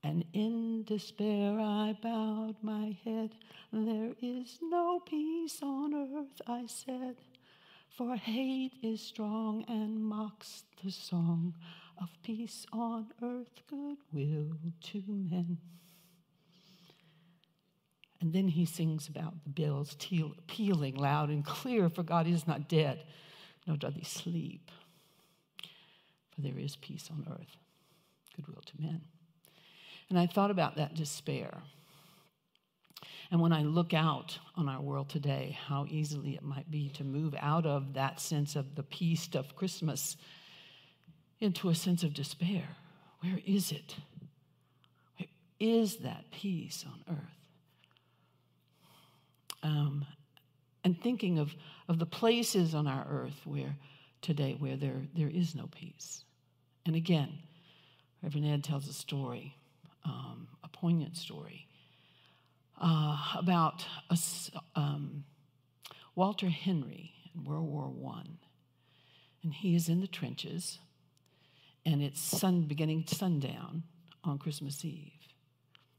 And 0.04 0.26
in 0.34 0.84
despair 0.84 1.60
I 1.60 1.96
bowed 2.02 2.56
my 2.62 2.98
head. 3.04 3.36
There 3.72 4.14
is 4.22 4.60
no 4.62 5.02
peace 5.02 5.60
on 5.62 5.94
earth, 5.94 6.42
I 6.48 6.66
said, 6.68 7.18
for 7.90 8.16
hate 8.16 8.74
is 8.82 9.02
strong 9.02 9.66
and 9.68 10.02
mocks 10.02 10.64
the 10.84 10.90
song 10.90 11.54
of 12.02 12.10
peace 12.24 12.66
on 12.72 13.08
earth, 13.22 13.62
goodwill 13.68 14.58
to 14.84 15.04
men. 15.08 15.58
And 18.22 18.34
then 18.34 18.48
he 18.48 18.66
sings 18.66 19.08
about 19.08 19.44
the 19.44 19.50
bells 19.50 19.96
pealing 20.48 20.96
loud 20.96 21.30
and 21.30 21.46
clear, 21.46 21.90
for 21.90 22.04
God 22.04 22.28
is 22.28 22.48
not 22.48 22.70
dead, 22.70 23.04
nor 23.68 23.78
doth 23.78 23.96
he 23.96 24.04
sleep. 24.04 24.72
For 26.32 26.42
there 26.42 26.58
is 26.58 26.76
peace 26.78 27.10
on 27.12 27.28
earth, 27.30 27.58
goodwill 28.36 28.62
to 28.66 28.82
men. 28.82 29.02
And 30.10 30.18
I 30.18 30.26
thought 30.26 30.52
about 30.52 30.76
that 30.78 30.96
despair. 30.96 31.62
And 33.32 33.40
when 33.42 33.54
I 33.54 33.62
look 33.64 33.94
out 33.94 34.40
on 34.56 34.68
our 34.68 34.82
world 34.82 35.10
today, 35.10 35.58
how 35.68 35.86
easily 35.88 36.34
it 36.36 36.42
might 36.42 36.70
be 36.72 36.90
to 36.90 37.04
move 37.04 37.36
out 37.40 37.66
of 37.66 37.94
that 37.94 38.20
sense 38.20 38.56
of 38.56 38.76
the 38.76 38.84
peace 38.84 39.30
of 39.36 39.56
Christmas 39.56 40.18
into 41.40 41.70
a 41.70 41.76
sense 41.76 42.04
of 42.04 42.14
despair. 42.14 42.64
Where 43.22 43.40
is 43.46 43.72
it? 43.72 43.96
Where 45.18 45.28
is 45.60 45.98
that 45.98 46.32
peace 46.32 46.84
on 46.88 47.16
earth? 47.16 47.40
Um, 49.62 50.06
and 50.84 51.00
thinking 51.00 51.38
of, 51.38 51.54
of 51.88 52.00
the 52.00 52.06
places 52.06 52.74
on 52.74 52.88
our 52.88 53.06
earth 53.08 53.42
where 53.46 53.76
today 54.22 54.56
where 54.58 54.76
there, 54.76 55.02
there 55.16 55.30
is 55.30 55.54
no 55.54 55.68
peace. 55.68 56.24
And 56.86 56.96
again, 56.96 57.30
Reverend 58.24 58.48
Ed 58.48 58.64
tells 58.64 58.88
a 58.88 58.94
story 58.94 59.56
um, 60.06 60.48
a 60.64 60.68
poignant 60.68 61.18
story 61.18 61.68
uh, 62.82 63.18
about 63.38 63.86
a, 64.10 64.18
um, 64.76 65.26
Walter 66.16 66.50
Henry 66.50 67.12
in 67.36 67.44
World 67.44 67.68
War 67.68 67.92
I. 68.14 68.24
And 69.44 69.54
he 69.54 69.76
is 69.76 69.88
in 69.88 70.02
the 70.02 70.08
trenches, 70.08 70.80
and 71.86 72.02
it's 72.02 72.20
sun, 72.20 72.64
beginning 72.64 73.06
sundown 73.08 73.84
on 74.24 74.38
Christmas 74.38 74.84
Eve. 74.84 75.14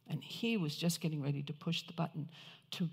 And 0.08 0.22
he 0.22 0.56
was 0.56 0.76
just 0.76 1.00
getting 1.00 1.22
ready 1.22 1.42
to 1.44 1.52
push 1.52 1.82
the 1.82 1.94
button 1.94 2.28
to 2.72 2.90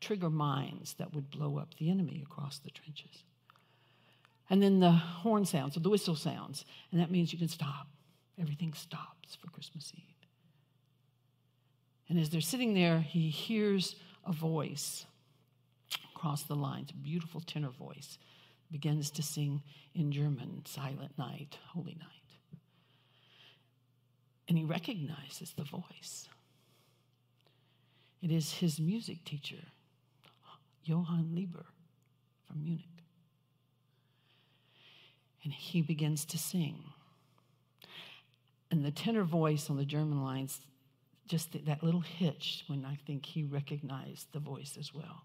trigger 0.00 0.30
mines 0.30 0.94
that 0.98 1.12
would 1.14 1.30
blow 1.30 1.58
up 1.58 1.74
the 1.78 1.90
enemy 1.90 2.22
across 2.24 2.58
the 2.58 2.70
trenches. 2.70 3.24
And 4.50 4.62
then 4.62 4.80
the 4.80 4.92
horn 4.92 5.44
sounds 5.44 5.76
or 5.76 5.80
the 5.80 5.90
whistle 5.90 6.14
sounds, 6.14 6.64
and 6.92 7.00
that 7.00 7.10
means 7.10 7.32
you 7.32 7.38
can 7.38 7.48
stop. 7.48 7.88
Everything 8.40 8.72
stops 8.72 9.34
for 9.34 9.48
Christmas 9.50 9.92
Eve. 9.96 10.17
And 12.08 12.18
as 12.18 12.30
they're 12.30 12.40
sitting 12.40 12.74
there, 12.74 13.00
he 13.00 13.28
hears 13.28 13.96
a 14.24 14.32
voice 14.32 15.04
across 16.14 16.42
the 16.42 16.54
lines, 16.54 16.90
a 16.90 16.94
beautiful 16.94 17.40
tenor 17.40 17.70
voice, 17.70 18.18
begins 18.70 19.10
to 19.10 19.22
sing 19.22 19.62
in 19.94 20.10
German, 20.12 20.62
Silent 20.64 21.16
Night, 21.18 21.58
Holy 21.68 21.94
Night. 21.94 22.58
And 24.48 24.56
he 24.56 24.64
recognizes 24.64 25.52
the 25.56 25.64
voice. 25.64 26.28
It 28.22 28.30
is 28.30 28.52
his 28.52 28.80
music 28.80 29.24
teacher, 29.24 29.62
Johann 30.82 31.34
Lieber 31.34 31.66
from 32.46 32.64
Munich. 32.64 32.84
And 35.44 35.52
he 35.52 35.82
begins 35.82 36.24
to 36.26 36.38
sing. 36.38 36.82
And 38.70 38.84
the 38.84 38.90
tenor 38.90 39.22
voice 39.22 39.70
on 39.70 39.76
the 39.76 39.84
German 39.84 40.22
lines 40.22 40.60
just 41.28 41.52
that 41.66 41.82
little 41.82 42.00
hitch 42.00 42.64
when 42.66 42.84
I 42.84 42.96
think 43.06 43.26
he 43.26 43.44
recognized 43.44 44.32
the 44.32 44.40
voice 44.40 44.76
as 44.78 44.94
well. 44.94 45.24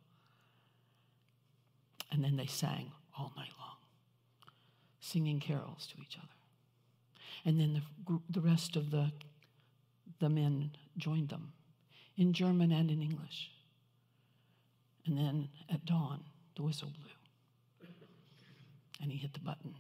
And 2.12 2.24
then 2.24 2.36
they 2.36 2.46
sang 2.46 2.92
all 3.18 3.32
night 3.36 3.52
long, 3.60 3.78
singing 5.00 5.40
carols 5.40 5.88
to 5.88 6.02
each 6.02 6.18
other. 6.18 6.28
And 7.46 7.60
then 7.60 7.82
the, 8.08 8.20
the 8.30 8.42
rest 8.42 8.76
of 8.76 8.92
the, 8.92 9.12
the 10.20 10.30
men 10.30 10.72
joined 10.98 11.30
them 11.30 11.54
in 12.18 12.34
German 12.34 12.72
and 12.72 12.92
in 12.92 13.02
English. 13.02 13.50
And 15.06 15.18
then 15.18 15.50
at 15.70 15.86
dawn, 15.86 16.24
the 16.56 16.64
whistle 16.64 16.90
blew. 16.90 17.90
And 19.02 19.12
he 19.12 19.18
hit 19.18 19.34
the 19.34 19.40
button, 19.40 19.76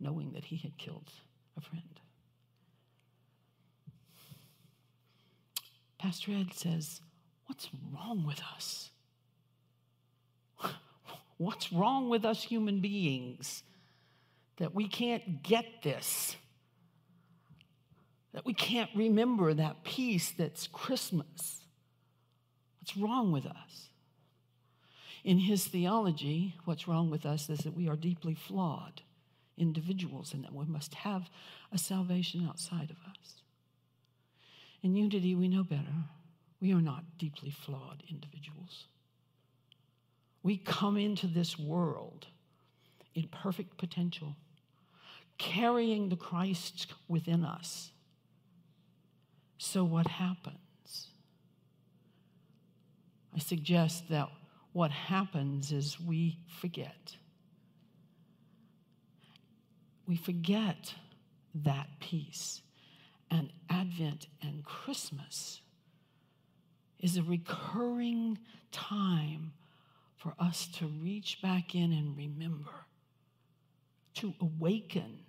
knowing 0.00 0.32
that 0.32 0.44
he 0.44 0.56
had 0.56 0.78
killed 0.78 1.10
a 1.56 1.60
friend. 1.60 2.00
Pastor 6.02 6.32
Ed 6.32 6.52
says, 6.52 7.00
What's 7.46 7.68
wrong 7.94 8.26
with 8.26 8.40
us? 8.56 8.90
What's 11.36 11.72
wrong 11.72 12.08
with 12.08 12.24
us 12.24 12.42
human 12.42 12.80
beings 12.80 13.62
that 14.56 14.74
we 14.74 14.88
can't 14.88 15.44
get 15.44 15.64
this? 15.84 16.34
That 18.34 18.44
we 18.44 18.52
can't 18.52 18.90
remember 18.96 19.54
that 19.54 19.84
peace 19.84 20.32
that's 20.36 20.66
Christmas? 20.66 21.62
What's 22.80 22.96
wrong 22.96 23.30
with 23.30 23.46
us? 23.46 23.90
In 25.22 25.38
his 25.38 25.68
theology, 25.68 26.56
what's 26.64 26.88
wrong 26.88 27.10
with 27.10 27.24
us 27.24 27.48
is 27.48 27.60
that 27.60 27.76
we 27.76 27.88
are 27.88 27.94
deeply 27.94 28.34
flawed 28.34 29.02
individuals 29.56 30.34
and 30.34 30.42
that 30.42 30.52
we 30.52 30.64
must 30.64 30.94
have 30.94 31.30
a 31.70 31.78
salvation 31.78 32.44
outside 32.44 32.90
of 32.90 32.96
us. 33.08 33.42
In 34.82 34.96
unity, 34.96 35.34
we 35.34 35.48
know 35.48 35.62
better. 35.62 36.04
We 36.60 36.72
are 36.72 36.80
not 36.80 37.18
deeply 37.18 37.50
flawed 37.50 38.02
individuals. 38.10 38.86
We 40.42 40.56
come 40.56 40.96
into 40.96 41.26
this 41.26 41.58
world 41.58 42.26
in 43.14 43.28
perfect 43.28 43.78
potential, 43.78 44.34
carrying 45.38 46.08
the 46.08 46.16
Christ 46.16 46.94
within 47.08 47.44
us. 47.44 47.92
So, 49.58 49.84
what 49.84 50.08
happens? 50.08 51.08
I 53.34 53.38
suggest 53.38 54.08
that 54.10 54.28
what 54.72 54.90
happens 54.90 55.70
is 55.70 56.00
we 56.00 56.38
forget. 56.60 57.16
We 60.06 60.16
forget 60.16 60.94
that 61.54 61.86
peace. 62.00 62.61
And 63.32 63.50
Advent 63.70 64.26
and 64.42 64.62
Christmas 64.62 65.62
is 67.00 67.16
a 67.16 67.22
recurring 67.22 68.36
time 68.72 69.54
for 70.16 70.34
us 70.38 70.68
to 70.74 70.86
reach 70.86 71.40
back 71.40 71.74
in 71.74 71.92
and 71.94 72.14
remember, 72.14 72.70
to 74.16 74.34
awaken 74.38 75.20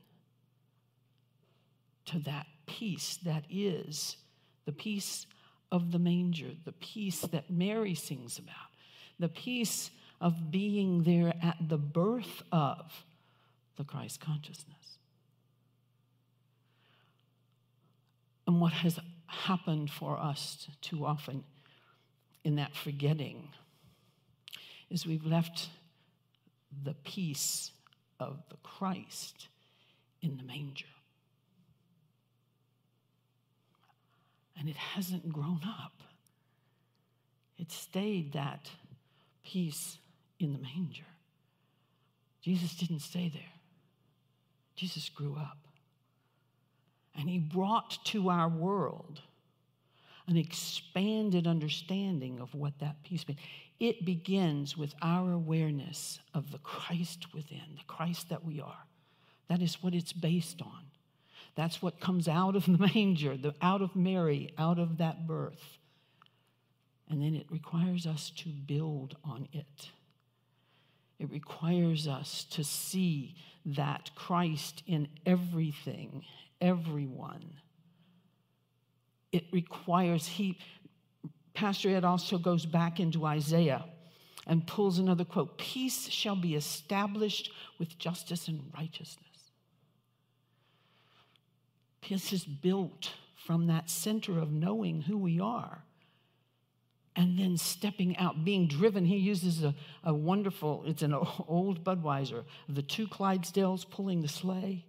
to 2.08 2.20
that 2.20 2.46
peace 2.66 3.18
that 3.24 3.46
is 3.50 4.18
the 4.66 4.74
peace 4.74 5.26
of 5.72 5.94
the 5.94 6.00
manger, 6.00 6.52
the 6.66 6.74
peace 6.74 7.22
that 7.22 7.50
Mary 7.50 7.96
sings 7.96 8.38
about, 8.38 8.72
the 9.18 9.30
peace 9.30 9.92
of 10.20 10.52
being 10.52 11.04
there 11.04 11.34
at 11.42 11.56
the 11.70 11.78
birth 11.78 12.44
of 12.52 13.06
the 13.78 13.86
Christ 13.86 14.20
consciousness. 14.20 14.83
And 18.54 18.62
what 18.62 18.74
has 18.74 19.00
happened 19.26 19.90
for 19.90 20.20
us 20.20 20.68
too 20.80 21.08
often 21.08 21.44
in 22.44 22.58
that 22.58 22.76
forgetting 22.76 23.50
is 24.92 25.08
we've 25.08 25.26
left 25.26 25.70
the 26.84 26.94
peace 27.04 27.72
of 28.20 28.44
the 28.52 28.58
Christ 28.58 29.48
in 30.22 30.38
the 30.38 30.44
manger. 30.44 30.86
And 34.60 34.70
it 34.70 34.78
hasn't 34.78 35.34
grown 35.34 35.62
up. 35.68 36.04
It 37.58 37.72
stayed 37.72 38.34
that 38.34 38.70
peace 39.44 39.98
in 40.38 40.54
the 40.54 40.60
manger. 40.60 41.08
Jesus 42.44 42.76
didn't 42.76 43.00
stay 43.00 43.30
there. 43.34 43.42
Jesus 44.76 45.10
grew 45.10 45.36
up. 45.40 45.63
And 47.16 47.30
he 47.30 47.40
brought 47.40 48.04
to 48.06 48.30
our 48.30 48.50
world 48.50 49.22
an 50.28 50.38
expanded 50.38 51.48
understanding 51.48 52.40
of 52.40 52.54
what 52.56 52.80
that 52.80 53.04
peace 53.04 53.28
means. 53.28 53.40
It 53.80 54.06
begins 54.06 54.78
with 54.78 54.94
our 55.02 55.32
awareness 55.32 56.20
of 56.34 56.52
the 56.52 56.60
Christ 56.60 57.34
within, 57.34 57.76
the 57.76 57.84
Christ 57.86 58.30
that 58.30 58.46
we 58.46 58.62
are. 58.62 58.86
That 59.50 59.62
is 59.62 59.84
what 59.84 59.94
it's 59.94 60.14
based 60.14 60.62
on. 60.62 60.86
That's 61.56 61.82
what 61.82 62.00
comes 62.00 62.28
out 62.28 62.56
of 62.56 62.66
the 62.66 62.78
manger, 62.96 63.38
the, 63.38 63.54
out 63.62 63.82
of 63.82 63.96
Mary, 63.96 64.54
out 64.58 64.80
of 64.80 64.98
that 64.98 65.28
birth. 65.28 65.78
And 67.10 67.22
then 67.22 67.36
it 67.36 67.48
requires 67.52 68.08
us 68.08 68.32
to 68.38 68.50
build 68.50 69.18
on 69.24 69.48
it. 69.52 69.90
It 71.20 71.30
requires 71.30 72.08
us 72.08 72.46
to 72.52 72.64
see 72.64 73.36
that 73.66 74.12
Christ 74.16 74.84
in 74.88 75.08
everything, 75.26 76.24
everyone. 76.64 77.44
It 79.32 79.46
requires, 79.52 80.26
he, 80.26 80.58
Pastor 81.54 81.90
Ed 81.90 82.06
also 82.06 82.38
goes 82.38 82.66
back 82.66 83.00
into 83.00 83.26
Isaiah 83.26 83.86
and 84.48 84.66
pulls 84.66 84.98
another 84.98 85.26
quote 85.26 85.58
Peace 85.58 86.08
shall 86.10 86.36
be 86.36 86.56
established 86.56 87.52
with 87.78 87.98
justice 88.00 88.48
and 88.48 88.72
righteousness. 88.76 89.28
Peace 92.02 92.34
is 92.34 92.46
built 92.46 93.12
from 93.46 93.68
that 93.68 93.90
center 93.90 94.40
of 94.40 94.52
knowing 94.52 95.02
who 95.02 95.18
we 95.18 95.40
are 95.40 95.84
and 97.16 97.38
then 97.38 97.58
stepping 97.58 98.18
out, 98.18 98.44
being 98.44 98.68
driven. 98.68 99.06
He 99.06 99.18
uses 99.18 99.64
a, 99.64 99.76
a 100.04 100.14
wonderful, 100.14 100.84
it's 100.86 101.04
an 101.04 101.14
old 101.48 101.84
Budweiser, 101.84 102.44
the 102.68 102.82
two 102.82 103.08
Clydesdales 103.08 103.90
pulling 103.90 104.22
the 104.22 104.28
sleigh, 104.28 104.86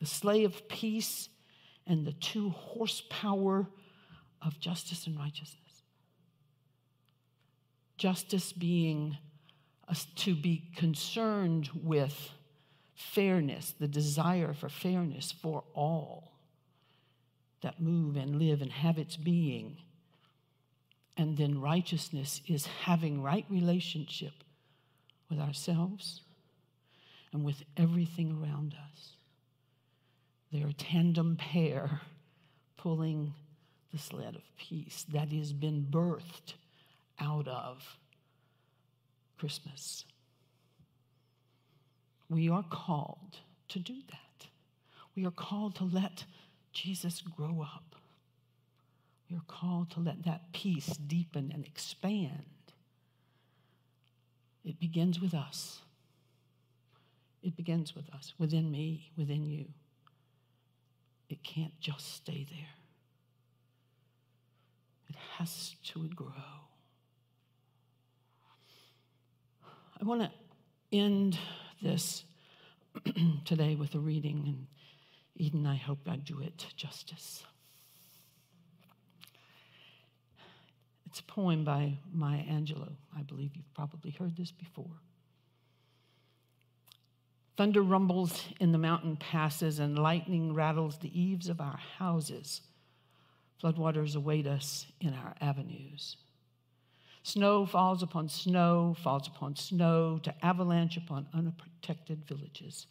the 0.00 0.06
sleigh 0.06 0.44
of 0.44 0.68
peace, 0.68 1.28
and 1.86 2.06
the 2.06 2.12
two 2.12 2.50
horsepower 2.50 3.66
of 4.42 4.60
justice 4.60 5.06
and 5.06 5.18
righteousness. 5.18 5.82
Justice 7.96 8.52
being 8.52 9.16
to 10.16 10.34
be 10.34 10.70
concerned 10.76 11.70
with 11.74 12.30
fairness, 12.94 13.74
the 13.78 13.88
desire 13.88 14.52
for 14.52 14.68
fairness 14.68 15.32
for 15.32 15.64
all 15.74 16.32
that 17.62 17.80
move 17.80 18.16
and 18.16 18.38
live 18.38 18.60
and 18.60 18.70
have 18.70 18.98
its 18.98 19.16
being 19.16 19.78
and 21.18 21.36
then 21.36 21.60
righteousness 21.60 22.40
is 22.46 22.66
having 22.66 23.20
right 23.20 23.44
relationship 23.50 24.32
with 25.28 25.40
ourselves 25.40 26.22
and 27.32 27.44
with 27.44 27.64
everything 27.76 28.40
around 28.40 28.74
us. 28.90 29.10
They're 30.52 30.68
a 30.68 30.72
tandem 30.72 31.36
pair 31.36 32.00
pulling 32.76 33.34
the 33.92 33.98
sled 33.98 34.36
of 34.36 34.42
peace 34.56 35.04
that 35.12 35.28
has 35.32 35.52
been 35.52 35.86
birthed 35.90 36.54
out 37.20 37.48
of 37.48 37.96
Christmas. 39.38 40.04
We 42.30 42.48
are 42.48 42.64
called 42.68 43.38
to 43.68 43.78
do 43.78 43.94
that. 44.10 44.46
We 45.14 45.26
are 45.26 45.30
called 45.30 45.74
to 45.76 45.84
let 45.84 46.24
Jesus 46.72 47.22
grow 47.22 47.60
up. 47.62 47.96
We 49.30 49.36
are 49.36 49.42
called 49.46 49.90
to 49.90 50.00
let 50.00 50.24
that 50.24 50.52
peace 50.52 50.96
deepen 51.06 51.50
and 51.52 51.66
expand. 51.66 52.44
It 54.64 54.78
begins 54.78 55.20
with 55.20 55.34
us. 55.34 55.80
It 57.42 57.56
begins 57.56 57.94
with 57.94 58.08
us, 58.14 58.34
within 58.38 58.70
me, 58.70 59.10
within 59.16 59.44
you. 59.44 59.66
It 61.28 61.42
can't 61.42 61.78
just 61.80 62.14
stay 62.14 62.46
there, 62.50 62.74
it 65.08 65.16
has 65.36 65.74
to 65.84 66.08
grow. 66.08 66.32
I 70.00 70.04
want 70.04 70.22
to 70.22 70.30
end 70.92 71.38
this 71.82 72.24
today 73.44 73.74
with 73.74 73.94
a 73.94 73.98
reading, 73.98 74.44
and 74.46 74.66
Eden, 75.34 75.66
I 75.66 75.76
hope 75.76 75.98
I 76.08 76.16
do 76.16 76.40
it 76.40 76.66
justice. 76.76 77.42
It's 81.06 81.20
a 81.20 81.24
poem 81.24 81.64
by 81.64 81.98
Maya 82.12 82.42
Angelou. 82.44 82.92
I 83.16 83.22
believe 83.22 83.56
you've 83.56 83.74
probably 83.74 84.10
heard 84.10 84.36
this 84.36 84.52
before. 84.52 85.00
Thunder 87.58 87.82
rumbles 87.82 88.44
in 88.60 88.70
the 88.70 88.78
mountain 88.78 89.16
passes, 89.16 89.80
and 89.80 89.98
lightning 89.98 90.54
rattles 90.54 90.96
the 90.98 91.20
eaves 91.20 91.48
of 91.48 91.60
our 91.60 91.80
houses. 91.98 92.60
Floodwaters 93.60 94.14
await 94.14 94.46
us 94.46 94.86
in 95.00 95.12
our 95.12 95.34
avenues. 95.40 96.18
Snow 97.24 97.66
falls 97.66 98.00
upon 98.00 98.28
snow, 98.28 98.94
falls 99.02 99.26
upon 99.26 99.56
snow, 99.56 100.20
to 100.22 100.32
avalanche 100.46 100.96
upon 100.96 101.26
unprotected 101.34 102.24
villages. 102.28 102.86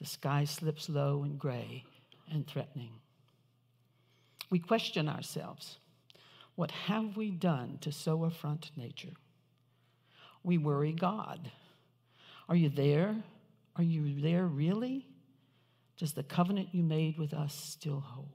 The 0.00 0.04
sky 0.04 0.44
slips 0.44 0.90
low 0.90 1.22
and 1.22 1.38
gray 1.38 1.82
and 2.30 2.46
threatening. 2.46 2.92
We 4.50 4.58
question 4.58 5.08
ourselves 5.08 5.78
what 6.56 6.72
have 6.72 7.16
we 7.16 7.30
done 7.30 7.78
to 7.80 7.90
so 7.90 8.24
affront 8.24 8.70
nature? 8.76 9.14
We 10.44 10.58
worry 10.58 10.92
God. 10.92 11.50
Are 12.50 12.56
you 12.56 12.68
there? 12.68 13.16
Are 13.76 13.82
you 13.82 14.20
there 14.20 14.46
really? 14.46 15.06
Does 15.98 16.12
the 16.12 16.22
covenant 16.22 16.68
you 16.72 16.82
made 16.82 17.18
with 17.18 17.32
us 17.32 17.54
still 17.54 18.00
hold? 18.00 18.28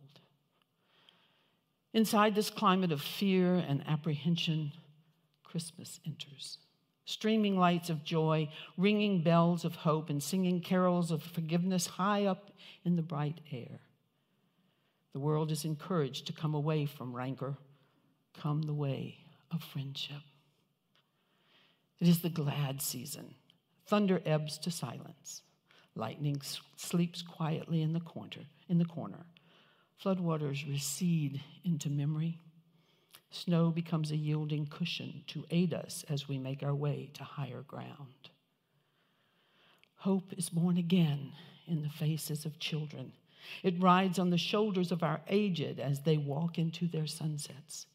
Inside 1.94 2.36
this 2.36 2.50
climate 2.50 2.92
of 2.92 3.02
fear 3.02 3.56
and 3.56 3.84
apprehension, 3.88 4.72
Christmas 5.44 6.00
enters. 6.06 6.58
Streaming 7.06 7.58
lights 7.58 7.90
of 7.90 8.04
joy, 8.04 8.50
ringing 8.78 9.22
bells 9.22 9.66
of 9.66 9.76
hope, 9.76 10.10
and 10.10 10.22
singing 10.24 10.62
carols 10.62 11.12
of 11.12 11.22
forgiveness 11.22 11.88
high 11.88 12.26
up 12.26 12.52
in 12.86 12.96
the 12.96 13.02
bright 13.02 13.42
air. 13.52 13.80
The 15.14 15.20
world 15.20 15.52
is 15.52 15.66
encouraged 15.66 16.28
to 16.28 16.34
come 16.34 16.54
away 16.54 16.86
from 16.86 17.14
rancor 17.14 17.58
come 18.40 18.62
the 18.62 18.74
way 18.74 19.18
of 19.52 19.62
friendship. 19.64 20.22
It 22.00 22.08
is 22.08 22.22
the 22.22 22.30
glad 22.30 22.82
season. 22.82 23.36
Thunder 23.92 24.22
ebbs 24.26 24.58
to 24.60 24.72
silence. 24.72 25.42
Lightning 25.96 26.42
sleeps 26.78 27.22
quietly 27.22 27.82
in 27.82 27.92
the 27.92 28.00
corner. 28.00 28.46
In 28.70 28.78
the 28.78 28.86
corner. 28.86 29.26
Floodwaters 30.02 30.66
recede 30.66 31.42
into 31.66 31.90
memory. 31.90 32.40
Snow 33.32 33.70
becomes 33.70 34.10
a 34.10 34.16
yielding 34.16 34.66
cushion 34.66 35.26
to 35.28 35.44
aid 35.52 35.74
us 35.74 36.06
as 36.08 36.30
we 36.30 36.38
make 36.38 36.64
our 36.64 36.74
way 36.74 37.10
to 37.16 37.26
higher 37.26 37.64
ground. 37.64 38.30
Hope 39.96 40.32
is 40.38 40.50
born 40.50 40.78
again 40.78 41.34
in 41.68 41.82
the 41.82 41.90
faces 41.90 42.46
of 42.46 42.60
children. 42.60 43.12
It 43.62 43.82
rides 43.82 44.18
on 44.18 44.30
the 44.30 44.38
shoulders 44.38 44.94
of 44.94 45.04
our 45.04 45.20
aged 45.28 45.82
as 45.82 46.00
they 46.00 46.16
walk 46.16 46.58
into 46.58 46.88
their 46.88 47.08
sunsets. 47.08 47.88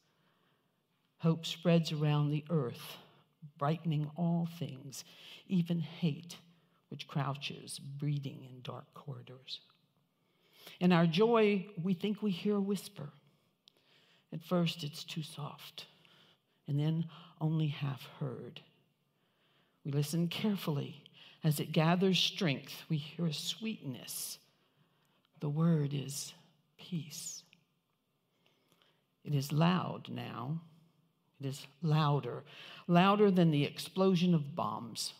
Hope 1.21 1.43
spreads 1.43 1.91
around 1.91 2.29
the 2.29 2.45
earth, 2.51 2.97
brightening 3.57 4.09
all 4.15 4.47
things, 4.59 5.03
even 5.47 5.79
hate, 5.79 6.37
which 6.89 7.07
crouches, 7.07 7.79
breeding 7.79 8.43
in 8.43 8.61
dark 8.61 8.85
corridors. 8.93 9.59
In 10.79 10.91
our 10.91 11.05
joy, 11.05 11.65
we 11.81 11.93
think 11.93 12.21
we 12.21 12.31
hear 12.31 12.55
a 12.55 12.61
whisper. 12.61 13.09
At 14.33 14.43
first, 14.43 14.83
it's 14.83 15.03
too 15.03 15.23
soft, 15.23 15.85
and 16.67 16.79
then 16.79 17.05
only 17.39 17.67
half 17.67 18.07
heard. 18.19 18.61
We 19.85 19.91
listen 19.91 20.27
carefully. 20.27 21.03
As 21.43 21.59
it 21.59 21.71
gathers 21.71 22.19
strength, 22.19 22.83
we 22.89 22.97
hear 22.97 23.27
a 23.27 23.33
sweetness. 23.33 24.37
The 25.39 25.49
word 25.49 25.93
is 25.93 26.33
peace. 26.77 27.43
It 29.23 29.33
is 29.33 29.51
loud 29.51 30.09
now. 30.09 30.61
It 31.39 31.45
is 31.45 31.67
louder, 31.81 32.43
louder 32.87 33.29
than 33.29 33.51
the 33.51 33.63
explosion 33.63 34.33
of 34.33 34.55
bombs. 34.55 35.13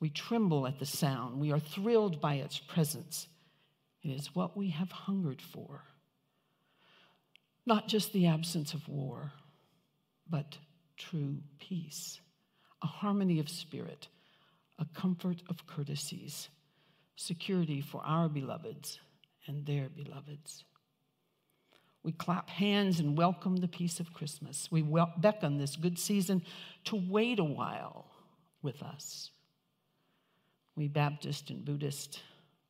We 0.00 0.10
tremble 0.10 0.66
at 0.66 0.78
the 0.78 0.86
sound. 0.86 1.40
We 1.40 1.52
are 1.52 1.60
thrilled 1.60 2.20
by 2.20 2.34
its 2.34 2.58
presence. 2.58 3.28
It 4.02 4.10
is 4.10 4.34
what 4.34 4.56
we 4.56 4.70
have 4.70 4.90
hungered 4.90 5.40
for. 5.40 5.82
Not 7.64 7.88
just 7.88 8.12
the 8.12 8.26
absence 8.26 8.74
of 8.74 8.88
war, 8.88 9.32
but 10.28 10.58
true 10.96 11.38
peace, 11.58 12.20
a 12.82 12.86
harmony 12.86 13.38
of 13.38 13.48
spirit, 13.48 14.08
a 14.78 14.86
comfort 14.94 15.42
of 15.48 15.66
courtesies, 15.66 16.48
security 17.16 17.80
for 17.80 18.02
our 18.04 18.28
beloveds 18.28 19.00
and 19.46 19.64
their 19.66 19.88
beloveds. 19.88 20.64
We 22.06 22.12
clap 22.12 22.48
hands 22.48 23.00
and 23.00 23.18
welcome 23.18 23.56
the 23.56 23.66
peace 23.66 23.98
of 23.98 24.12
Christmas. 24.12 24.68
We 24.70 24.80
wel- 24.80 25.12
beckon 25.18 25.58
this 25.58 25.74
good 25.74 25.98
season 25.98 26.40
to 26.84 26.94
wait 26.94 27.40
a 27.40 27.44
while 27.44 28.06
with 28.62 28.80
us. 28.80 29.32
We 30.76 30.86
Baptist 30.86 31.50
and 31.50 31.64
Buddhist, 31.64 32.22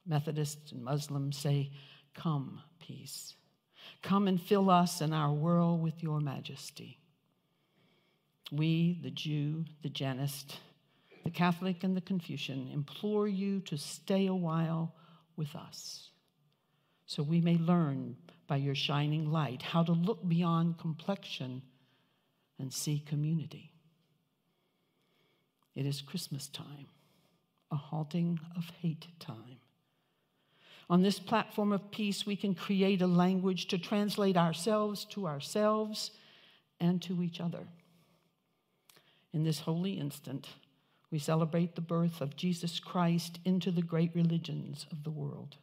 Methodist 0.07 0.72
and 0.72 0.82
Muslim 0.82 1.32
say, 1.32 1.70
Come, 2.14 2.62
peace. 2.80 3.34
Come 4.01 4.26
and 4.26 4.41
fill 4.41 4.70
us 4.70 5.03
and 5.03 5.12
our 5.12 5.34
world 5.34 5.82
with 5.82 6.03
your 6.03 6.18
majesty. 6.18 6.99
We, 8.51 8.99
the 9.03 9.11
Jew, 9.11 9.66
the 9.82 9.91
Jainist, 9.91 10.55
the 11.24 11.30
Catholic, 11.30 11.84
and 11.84 11.95
the 11.95 12.01
Confucian, 12.01 12.70
implore 12.72 13.28
you 13.28 13.61
to 13.66 13.76
stay 13.76 14.28
a 14.28 14.34
while 14.34 14.95
with 15.37 15.55
us 15.55 16.09
so 17.05 17.22
we 17.22 17.43
may 17.43 17.59
learn 17.59 18.16
by 18.47 18.57
your 18.57 18.74
shining 18.74 19.30
light 19.30 19.62
how 19.62 19.82
to 19.82 19.92
look 19.92 20.26
beyond 20.26 20.78
complexion 20.78 21.62
and 22.59 22.72
see 22.72 22.99
community. 22.99 23.70
It 25.74 25.84
is 25.86 26.01
Christmas 26.01 26.49
time, 26.49 26.86
a 27.70 27.76
halting 27.76 28.40
of 28.57 28.70
hate 28.80 29.07
time. 29.18 29.59
On 30.88 31.03
this 31.03 31.18
platform 31.18 31.72
of 31.72 31.90
peace, 31.90 32.24
we 32.24 32.36
can 32.36 32.55
create 32.55 33.03
a 33.03 33.07
language 33.07 33.66
to 33.68 33.78
translate 33.78 34.36
ourselves 34.36 35.05
to 35.07 35.26
ourselves 35.26 36.12
and 36.80 37.03
to 37.03 37.22
each 37.22 37.40
other. 37.40 37.66
In 39.32 39.42
this 39.42 39.61
holy 39.61 39.94
instant, 39.94 40.49
we 41.11 41.18
celebrate 41.18 41.74
the 41.74 41.80
birth 41.80 42.20
of 42.20 42.36
Jesus 42.36 42.80
Christ 42.80 43.38
into 43.44 43.70
the 43.70 43.82
great 43.82 44.14
religions 44.14 44.86
of 44.90 45.05
the 45.05 45.11
world. 45.11 45.57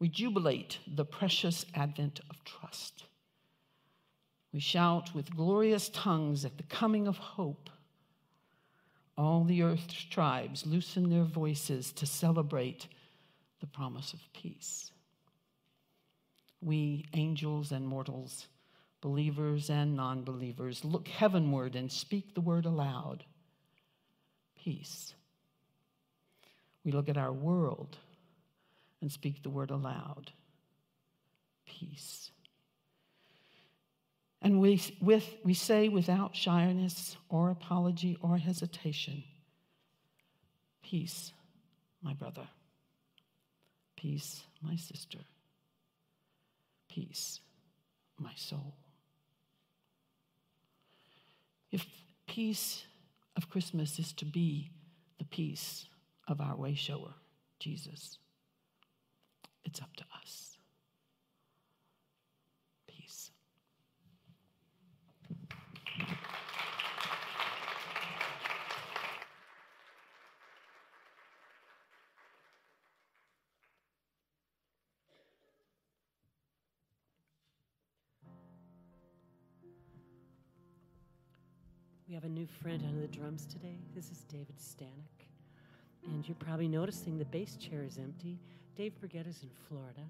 We 0.00 0.08
jubilate 0.08 0.78
the 0.86 1.04
precious 1.04 1.66
advent 1.74 2.20
of 2.30 2.44
trust. 2.44 3.04
We 4.52 4.60
shout 4.60 5.14
with 5.14 5.34
glorious 5.34 5.88
tongues 5.88 6.44
at 6.44 6.56
the 6.56 6.62
coming 6.64 7.08
of 7.08 7.18
hope. 7.18 7.68
All 9.16 9.44
the 9.44 9.62
earth's 9.62 10.04
tribes 10.04 10.64
loosen 10.64 11.10
their 11.10 11.24
voices 11.24 11.92
to 11.92 12.06
celebrate 12.06 12.86
the 13.60 13.66
promise 13.66 14.12
of 14.12 14.20
peace. 14.32 14.92
We, 16.60 17.06
angels 17.14 17.72
and 17.72 17.86
mortals, 17.86 18.46
believers 19.00 19.70
and 19.70 19.96
non 19.96 20.22
believers, 20.22 20.84
look 20.84 21.08
heavenward 21.08 21.74
and 21.74 21.90
speak 21.90 22.34
the 22.34 22.40
word 22.40 22.64
aloud 22.64 23.24
peace. 24.56 25.14
We 26.84 26.92
look 26.92 27.08
at 27.08 27.16
our 27.16 27.32
world 27.32 27.96
and 29.00 29.10
speak 29.10 29.42
the 29.42 29.50
word 29.50 29.70
aloud 29.70 30.32
peace. 31.66 32.30
And 34.40 34.60
we, 34.60 34.80
with, 35.00 35.36
we 35.44 35.54
say 35.54 35.88
without 35.88 36.34
shyness 36.34 37.16
or 37.28 37.50
apology 37.50 38.16
or 38.22 38.38
hesitation, 38.38 39.24
Peace, 40.82 41.32
my 42.02 42.14
brother. 42.14 42.48
Peace, 43.94 44.44
my 44.62 44.74
sister. 44.76 45.18
Peace, 46.88 47.40
my 48.18 48.32
soul. 48.36 48.74
If 51.70 51.86
peace 52.26 52.84
of 53.36 53.50
Christmas 53.50 53.98
is 53.98 54.14
to 54.14 54.24
be 54.24 54.70
the 55.18 55.26
peace 55.26 55.84
of 56.26 56.40
our 56.40 56.56
way 56.56 56.74
shower, 56.74 57.12
Jesus, 57.58 58.18
it's 59.64 59.80
up 59.80 59.94
to 59.96 60.04
us. 60.22 60.56
Peace. 62.86 63.30
We 82.08 82.14
have 82.14 82.24
a 82.24 82.28
new 82.28 82.46
friend 82.46 82.82
on 82.86 83.00
the 83.02 83.06
drums 83.06 83.44
today. 83.44 83.76
This 83.94 84.10
is 84.10 84.24
David 84.30 84.56
Stanek. 84.58 85.26
And 86.06 86.26
you're 86.26 86.36
probably 86.36 86.66
noticing 86.66 87.18
the 87.18 87.26
bass 87.26 87.56
chair 87.56 87.82
is 87.82 87.98
empty. 87.98 88.38
Dave 88.78 88.98
Brigette's 89.00 89.42
in 89.42 89.50
Florida. 89.68 90.02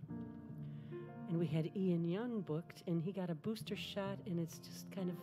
And 1.30 1.38
we 1.38 1.46
had 1.46 1.70
Ian 1.74 2.04
Young 2.04 2.42
booked, 2.42 2.82
and 2.86 3.02
he 3.02 3.12
got 3.12 3.30
a 3.30 3.34
booster 3.34 3.74
shot, 3.74 4.18
and 4.26 4.38
it's 4.38 4.58
just 4.58 4.90
kind 4.94 5.08
of 5.08 5.16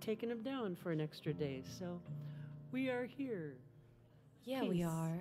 taken 0.00 0.30
him 0.30 0.44
down 0.44 0.76
for 0.76 0.92
an 0.92 1.00
extra 1.00 1.32
day. 1.32 1.64
So 1.76 2.00
we 2.70 2.88
are 2.88 3.04
here. 3.04 3.54
Yeah, 4.44 4.62
we 4.62 4.84
are. 4.84 5.18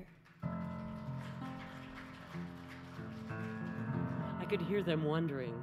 I 4.39 4.45
could 4.47 4.61
hear 4.61 4.83
them 4.83 5.03
wondering. 5.03 5.55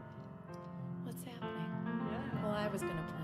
What's 1.05 1.23
happening? 1.23 1.71
Yeah. 2.11 2.43
Well, 2.43 2.57
I 2.57 2.67
was 2.67 2.83
gonna 2.83 3.07
play. 3.07 3.24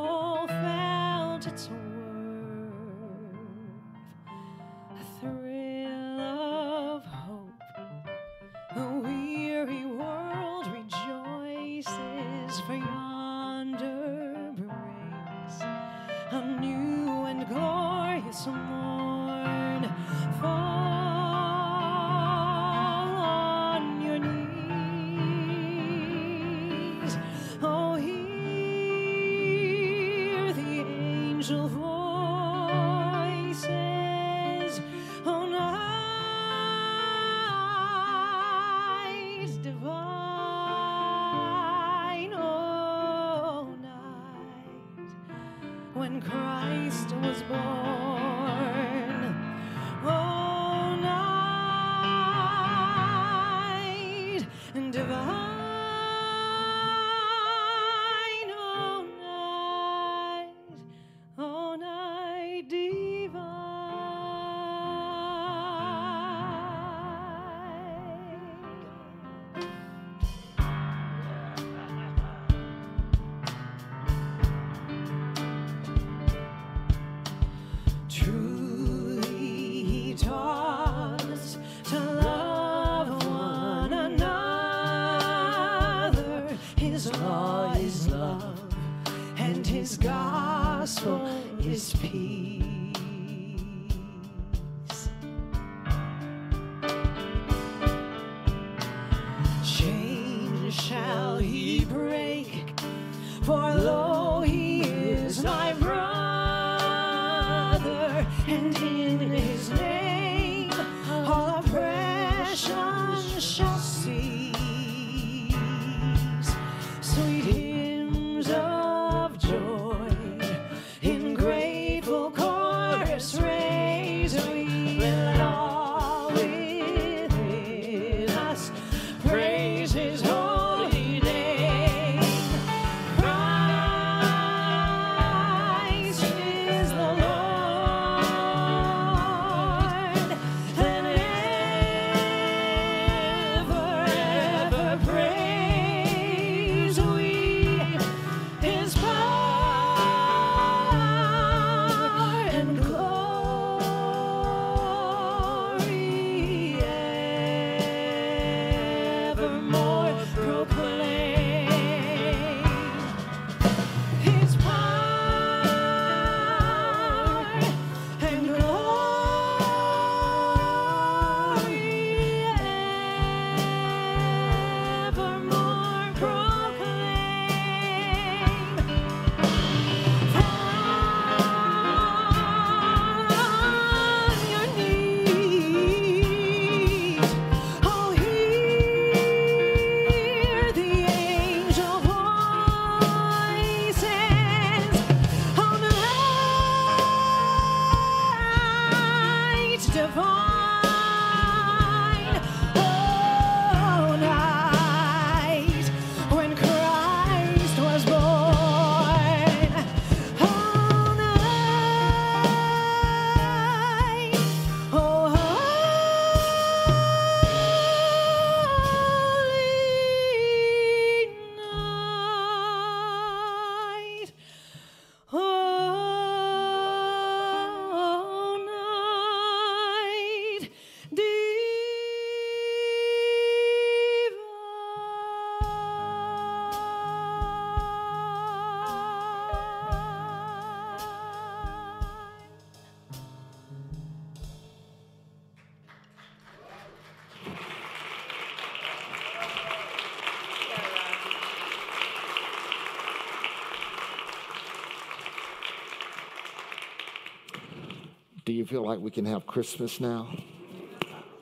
you 258.61 258.67
feel 258.67 258.85
like 258.85 258.99
we 258.99 259.09
can 259.09 259.25
have 259.25 259.47
Christmas 259.47 259.99
now? 259.99 260.31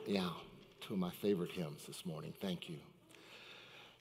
Yeah, 0.07 0.29
two 0.79 0.93
of 0.93 0.99
my 0.99 1.11
favorite 1.11 1.51
hymns 1.51 1.85
this 1.85 2.05
morning. 2.05 2.33
Thank 2.39 2.69
you. 2.69 2.77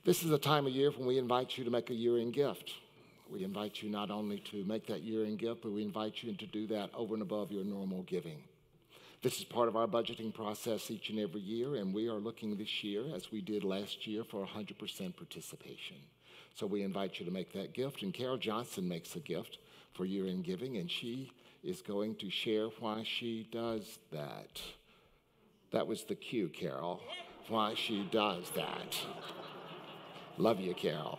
This 0.05 0.23
is 0.23 0.31
a 0.31 0.39
time 0.39 0.69
of 0.69 0.73
year 0.73 0.93
when 0.93 1.05
we 1.05 1.19
invite 1.19 1.59
you 1.59 1.65
to 1.65 1.71
make 1.71 1.91
a 1.91 1.95
year 1.95 2.19
end 2.19 2.33
gift. 2.33 2.75
We 3.29 3.43
invite 3.43 3.83
you 3.83 3.91
not 3.91 4.13
only 4.13 4.39
to 4.53 4.63
make 4.67 4.87
that 4.87 5.01
year 5.01 5.25
end 5.25 5.41
gift, 5.41 5.63
but 5.63 5.73
we 5.73 5.83
invite 5.83 6.23
you 6.23 6.33
to 6.33 6.47
do 6.47 6.69
that 6.69 6.91
over 6.95 7.15
and 7.15 7.23
above 7.23 7.51
your 7.51 7.65
normal 7.65 8.05
giving. 8.05 8.39
This 9.21 9.39
is 9.39 9.45
part 9.45 9.67
of 9.67 9.75
our 9.75 9.89
budgeting 9.89 10.33
process 10.33 10.89
each 10.89 11.11
and 11.11 11.19
every 11.19 11.41
year, 11.41 11.75
and 11.75 11.93
we 11.93 12.09
are 12.09 12.21
looking 12.21 12.57
this 12.57 12.85
year, 12.85 13.03
as 13.17 13.33
we 13.33 13.41
did 13.41 13.65
last 13.65 14.07
year, 14.07 14.23
for 14.23 14.47
100% 14.47 15.17
participation. 15.17 15.97
So 16.55 16.69
we 16.69 16.85
invite 16.85 17.19
you 17.19 17.27
to 17.27 17.33
make 17.33 17.53
that 17.55 17.75
gift, 17.75 18.03
and 18.03 18.15
Carol 18.15 18.39
Johnson 18.39 18.89
makes 18.89 19.17
a 19.17 19.21
gift 19.21 19.59
for 19.93 20.05
year 20.05 20.27
end 20.27 20.45
giving, 20.45 20.77
and 20.77 20.89
she 20.89 21.33
is 21.69 21.83
going 21.83 22.15
to 22.15 22.31
share 22.31 22.69
why 22.81 23.03
she 23.05 23.47
does 23.53 23.99
that. 24.11 24.63
That 25.71 25.87
was 25.87 26.05
the 26.05 26.15
cue, 26.15 26.49
Carol, 26.49 27.03
why 27.49 27.75
she 27.75 28.09
does 28.11 28.51
that. 28.57 28.99
Love 30.39 30.61
you, 30.61 30.73
Carol. 30.73 31.19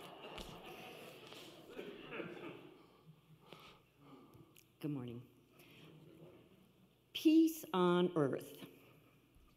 Good 4.82 4.92
morning. 4.92 5.22
Peace 7.14 7.64
on 7.72 8.10
earth. 8.16 8.66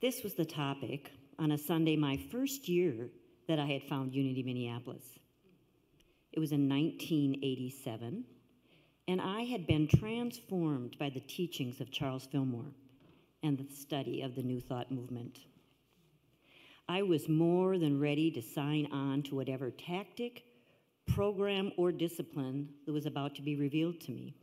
This 0.03 0.23
was 0.23 0.35
the 0.35 0.45
topic 0.45 1.11
on 1.39 1.53
a 1.53 1.59
Sunday, 1.59 1.97
my 1.97 2.19
first 2.31 2.69
year 2.69 3.09
that 3.49 3.59
I 3.59 3.65
had 3.65 3.85
found 3.85 4.13
Unity 4.13 4.43
Minneapolis. 4.43 5.05
It 6.33 6.41
was 6.41 6.53
in 6.53 6.69
1987, 6.69 8.25
and 9.09 9.21
I 9.21 9.43
had 9.43 9.67
been 9.67 9.89
transformed 9.89 10.97
by 10.99 11.11
the 11.11 11.21
teachings 11.21 11.81
of 11.81 11.91
Charles 11.91 12.27
Fillmore 12.27 12.73
and 13.43 13.59
the 13.59 13.75
study 13.75 14.23
of 14.23 14.35
the 14.35 14.43
New 14.43 14.61
Thought 14.61 14.91
movement. 14.91 15.41
I 16.89 17.03
was 17.03 17.29
more 17.29 17.79
than 17.79 18.01
ready 18.01 18.31
to 18.31 18.43
sign 18.43 18.89
on 18.93 19.23
to 19.25 19.35
whatever 19.35 19.71
tactic, 19.71 20.45
program, 21.07 21.73
or 21.77 21.91
discipline 21.91 22.69
that 22.87 22.93
was 22.93 23.07
about 23.07 23.35
to 23.37 23.43
be 23.43 23.57
revealed 23.57 24.01
to 24.03 24.13
me. 24.13 24.35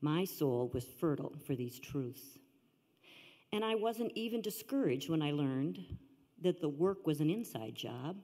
My 0.00 0.24
soul 0.24 0.70
was 0.74 0.84
fertile 0.84 1.32
for 1.46 1.54
these 1.54 1.78
truths. 1.78 2.38
And 3.52 3.64
I 3.64 3.74
wasn't 3.74 4.12
even 4.14 4.40
discouraged 4.40 5.08
when 5.08 5.22
I 5.22 5.30
learned 5.30 5.78
that 6.42 6.60
the 6.60 6.68
work 6.68 7.06
was 7.06 7.20
an 7.20 7.30
inside 7.30 7.74
job, 7.74 8.16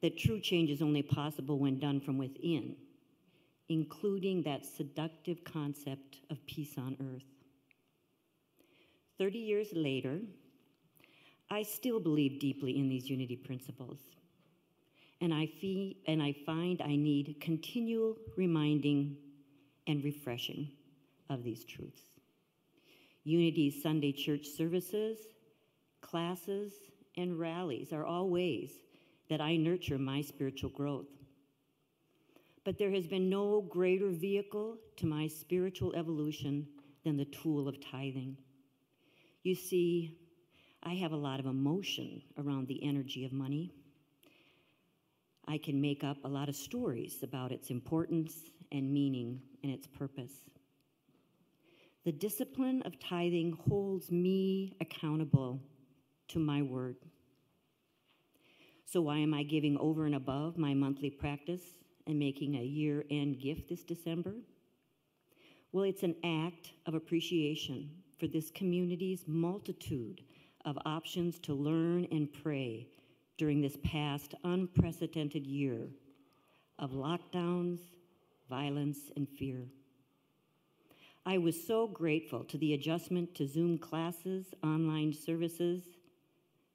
that 0.00 0.16
true 0.16 0.40
change 0.40 0.70
is 0.70 0.80
only 0.80 1.02
possible 1.02 1.58
when 1.58 1.78
done 1.78 2.00
from 2.00 2.18
within, 2.18 2.76
including 3.68 4.42
that 4.42 4.64
seductive 4.64 5.42
concept 5.44 6.20
of 6.30 6.44
peace 6.46 6.76
on 6.76 6.96
earth. 7.00 7.24
30 9.18 9.38
years 9.38 9.68
later, 9.72 10.20
I 11.50 11.62
still 11.62 12.00
believe 12.00 12.40
deeply 12.40 12.78
in 12.78 12.88
these 12.88 13.08
unity 13.08 13.36
principles. 13.36 13.98
And 15.20 15.32
I, 15.32 15.46
fee- 15.46 15.98
and 16.06 16.22
I 16.22 16.34
find 16.44 16.82
I 16.82 16.96
need 16.96 17.36
continual 17.40 18.16
reminding 18.36 19.16
and 19.86 20.02
refreshing 20.02 20.68
of 21.30 21.44
these 21.44 21.64
truths. 21.64 22.02
Unity's 23.24 23.82
Sunday 23.82 24.12
church 24.12 24.46
services, 24.46 25.18
classes, 26.02 26.72
and 27.16 27.38
rallies 27.38 27.92
are 27.92 28.04
all 28.04 28.28
ways 28.28 28.72
that 29.30 29.40
I 29.40 29.56
nurture 29.56 29.98
my 29.98 30.20
spiritual 30.20 30.70
growth. 30.70 31.06
But 32.64 32.78
there 32.78 32.90
has 32.92 33.06
been 33.06 33.28
no 33.28 33.60
greater 33.60 34.10
vehicle 34.10 34.78
to 34.96 35.06
my 35.06 35.26
spiritual 35.26 35.94
evolution 35.94 36.66
than 37.04 37.16
the 37.16 37.26
tool 37.26 37.68
of 37.68 37.78
tithing. 37.80 38.38
You 39.42 39.54
see, 39.54 40.16
I 40.82 40.94
have 40.94 41.12
a 41.12 41.16
lot 41.16 41.40
of 41.40 41.46
emotion 41.46 42.22
around 42.38 42.66
the 42.66 42.82
energy 42.82 43.26
of 43.26 43.32
money. 43.32 43.70
I 45.46 45.58
can 45.58 45.78
make 45.78 46.02
up 46.02 46.16
a 46.24 46.28
lot 46.28 46.48
of 46.48 46.56
stories 46.56 47.22
about 47.22 47.52
its 47.52 47.68
importance 47.68 48.34
and 48.72 48.92
meaning 48.92 49.42
and 49.62 49.70
its 49.70 49.86
purpose. 49.86 50.32
The 52.04 52.12
discipline 52.12 52.82
of 52.82 52.98
tithing 52.98 53.58
holds 53.68 54.10
me 54.10 54.76
accountable 54.80 55.60
to 56.28 56.38
my 56.38 56.62
word. 56.62 56.96
So, 58.86 59.02
why 59.02 59.18
am 59.18 59.34
I 59.34 59.42
giving 59.42 59.76
over 59.78 60.06
and 60.06 60.14
above 60.14 60.56
my 60.56 60.74
monthly 60.74 61.10
practice 61.10 61.62
and 62.06 62.18
making 62.18 62.56
a 62.56 62.62
year 62.62 63.04
end 63.10 63.40
gift 63.40 63.68
this 63.68 63.82
December? 63.82 64.34
Well, 65.72 65.84
it's 65.84 66.02
an 66.02 66.14
act 66.24 66.72
of 66.86 66.94
appreciation 66.94 67.90
for 68.18 68.26
this 68.28 68.50
community's 68.50 69.24
multitude 69.26 70.22
of 70.64 70.78
options 70.86 71.38
to 71.40 71.54
learn 71.54 72.06
and 72.12 72.32
pray 72.32 72.86
during 73.36 73.60
this 73.60 73.76
past 73.82 74.34
unprecedented 74.44 75.46
year 75.46 75.88
of 76.78 76.92
lockdowns, 76.92 77.80
violence, 78.48 78.98
and 79.16 79.28
fear. 79.28 79.66
I 81.26 81.38
was 81.38 81.66
so 81.66 81.86
grateful 81.86 82.44
to 82.44 82.58
the 82.58 82.74
adjustment 82.74 83.34
to 83.36 83.46
Zoom 83.46 83.78
classes, 83.78 84.52
online 84.62 85.12
services, 85.12 85.82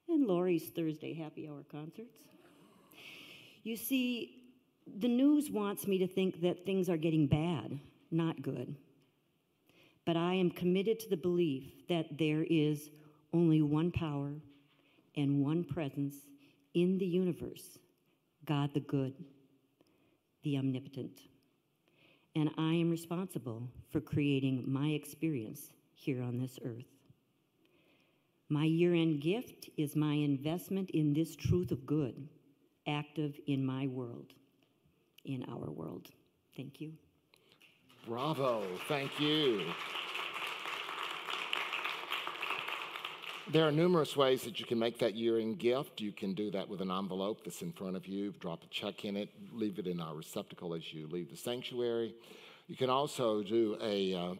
and 0.07 0.25
Lori's 0.25 0.69
Thursday 0.69 1.13
happy 1.13 1.47
hour 1.47 1.63
concerts. 1.71 2.17
You 3.63 3.75
see, 3.75 4.38
the 4.97 5.07
news 5.07 5.49
wants 5.49 5.87
me 5.87 5.97
to 5.99 6.07
think 6.07 6.41
that 6.41 6.65
things 6.65 6.89
are 6.89 6.97
getting 6.97 7.27
bad, 7.27 7.79
not 8.11 8.41
good. 8.41 8.75
But 10.05 10.17
I 10.17 10.33
am 10.33 10.49
committed 10.49 10.99
to 11.01 11.09
the 11.09 11.17
belief 11.17 11.87
that 11.87 12.17
there 12.17 12.45
is 12.49 12.89
only 13.33 13.61
one 13.61 13.91
power 13.91 14.33
and 15.15 15.43
one 15.43 15.63
presence 15.63 16.15
in 16.73 16.97
the 16.97 17.05
universe 17.05 17.77
God 18.45 18.73
the 18.73 18.79
good, 18.79 19.13
the 20.43 20.57
omnipotent. 20.57 21.21
And 22.35 22.49
I 22.57 22.73
am 22.73 22.89
responsible 22.89 23.69
for 23.91 24.01
creating 24.01 24.63
my 24.65 24.87
experience 24.87 25.71
here 25.93 26.23
on 26.23 26.39
this 26.39 26.57
earth. 26.65 26.85
My 28.49 28.63
year 28.63 28.95
end 28.95 29.21
gift 29.21 29.69
is 29.77 29.95
my 29.95 30.13
investment 30.13 30.89
in 30.91 31.13
this 31.13 31.35
truth 31.35 31.71
of 31.71 31.85
good, 31.85 32.27
active 32.87 33.39
in 33.45 33.63
my 33.63 33.85
world, 33.85 34.33
in 35.25 35.43
our 35.49 35.69
world. 35.69 36.07
Thank 36.55 36.81
you. 36.81 36.93
Bravo. 38.07 38.63
Thank 38.87 39.19
you. 39.19 39.65
There 43.51 43.67
are 43.67 43.71
numerous 43.71 44.15
ways 44.15 44.43
that 44.43 44.59
you 44.59 44.65
can 44.65 44.77
make 44.77 44.99
that 44.99 45.15
year 45.15 45.39
end 45.39 45.57
gift. 45.57 46.01
You 46.01 46.11
can 46.11 46.35
do 46.35 46.51
that 46.51 46.69
with 46.69 46.81
an 46.81 46.91
envelope 46.91 47.43
that's 47.43 47.63
in 47.63 47.71
front 47.71 47.95
of 47.95 48.05
you, 48.05 48.31
drop 48.39 48.63
a 48.63 48.67
check 48.67 49.05
in 49.05 49.17
it, 49.17 49.29
leave 49.51 49.79
it 49.79 49.87
in 49.87 49.99
our 49.99 50.13
receptacle 50.13 50.75
as 50.75 50.93
you 50.93 51.07
leave 51.07 51.31
the 51.31 51.37
sanctuary. 51.37 52.13
You 52.67 52.75
can 52.75 52.91
also 52.91 53.41
do 53.41 53.75
a 53.81 54.13
uh, 54.13 54.33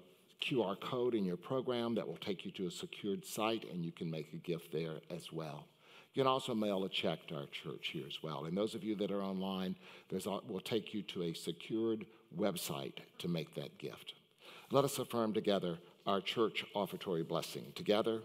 QR 0.43 0.80
code 0.80 1.15
in 1.15 1.25
your 1.25 1.38
program 1.38 1.95
that 1.95 2.07
will 2.07 2.17
take 2.17 2.45
you 2.45 2.51
to 2.51 2.67
a 2.67 2.71
secured 2.71 3.25
site 3.25 3.65
and 3.71 3.84
you 3.84 3.91
can 3.91 4.11
make 4.11 4.32
a 4.34 4.38
gift 4.38 4.71
there 4.71 4.99
as 5.09 5.34
well. 5.34 5.65
You 6.14 6.24
can 6.24 6.28
also 6.28 6.55
mail 6.55 6.84
a 6.84 6.89
check 6.89 7.28
to 7.28 7.36
our 7.36 7.45
church 7.47 7.89
here 7.93 8.05
as 8.07 8.24
well. 8.24 8.45
And 8.45 8.57
those 8.57 8.76
of 8.76 8.84
you 8.84 8.95
that 8.95 9.12
are 9.12 9.22
online, 9.22 9.76
there's, 10.10 10.26
will 10.26 10.62
take 10.64 10.93
you 10.93 11.01
to 11.03 11.24
a 11.24 11.34
secured 11.34 12.05
website 12.38 12.97
to 13.20 13.28
make 13.28 13.53
that 13.55 13.78
gift. 13.78 14.14
Let 14.72 14.86
us 14.86 14.99
affirm 14.99 15.34
together 15.34 15.78
our 16.05 16.22
church 16.22 16.66
offertory 16.76 17.28
blessing. 17.28 17.66
Together, 17.76 18.22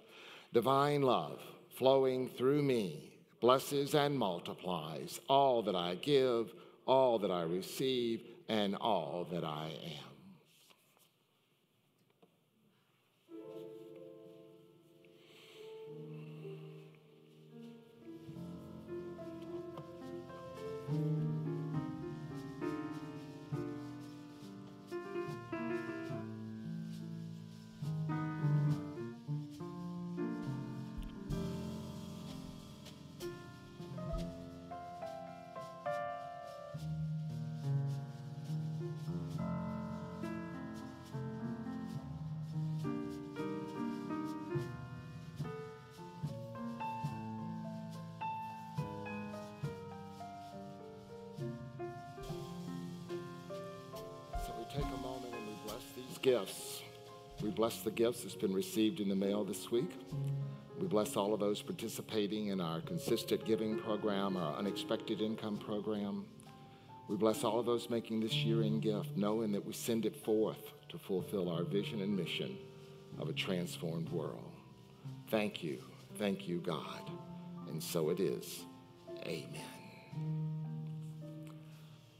divine 0.52 1.02
love 1.02 1.40
flowing 1.76 2.28
through 2.28 2.62
me 2.62 3.10
blesses 3.40 3.94
and 3.94 4.18
multiplies 4.18 5.20
all 5.28 5.62
that 5.62 5.76
I 5.76 5.96
give, 5.96 6.52
all 6.86 7.18
that 7.18 7.30
I 7.30 7.42
receive, 7.42 8.22
and 8.48 8.74
all 8.76 9.26
that 9.30 9.44
I 9.44 9.72
am. 9.84 10.13
Bless 57.64 57.80
the 57.80 57.90
gifts 57.90 58.22
that's 58.22 58.34
been 58.34 58.52
received 58.52 59.00
in 59.00 59.08
the 59.08 59.14
mail 59.14 59.42
this 59.42 59.70
week. 59.70 59.98
We 60.78 60.86
bless 60.86 61.16
all 61.16 61.32
of 61.32 61.40
those 61.40 61.62
participating 61.62 62.48
in 62.48 62.60
our 62.60 62.82
consistent 62.82 63.42
giving 63.46 63.78
program, 63.78 64.36
our 64.36 64.54
unexpected 64.56 65.22
income 65.22 65.56
program. 65.56 66.26
We 67.08 67.16
bless 67.16 67.42
all 67.42 67.58
of 67.58 67.64
those 67.64 67.88
making 67.88 68.20
this 68.20 68.34
year 68.34 68.60
in 68.60 68.80
gift, 68.80 69.16
knowing 69.16 69.50
that 69.52 69.64
we 69.64 69.72
send 69.72 70.04
it 70.04 70.14
forth 70.14 70.74
to 70.90 70.98
fulfill 70.98 71.48
our 71.48 71.62
vision 71.62 72.02
and 72.02 72.14
mission 72.14 72.58
of 73.18 73.30
a 73.30 73.32
transformed 73.32 74.10
world. 74.10 74.52
Thank 75.30 75.64
you. 75.64 75.78
Thank 76.18 76.46
you, 76.46 76.60
God. 76.60 77.10
And 77.68 77.82
so 77.82 78.10
it 78.10 78.20
is. 78.20 78.66
Amen. 79.22 79.48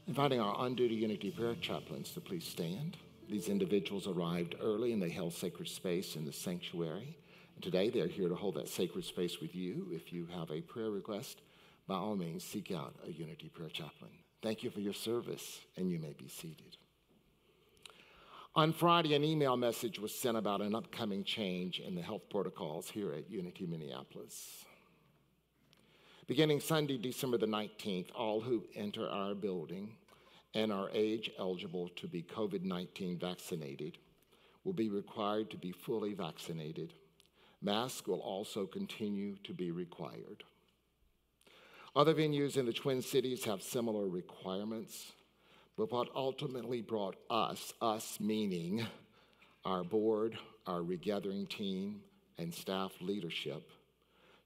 Inviting 0.07 0.39
our 0.39 0.55
on 0.55 0.73
duty 0.73 0.95
Unity 0.95 1.29
Prayer 1.29 1.53
chaplains 1.61 2.09
to 2.13 2.19
please 2.19 2.45
stand. 2.47 2.97
These 3.29 3.49
individuals 3.49 4.07
arrived 4.07 4.55
early 4.61 4.93
and 4.93 5.01
they 5.01 5.09
held 5.09 5.33
sacred 5.33 5.67
space 5.67 6.15
in 6.15 6.25
the 6.25 6.31
sanctuary. 6.31 7.17
And 7.55 7.63
today 7.63 7.89
they're 7.89 8.07
here 8.07 8.29
to 8.29 8.35
hold 8.35 8.55
that 8.55 8.67
sacred 8.67 9.05
space 9.05 9.39
with 9.41 9.55
you. 9.55 9.87
If 9.91 10.13
you 10.13 10.27
have 10.27 10.51
a 10.51 10.61
prayer 10.61 10.91
request, 10.91 11.41
by 11.87 11.95
all 11.95 12.15
means, 12.15 12.43
seek 12.43 12.71
out 12.71 12.95
a 13.05 13.11
Unity 13.11 13.49
Prayer 13.49 13.69
chaplain. 13.69 14.11
Thank 14.41 14.63
you 14.63 14.69
for 14.69 14.79
your 14.79 14.93
service, 14.93 15.61
and 15.77 15.89
you 15.89 15.99
may 15.99 16.13
be 16.13 16.27
seated. 16.27 16.77
On 18.55 18.71
Friday, 18.71 19.15
an 19.15 19.23
email 19.23 19.57
message 19.57 19.99
was 19.99 20.13
sent 20.13 20.37
about 20.37 20.61
an 20.61 20.75
upcoming 20.75 21.23
change 21.23 21.79
in 21.79 21.93
the 21.93 22.01
health 22.01 22.29
protocols 22.29 22.89
here 22.89 23.11
at 23.11 23.29
Unity 23.29 23.65
Minneapolis. 23.65 24.65
Beginning 26.27 26.59
Sunday, 26.59 26.97
December 26.97 27.37
the 27.37 27.45
19th, 27.45 28.07
all 28.15 28.41
who 28.41 28.63
enter 28.75 29.07
our 29.07 29.35
building 29.35 29.97
and 30.55 30.71
are 30.71 30.89
age 30.93 31.29
eligible 31.37 31.89
to 31.89 32.07
be 32.07 32.23
COVID 32.23 32.63
19 32.63 33.19
vaccinated 33.19 33.97
will 34.63 34.73
be 34.73 34.89
required 34.89 35.51
to 35.51 35.57
be 35.57 35.71
fully 35.71 36.13
vaccinated. 36.13 36.93
Masks 37.61 38.07
will 38.07 38.21
also 38.21 38.65
continue 38.65 39.35
to 39.43 39.53
be 39.53 39.69
required. 39.69 40.43
Other 41.95 42.15
venues 42.15 42.57
in 42.57 42.65
the 42.65 42.73
Twin 42.73 43.01
Cities 43.01 43.45
have 43.45 43.61
similar 43.61 44.07
requirements, 44.07 45.13
but 45.77 45.91
what 45.91 46.09
ultimately 46.15 46.81
brought 46.81 47.15
us, 47.29 47.73
us 47.81 48.17
meaning 48.19 48.85
our 49.65 49.83
board, 49.83 50.37
our 50.67 50.81
regathering 50.81 51.47
team, 51.47 52.01
and 52.37 52.53
staff 52.53 52.91
leadership, 53.01 53.69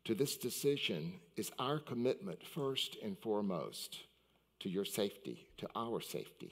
to 0.05 0.16
this 0.16 0.38
decision 0.38 1.14
is 1.36 1.51
our 1.60 1.80
commitment, 1.80 2.39
first 2.45 2.97
and 3.03 3.18
foremost, 3.20 3.99
to 4.60 4.70
your 4.70 4.86
safety, 4.86 5.47
to 5.57 5.68
our 5.76 6.01
safety, 6.01 6.51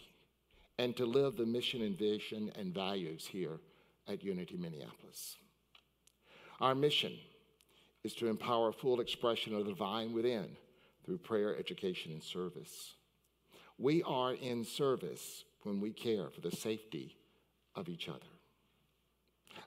and 0.78 0.95
to 0.95 1.05
live 1.05 1.36
the 1.36 1.45
mission 1.45 1.82
and 1.82 1.97
vision 1.97 2.51
and 2.55 2.74
values 2.74 3.26
here 3.26 3.60
at 4.08 4.24
Unity 4.24 4.58
Minneapolis. 4.58 5.36
Our 6.60 6.76
mission 6.76 7.14
is 8.03 8.14
to 8.16 8.28
empower 8.28 8.72
full 8.72 8.99
expression 8.99 9.53
of 9.53 9.66
the 9.66 9.72
divine 9.72 10.14
within 10.14 10.55
through 11.05 11.20
prayer, 11.20 11.58
education, 11.58 12.12
and 12.12 12.24
service. 12.24 12.93
We 13.78 14.03
are 14.03 14.34
in 14.34 14.64
service 14.64 15.43
when 15.64 15.80
we 15.82 15.91
care 15.91 16.30
for 16.30 16.41
the 16.41 16.55
safety 16.55 17.16
of 17.76 17.89
each 17.89 18.10
other. 18.10 18.20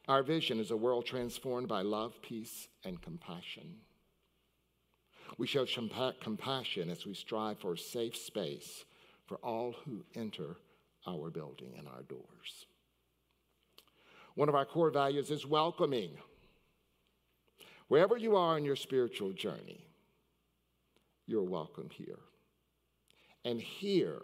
Our 0.08 0.22
vision 0.22 0.58
is 0.58 0.70
a 0.70 0.76
world 0.76 1.06
transformed 1.06 1.68
by 1.68 1.82
love, 1.82 2.20
peace, 2.22 2.68
and 2.84 3.00
compassion. 3.00 3.76
We 5.38 5.46
show 5.46 5.66
compassion 6.20 6.90
as 6.90 7.06
we 7.06 7.14
strive 7.14 7.58
for 7.58 7.74
a 7.74 7.78
safe 7.78 8.16
space 8.16 8.84
for 9.26 9.36
all 9.38 9.74
who 9.84 10.04
enter 10.14 10.56
our 11.06 11.30
building 11.30 11.74
and 11.78 11.86
our 11.88 12.02
doors. 12.02 12.66
One 14.34 14.48
of 14.48 14.54
our 14.54 14.64
core 14.64 14.90
values 14.90 15.30
is 15.30 15.46
welcoming. 15.46 16.10
Wherever 17.88 18.16
you 18.16 18.36
are 18.36 18.56
in 18.58 18.64
your 18.64 18.76
spiritual 18.76 19.32
journey, 19.32 19.86
you're 21.26 21.42
welcome 21.42 21.88
here. 21.90 22.18
And 23.44 23.60
here 23.60 24.20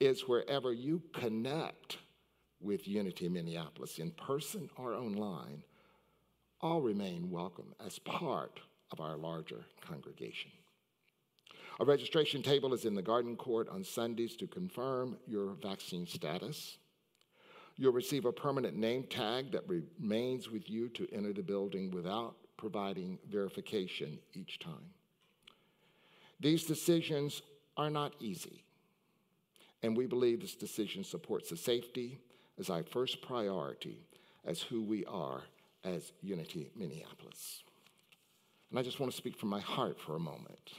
is 0.00 0.22
wherever 0.22 0.72
you 0.72 1.02
connect 1.12 1.98
with 2.60 2.86
Unity 2.88 3.28
Minneapolis 3.28 3.98
in 3.98 4.10
person 4.12 4.70
or 4.76 4.94
online, 4.94 5.62
all 6.60 6.80
remain 6.80 7.30
welcome 7.30 7.74
as 7.84 7.98
part 7.98 8.60
of 8.92 9.00
our 9.00 9.16
larger 9.16 9.64
congregation. 9.80 10.50
A 11.78 11.84
registration 11.84 12.42
table 12.42 12.72
is 12.72 12.84
in 12.84 12.94
the 12.94 13.02
garden 13.02 13.36
court 13.36 13.68
on 13.68 13.84
Sundays 13.84 14.34
to 14.36 14.46
confirm 14.46 15.18
your 15.26 15.54
vaccine 15.62 16.06
status. 16.06 16.78
You'll 17.76 17.92
receive 17.92 18.24
a 18.24 18.32
permanent 18.32 18.76
name 18.76 19.04
tag 19.04 19.52
that 19.52 19.68
remains 19.68 20.50
with 20.50 20.70
you 20.70 20.88
to 20.90 21.06
enter 21.12 21.34
the 21.34 21.42
building 21.42 21.90
without 21.90 22.34
providing 22.56 23.18
verification 23.30 24.18
each 24.32 24.58
time. 24.58 24.94
These 26.40 26.64
decisions 26.64 27.42
are 27.76 27.90
not 27.90 28.14
easy, 28.20 28.64
and 29.82 29.94
we 29.94 30.06
believe 30.06 30.40
this 30.40 30.54
decision 30.54 31.04
supports 31.04 31.50
the 31.50 31.56
safety 31.58 32.18
as 32.58 32.70
our 32.70 32.82
first 32.82 33.20
priority 33.20 34.06
as 34.46 34.62
who 34.62 34.82
we 34.82 35.04
are 35.04 35.42
as 35.84 36.12
Unity 36.22 36.70
Minneapolis. 36.74 37.62
And 38.70 38.78
I 38.78 38.82
just 38.82 38.98
want 38.98 39.12
to 39.12 39.16
speak 39.16 39.36
from 39.38 39.48
my 39.48 39.60
heart 39.60 39.98
for 40.00 40.16
a 40.16 40.20
moment. 40.20 40.72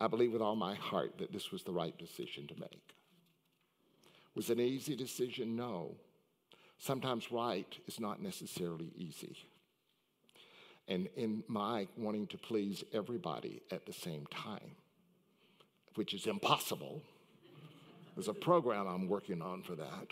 I 0.00 0.06
believe 0.06 0.32
with 0.32 0.42
all 0.42 0.56
my 0.56 0.74
heart 0.74 1.18
that 1.18 1.32
this 1.32 1.52
was 1.52 1.62
the 1.62 1.72
right 1.72 1.96
decision 1.98 2.46
to 2.48 2.58
make. 2.58 2.94
Was 4.34 4.48
it 4.48 4.58
an 4.58 4.64
easy 4.64 4.96
decision? 4.96 5.56
No. 5.56 5.96
Sometimes 6.78 7.30
right 7.30 7.66
is 7.86 8.00
not 8.00 8.22
necessarily 8.22 8.90
easy. 8.96 9.36
And 10.88 11.08
in 11.16 11.44
my 11.46 11.86
wanting 11.96 12.26
to 12.28 12.38
please 12.38 12.82
everybody 12.92 13.62
at 13.70 13.86
the 13.86 13.92
same 13.92 14.26
time, 14.26 14.76
which 15.94 16.14
is 16.14 16.26
impossible, 16.26 17.02
there's 18.14 18.28
a 18.28 18.34
program 18.34 18.86
I'm 18.86 19.08
working 19.08 19.42
on 19.42 19.62
for 19.62 19.74
that, 19.76 20.08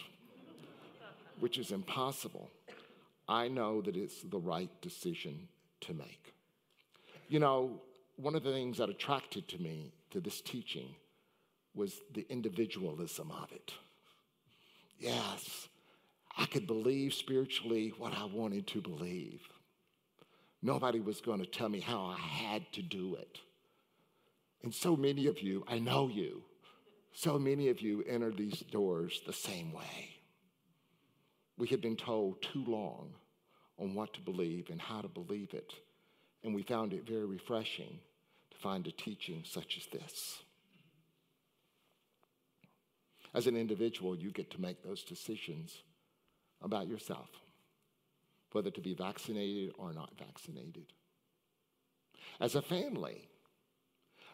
which 1.41 1.59
is 1.59 1.73
impossible. 1.73 2.51
I 3.29 3.49
know 3.49 3.81
that 3.81 3.97
it's 3.97 4.23
the 4.23 4.39
right 4.39 4.71
decision 4.83 5.49
to 5.83 5.95
make. 5.95 6.35
You 7.29 7.41
know, 7.41 7.81
one 8.17 8.35
of 8.35 8.43
the 8.43 8.53
things 8.53 8.79
that 8.79 8.89
attracted 8.89 9.49
to 9.49 9.59
me 9.59 9.93
to 10.11 10.21
this 10.21 10.41
teaching 10.41 10.95
was 11.75 12.01
the 12.13 12.27
individualism 12.29 13.31
of 13.31 13.53
it. 13.53 13.73
Yes, 14.99 15.69
I 16.37 16.47
could 16.47 16.67
believe 16.67 17.15
spiritually 17.15 17.93
what 17.99 18.13
I 18.17 18.25
wanted 18.25 18.67
to 18.69 18.81
believe. 18.81 19.41
Nobody 20.63 20.99
was 20.99 21.21
going 21.21 21.41
to 21.41 21.47
tell 21.47 21.69
me 21.69 21.81
how 21.81 22.05
I 22.07 22.19
had 22.19 22.73
to 22.73 22.83
do 22.83 23.15
it. 23.15 23.39
And 24.63 24.75
so 24.75 24.97
many 24.97 25.29
of 25.29 25.41
you, 25.41 25.65
I 25.69 25.79
know 25.79 26.09
you, 26.09 26.43
so 27.13 27.39
many 27.39 27.69
of 27.69 27.81
you 27.81 28.05
enter 28.09 28.31
these 28.31 28.61
doors 28.71 29.21
the 29.27 29.33
same 29.33 29.73
way. 29.73 30.17
We 31.57 31.69
had 31.69 31.81
been 31.81 31.97
told 31.97 32.43
too 32.43 32.65
long 32.67 33.15
on 33.79 33.95
what 33.95 34.13
to 34.15 34.21
believe 34.21 34.71
and 34.71 34.81
how 34.81 35.01
to 35.01 35.09
believe 35.09 35.55
it, 35.55 35.73
and 36.43 36.55
we 36.55 36.63
found 36.63 36.93
it 36.93 37.07
very 37.07 37.27
refreshing 37.27 37.99
to 38.51 38.59
find 38.59 38.87
a 38.87 38.93
teaching 38.93 39.43
such 39.45 39.77
as 39.77 39.87
this. 39.87 40.43
As 43.35 43.47
an 43.47 43.57
individual, 43.57 44.17
you 44.17 44.31
get 44.31 44.51
to 44.53 44.61
make 44.61 44.83
those 44.83 45.05
decisions 45.05 45.83
about 46.63 46.89
yourself, 46.89 47.29
whether 48.53 48.71
to 48.71 48.81
be 48.81 48.95
vaccinated 48.95 49.73
or 49.79 49.93
not 49.93 50.11
vaccinated. 50.19 50.87
As 52.41 52.55
a 52.55 52.63
family, 52.63 53.29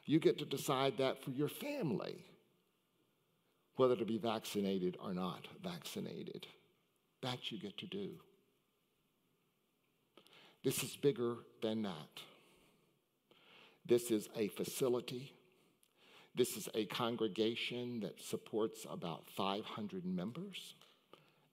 you 0.05 0.21
get 0.21 0.39
to 0.39 0.45
decide 0.45 0.99
that 0.99 1.23
for 1.23 1.31
your 1.31 1.49
family, 1.49 2.25
whether 3.77 3.97
to 3.97 4.05
be 4.05 4.19
vaccinated 4.19 4.97
or 5.03 5.13
not 5.13 5.49
vaccinated. 5.63 6.47
That 7.23 7.51
you 7.51 7.59
get 7.59 7.77
to 7.79 7.87
do. 7.87 8.11
This 10.65 10.83
is 10.83 10.97
bigger 10.97 11.37
than 11.63 11.83
that. 11.83 12.23
This 13.87 14.11
is 14.11 14.29
a 14.35 14.49
facility. 14.49 15.33
This 16.35 16.57
is 16.57 16.69
a 16.75 16.87
congregation 16.87 18.01
that 18.01 18.21
supports 18.21 18.87
about 18.91 19.29
500 19.37 20.07
members 20.07 20.75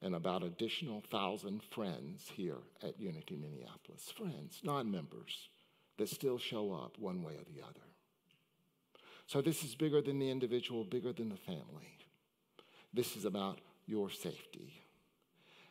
and 0.02 0.16
about 0.16 0.44
additional 0.44 1.04
1,000 1.10 1.62
friends 1.62 2.32
here 2.34 2.58
at 2.82 3.00
Unity 3.00 3.36
Minneapolis. 3.36 4.12
Friends, 4.18 4.62
non 4.64 4.90
members 4.90 5.50
that 5.98 6.10
still 6.10 6.40
show 6.40 6.74
up 6.74 6.98
one 6.98 7.22
way 7.22 7.34
or 7.34 7.44
the 7.54 7.62
other. 7.62 7.86
So 9.28 9.42
this 9.42 9.64
is 9.64 9.76
bigger 9.76 10.02
than 10.02 10.20
the 10.20 10.32
individual, 10.32 10.84
bigger 10.84 11.14
than 11.14 11.30
the 11.30 11.36
family. 11.36 11.98
This 12.94 13.16
is 13.16 13.26
about 13.26 13.60
your 13.86 14.10
safety. 14.10 14.82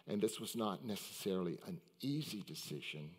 And 0.06 0.20
this 0.20 0.40
was 0.40 0.56
not 0.56 0.84
necessarily 0.84 1.58
an 1.66 1.80
easy 2.00 2.42
decision, 2.46 3.10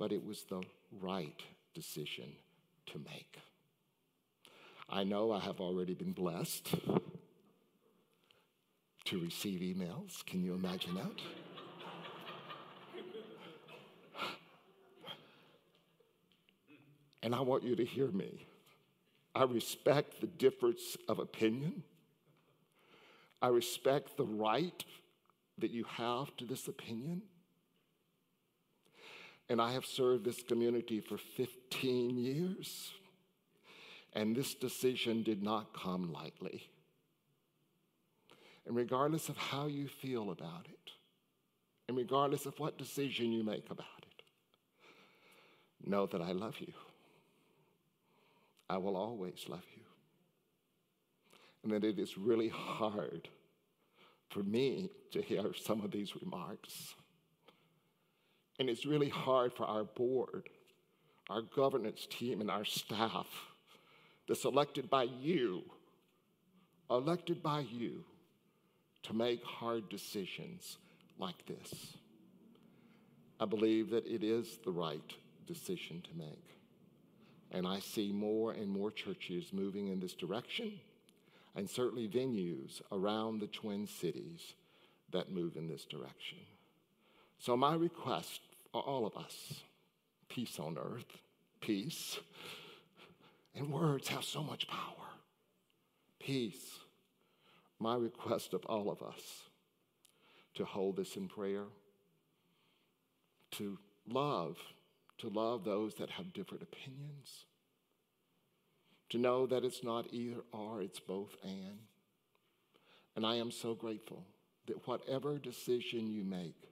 but 0.00 0.10
it 0.12 0.24
was 0.24 0.44
the 0.44 0.62
right 0.98 1.42
decision 1.74 2.32
to 2.86 2.98
make. 2.98 3.36
I 4.88 5.04
know 5.04 5.30
I 5.30 5.40
have 5.40 5.60
already 5.60 5.92
been 5.92 6.12
blessed 6.12 6.74
to 9.04 9.20
receive 9.20 9.60
emails. 9.60 10.24
Can 10.24 10.42
you 10.42 10.54
imagine 10.54 10.94
that? 10.94 11.12
and 17.22 17.34
I 17.34 17.40
want 17.40 17.62
you 17.62 17.76
to 17.76 17.84
hear 17.84 18.08
me. 18.08 18.46
I 19.34 19.44
respect 19.44 20.22
the 20.22 20.28
difference 20.28 20.96
of 21.10 21.18
opinion. 21.18 21.82
I 23.42 23.48
respect 23.48 24.16
the 24.16 24.24
right 24.24 24.82
that 25.58 25.70
you 25.70 25.84
have 25.84 26.34
to 26.38 26.46
this 26.46 26.68
opinion. 26.68 27.20
And 29.50 29.60
I 29.60 29.72
have 29.72 29.84
served 29.84 30.24
this 30.24 30.44
community 30.44 31.00
for 31.00 31.18
15 31.18 32.16
years. 32.16 32.92
And 34.12 34.34
this 34.34 34.54
decision 34.54 35.24
did 35.24 35.42
not 35.42 35.74
come 35.74 36.12
lightly. 36.12 36.70
And 38.64 38.76
regardless 38.76 39.28
of 39.28 39.36
how 39.36 39.66
you 39.66 39.88
feel 39.88 40.30
about 40.30 40.66
it, 40.70 40.92
and 41.88 41.96
regardless 41.96 42.46
of 42.46 42.60
what 42.60 42.78
decision 42.78 43.32
you 43.32 43.42
make 43.42 43.68
about 43.68 43.86
it, 44.02 44.22
know 45.84 46.06
that 46.06 46.22
I 46.22 46.30
love 46.30 46.60
you. 46.60 46.72
I 48.68 48.76
will 48.76 48.96
always 48.96 49.46
love 49.48 49.66
you. 49.74 49.82
And 51.64 51.72
that 51.72 51.82
it 51.82 51.98
is 51.98 52.16
really 52.16 52.48
hard 52.48 53.28
for 54.28 54.44
me 54.44 54.90
to 55.10 55.20
hear 55.20 55.52
some 55.54 55.80
of 55.80 55.90
these 55.90 56.14
remarks. 56.14 56.94
And 58.60 58.68
it's 58.68 58.84
really 58.84 59.08
hard 59.08 59.54
for 59.54 59.64
our 59.64 59.84
board, 59.84 60.50
our 61.30 61.40
governance 61.40 62.06
team, 62.10 62.42
and 62.42 62.50
our 62.50 62.66
staff 62.66 63.26
that's 64.28 64.44
elected 64.44 64.90
by 64.90 65.04
you, 65.04 65.62
elected 66.90 67.42
by 67.42 67.60
you, 67.60 68.04
to 69.04 69.14
make 69.14 69.42
hard 69.42 69.88
decisions 69.88 70.76
like 71.18 71.46
this. 71.46 71.96
I 73.40 73.46
believe 73.46 73.88
that 73.90 74.06
it 74.06 74.22
is 74.22 74.58
the 74.62 74.72
right 74.72 75.10
decision 75.46 76.02
to 76.02 76.18
make. 76.18 76.58
And 77.52 77.66
I 77.66 77.78
see 77.78 78.12
more 78.12 78.52
and 78.52 78.68
more 78.68 78.90
churches 78.90 79.54
moving 79.54 79.88
in 79.88 80.00
this 80.00 80.12
direction, 80.12 80.78
and 81.56 81.68
certainly 81.68 82.08
venues 82.08 82.82
around 82.92 83.40
the 83.40 83.46
Twin 83.46 83.86
Cities 83.86 84.52
that 85.12 85.32
move 85.32 85.56
in 85.56 85.66
this 85.66 85.86
direction. 85.86 86.38
So, 87.38 87.56
my 87.56 87.74
request 87.74 88.42
all 88.78 89.06
of 89.06 89.16
us 89.16 89.62
peace 90.28 90.58
on 90.58 90.78
earth, 90.78 91.18
peace. 91.60 92.18
And 93.54 93.72
words 93.72 94.08
have 94.08 94.24
so 94.24 94.42
much 94.42 94.68
power. 94.68 94.94
Peace. 96.20 96.78
my 97.80 97.96
request 97.96 98.52
of 98.52 98.64
all 98.66 98.90
of 98.90 99.02
us 99.02 99.48
to 100.54 100.64
hold 100.64 100.96
this 100.96 101.16
in 101.16 101.26
prayer, 101.28 101.64
to 103.52 103.78
love, 104.06 104.58
to 105.18 105.28
love 105.28 105.64
those 105.64 105.94
that 105.94 106.10
have 106.10 106.32
different 106.32 106.62
opinions, 106.62 107.46
to 109.08 109.18
know 109.18 109.46
that 109.46 109.64
it's 109.64 109.82
not 109.82 110.06
either 110.12 110.42
or, 110.52 110.82
it's 110.82 111.00
both 111.00 111.34
and. 111.42 111.78
And 113.16 113.26
I 113.26 113.36
am 113.36 113.50
so 113.50 113.74
grateful 113.74 114.24
that 114.66 114.86
whatever 114.86 115.38
decision 115.38 116.10
you 116.10 116.22
make, 116.22 116.69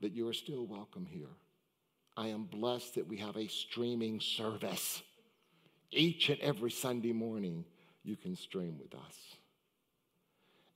that 0.00 0.12
you 0.12 0.28
are 0.28 0.32
still 0.32 0.66
welcome 0.66 1.06
here. 1.06 1.28
I 2.16 2.28
am 2.28 2.44
blessed 2.44 2.94
that 2.94 3.06
we 3.06 3.18
have 3.18 3.36
a 3.36 3.48
streaming 3.48 4.20
service. 4.20 5.02
Each 5.90 6.28
and 6.28 6.40
every 6.40 6.70
Sunday 6.70 7.12
morning, 7.12 7.64
you 8.02 8.16
can 8.16 8.36
stream 8.36 8.78
with 8.78 8.94
us. 8.94 9.16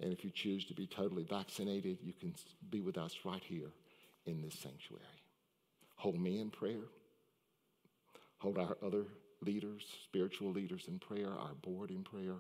And 0.01 0.13
if 0.13 0.25
you 0.25 0.31
choose 0.31 0.65
to 0.67 0.75
be 0.75 0.87
totally 0.87 1.25
vaccinated, 1.25 1.99
you 2.03 2.13
can 2.13 2.35
be 2.71 2.81
with 2.81 2.97
us 2.97 3.15
right 3.25 3.43
here 3.45 3.71
in 4.27 4.43
this 4.43 4.55
sanctuary. 4.55 5.05
Hold 5.97 6.19
me 6.19 6.41
in 6.41 6.51
prayer. 6.51 6.89
Hold 8.39 8.59
our 8.59 8.77
other 8.83 9.05
leaders, 9.43 9.83
spiritual 10.05 10.51
leaders 10.51 10.85
in 10.89 10.99
prayer, 10.99 11.29
our 11.29 11.55
board 11.63 11.91
in 11.91 12.03
prayer, 12.03 12.37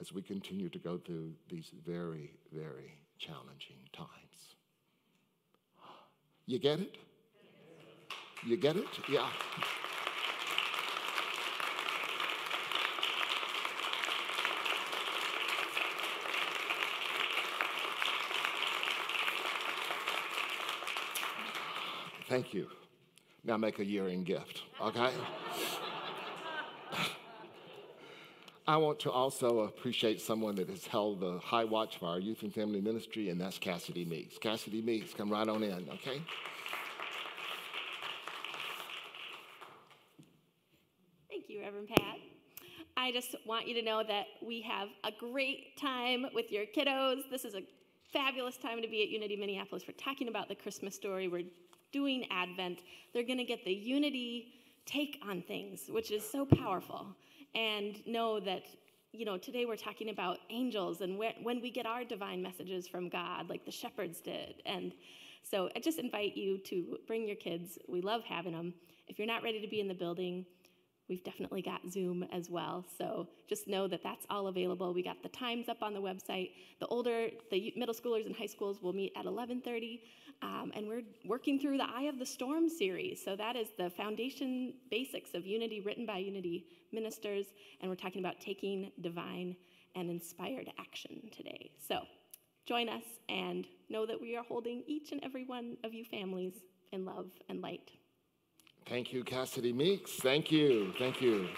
as 0.00 0.12
we 0.12 0.22
continue 0.22 0.68
to 0.68 0.78
go 0.78 0.98
through 0.98 1.32
these 1.48 1.70
very, 1.86 2.32
very 2.52 2.98
challenging 3.18 3.78
times. 3.92 4.55
You 6.48 6.60
get 6.60 6.78
it? 6.78 6.94
You 8.44 8.56
get 8.56 8.76
it? 8.76 8.86
Yeah. 9.08 9.28
Thank 22.28 22.54
you. 22.54 22.68
Now 23.44 23.56
make 23.56 23.80
a 23.80 23.84
year 23.84 24.06
end 24.06 24.26
gift, 24.26 24.62
okay? 24.80 25.10
I 28.68 28.78
want 28.78 28.98
to 29.00 29.12
also 29.12 29.60
appreciate 29.60 30.20
someone 30.20 30.56
that 30.56 30.68
has 30.68 30.88
held 30.88 31.20
the 31.20 31.38
high 31.38 31.62
watch 31.62 31.98
for 31.98 32.06
our 32.06 32.18
youth 32.18 32.42
and 32.42 32.52
family 32.52 32.80
ministry, 32.80 33.30
and 33.30 33.40
that's 33.40 33.58
Cassidy 33.58 34.04
Meeks. 34.04 34.38
Cassidy 34.38 34.82
Meeks, 34.82 35.14
come 35.14 35.30
right 35.30 35.46
on 35.48 35.62
in, 35.62 35.88
okay? 35.88 36.20
Thank 41.30 41.48
you, 41.48 41.60
Reverend 41.60 41.88
Pat. 41.90 42.16
I 42.96 43.12
just 43.12 43.36
want 43.46 43.68
you 43.68 43.74
to 43.74 43.82
know 43.82 44.02
that 44.02 44.26
we 44.44 44.62
have 44.62 44.88
a 45.04 45.12
great 45.12 45.78
time 45.78 46.26
with 46.34 46.50
your 46.50 46.64
kiddos. 46.66 47.30
This 47.30 47.44
is 47.44 47.54
a 47.54 47.62
fabulous 48.12 48.56
time 48.56 48.82
to 48.82 48.88
be 48.88 49.00
at 49.02 49.10
Unity 49.10 49.36
Minneapolis. 49.36 49.84
We're 49.86 49.94
talking 49.94 50.26
about 50.26 50.48
the 50.48 50.56
Christmas 50.56 50.96
story. 50.96 51.28
We're 51.28 51.44
doing 51.92 52.26
Advent. 52.32 52.80
They're 53.14 53.22
going 53.22 53.38
to 53.38 53.44
get 53.44 53.64
the 53.64 53.72
Unity 53.72 54.54
take 54.86 55.22
on 55.28 55.42
things, 55.42 55.82
which 55.88 56.10
is 56.10 56.28
so 56.28 56.44
powerful. 56.44 57.14
And 57.56 58.06
know 58.06 58.38
that, 58.40 58.64
you 59.12 59.24
know, 59.24 59.38
today 59.38 59.64
we're 59.64 59.76
talking 59.76 60.10
about 60.10 60.38
angels 60.50 61.00
and 61.00 61.16
where, 61.16 61.32
when 61.42 61.62
we 61.62 61.70
get 61.70 61.86
our 61.86 62.04
divine 62.04 62.42
messages 62.42 62.86
from 62.86 63.08
God, 63.08 63.48
like 63.48 63.64
the 63.64 63.70
shepherds 63.70 64.20
did. 64.20 64.62
And 64.66 64.92
so 65.42 65.70
I 65.74 65.80
just 65.80 65.98
invite 65.98 66.36
you 66.36 66.58
to 66.58 66.98
bring 67.06 67.26
your 67.26 67.36
kids. 67.36 67.78
We 67.88 68.02
love 68.02 68.24
having 68.24 68.52
them. 68.52 68.74
If 69.08 69.18
you're 69.18 69.26
not 69.26 69.42
ready 69.42 69.60
to 69.62 69.68
be 69.68 69.80
in 69.80 69.88
the 69.88 69.94
building, 69.94 70.44
We've 71.08 71.22
definitely 71.22 71.62
got 71.62 71.80
Zoom 71.88 72.24
as 72.32 72.50
well. 72.50 72.84
So 72.98 73.28
just 73.48 73.68
know 73.68 73.86
that 73.86 74.02
that's 74.02 74.26
all 74.28 74.48
available. 74.48 74.92
We 74.92 75.02
got 75.02 75.22
the 75.22 75.28
times 75.28 75.68
up 75.68 75.82
on 75.82 75.94
the 75.94 76.00
website. 76.00 76.50
The 76.80 76.86
older, 76.86 77.28
the 77.50 77.72
middle 77.76 77.94
schoolers 77.94 78.26
and 78.26 78.34
high 78.34 78.46
schools 78.46 78.82
will 78.82 78.92
meet 78.92 79.12
at 79.16 79.24
11:30, 79.24 80.02
um, 80.42 80.72
and 80.74 80.88
we're 80.88 81.04
working 81.24 81.60
through 81.60 81.78
the 81.78 81.88
Eye 81.88 82.04
of 82.04 82.18
the 82.18 82.26
Storm 82.26 82.68
series. 82.68 83.22
So 83.22 83.36
that 83.36 83.54
is 83.54 83.68
the 83.78 83.90
foundation 83.90 84.74
basics 84.90 85.34
of 85.34 85.46
Unity, 85.46 85.80
written 85.80 86.06
by 86.06 86.18
Unity 86.18 86.66
ministers, 86.92 87.46
and 87.80 87.88
we're 87.88 87.96
talking 87.96 88.20
about 88.20 88.40
taking 88.40 88.90
divine 89.00 89.56
and 89.94 90.10
inspired 90.10 90.70
action 90.78 91.30
today. 91.30 91.70
So 91.78 92.00
join 92.66 92.88
us 92.88 93.04
and 93.28 93.66
know 93.88 94.06
that 94.06 94.20
we 94.20 94.36
are 94.36 94.44
holding 94.44 94.82
each 94.86 95.12
and 95.12 95.22
every 95.22 95.44
one 95.44 95.76
of 95.84 95.94
you 95.94 96.04
families 96.04 96.54
in 96.92 97.04
love 97.04 97.30
and 97.48 97.60
light. 97.60 97.92
Thank 98.88 99.12
you, 99.12 99.24
Cassidy 99.24 99.72
Meeks. 99.72 100.12
Thank 100.12 100.52
you. 100.52 100.92
Thank 100.96 101.20
you. 101.20 101.48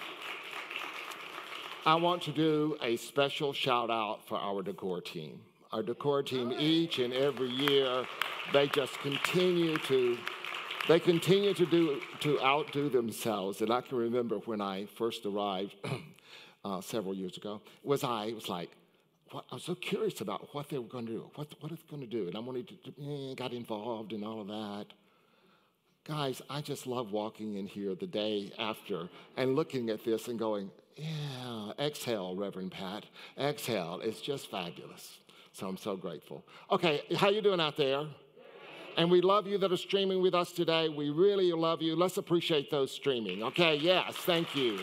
I 1.85 1.95
want 1.95 2.23
to 2.23 2.33
do 2.33 2.79
a 2.83 2.97
special 2.97 3.53
shout 3.53 3.91
out 3.91 4.27
for 4.27 4.39
our 4.39 4.63
decor 4.63 5.03
team. 5.03 5.43
Our 5.71 5.83
decor 5.83 6.23
team 6.23 6.55
each 6.59 6.99
and 6.99 7.13
every 7.13 7.51
year, 7.51 8.07
they 8.55 8.69
just 8.69 8.99
continue 9.01 9.77
to 9.77 10.17
they 10.89 10.99
continue 10.99 11.53
to 11.53 11.67
do 11.67 12.01
to 12.21 12.41
outdo 12.41 12.89
themselves. 12.89 13.61
And 13.61 13.71
I 13.71 13.83
can 13.83 13.99
remember 13.99 14.37
when 14.37 14.63
I 14.63 14.87
first 14.87 15.27
arrived 15.27 15.75
uh, 16.65 16.81
several 16.81 17.13
years 17.13 17.37
ago, 17.37 17.61
was 17.83 18.05
I 18.05 18.33
was 18.33 18.49
like, 18.49 18.71
what, 19.33 19.45
I 19.53 19.57
was 19.57 19.65
so 19.65 19.75
curious 19.75 20.23
about 20.23 20.55
what 20.55 20.71
they 20.71 20.79
were 20.79 20.89
going 20.89 21.05
to 21.05 21.13
do, 21.13 21.31
what 21.35 21.53
what 21.61 21.73
it's 21.73 21.83
going 21.83 22.01
to 22.01 22.09
do, 22.09 22.27
and 22.27 22.37
I 22.37 22.41
wanted 22.41 22.69
to, 22.69 22.91
to 22.91 23.31
eh, 23.31 23.35
got 23.35 23.53
involved 23.53 24.15
in 24.15 24.25
all 24.25 24.41
of 24.41 24.47
that. 24.47 24.87
Guys, 26.09 26.41
I 26.49 26.63
just 26.63 26.87
love 26.87 27.13
walking 27.13 27.57
in 27.57 27.67
here 27.67 27.95
the 27.95 28.07
day 28.07 28.51
after 28.59 29.11
and 29.37 29.55
looking 29.55 29.91
at 29.91 30.07
this 30.07 30.29
and 30.29 30.39
going, 30.39 30.71
yeah, 30.97 31.73
exhale, 31.79 32.35
Reverend 32.35 32.73
Pat. 32.73 33.05
Exhale. 33.39 34.01
It's 34.03 34.23
just 34.23 34.51
fabulous. 34.51 35.19
So 35.53 35.69
I'm 35.69 35.77
so 35.77 35.97
grateful. 35.97 36.47
Okay, 36.71 37.03
how 37.15 37.29
you 37.29 37.43
doing 37.43 37.61
out 37.61 37.77
there? 37.77 38.07
And 38.97 39.11
we 39.11 39.21
love 39.21 39.47
you 39.47 39.59
that 39.59 39.71
are 39.71 39.77
streaming 39.77 40.23
with 40.23 40.35
us 40.35 40.51
today. 40.51 40.89
We 40.89 41.11
really 41.11 41.53
love 41.53 41.83
you. 41.83 41.95
Let's 41.95 42.17
appreciate 42.17 42.71
those 42.71 42.91
streaming. 42.91 43.43
Okay, 43.43 43.77
yes, 43.77 44.15
thank 44.17 44.57
you 44.57 44.81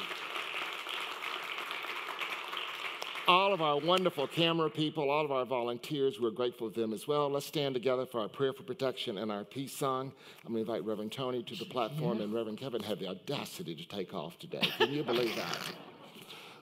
all 3.27 3.53
of 3.53 3.61
our 3.61 3.79
wonderful 3.79 4.27
camera 4.27 4.69
people, 4.69 5.09
all 5.09 5.25
of 5.25 5.31
our 5.31 5.45
volunteers, 5.45 6.19
we're 6.19 6.29
grateful 6.29 6.69
to 6.69 6.79
them 6.79 6.93
as 6.93 7.07
well. 7.07 7.29
Let's 7.29 7.45
stand 7.45 7.73
together 7.73 8.05
for 8.05 8.19
our 8.19 8.27
prayer 8.27 8.53
for 8.53 8.63
protection 8.63 9.17
and 9.17 9.31
our 9.31 9.43
peace 9.43 9.73
song. 9.73 10.11
I'm 10.45 10.53
going 10.53 10.65
to 10.65 10.71
invite 10.71 10.87
Reverend 10.87 11.11
Toni 11.11 11.43
to 11.43 11.55
the 11.55 11.65
platform, 11.65 12.21
and 12.21 12.33
Reverend 12.33 12.59
Kevin 12.59 12.83
had 12.83 12.99
the 12.99 13.07
audacity 13.07 13.75
to 13.75 13.87
take 13.87 14.13
off 14.13 14.37
today. 14.37 14.67
Can 14.77 14.91
you 14.91 15.03
believe 15.03 15.35
that? 15.35 15.57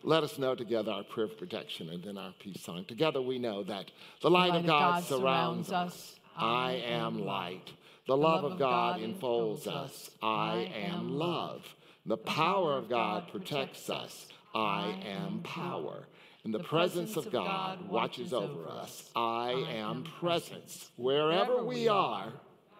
Let 0.04 0.24
us 0.24 0.38
know 0.38 0.56
together 0.56 0.92
our 0.92 1.04
prayer 1.04 1.28
for 1.28 1.36
protection 1.36 1.90
and 1.90 2.04
then 2.04 2.18
our 2.18 2.34
peace 2.40 2.62
song. 2.62 2.86
Together 2.86 3.22
we 3.22 3.40
know 3.40 3.64
that 3.64 3.92
the 4.22 4.30
light, 4.30 4.50
light 4.50 4.60
of 4.62 4.66
God, 4.66 4.96
God 4.96 5.04
surrounds 5.04 5.68
surrounds 5.68 5.72
us. 5.72 5.94
us. 5.94 6.20
I 6.36 6.72
am 6.86 7.26
light. 7.26 7.72
The 8.06 8.18
love 8.18 8.44
of 8.44 8.60
God 8.60 9.00
enfolds 9.02 9.66
us. 9.66 10.10
I 10.22 10.70
am 10.76 11.18
love. 11.18 11.66
The 12.06 12.18
power 12.18 12.78
of 12.78 12.90
God 12.90 13.30
protects 13.32 13.90
us. 13.90 14.28
I 14.54 15.02
am 15.06 15.40
power. 15.44 16.06
And 16.44 16.54
the 16.54 16.60
presence 16.60 17.16
of 17.16 17.32
God 17.32 17.88
watches 17.90 18.34
over 18.34 18.68
us. 18.68 19.10
I 19.16 19.52
am 19.72 20.04
presence. 20.20 20.90
Wherever 20.98 21.64
we 21.64 21.88
are, 21.88 22.34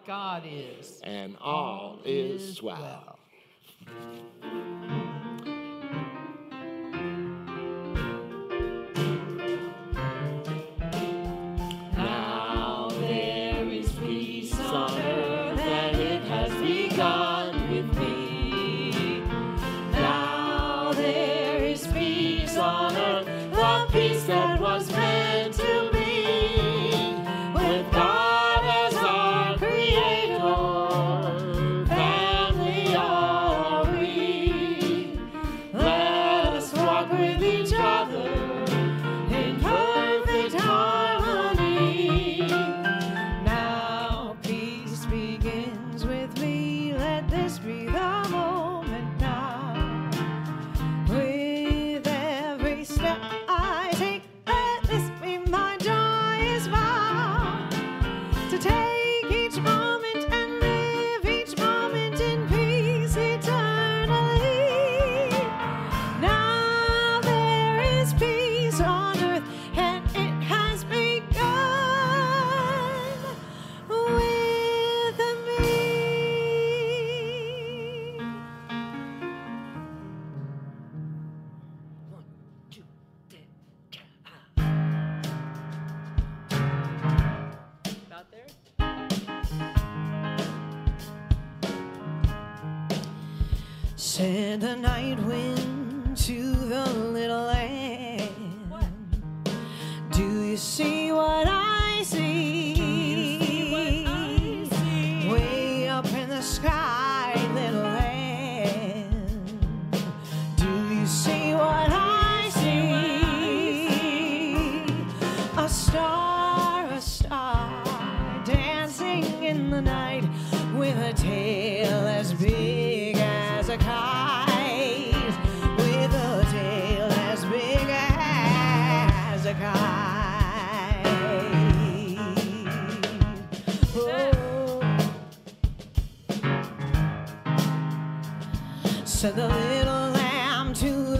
God 0.06 0.42
is. 0.46 1.00
and 1.02 1.36
all 1.40 1.98
is 2.04 2.62
well. 2.62 3.18
Now 4.42 4.73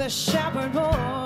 the 0.05 0.11
shepherd 0.11 0.71
boy. 0.75 1.24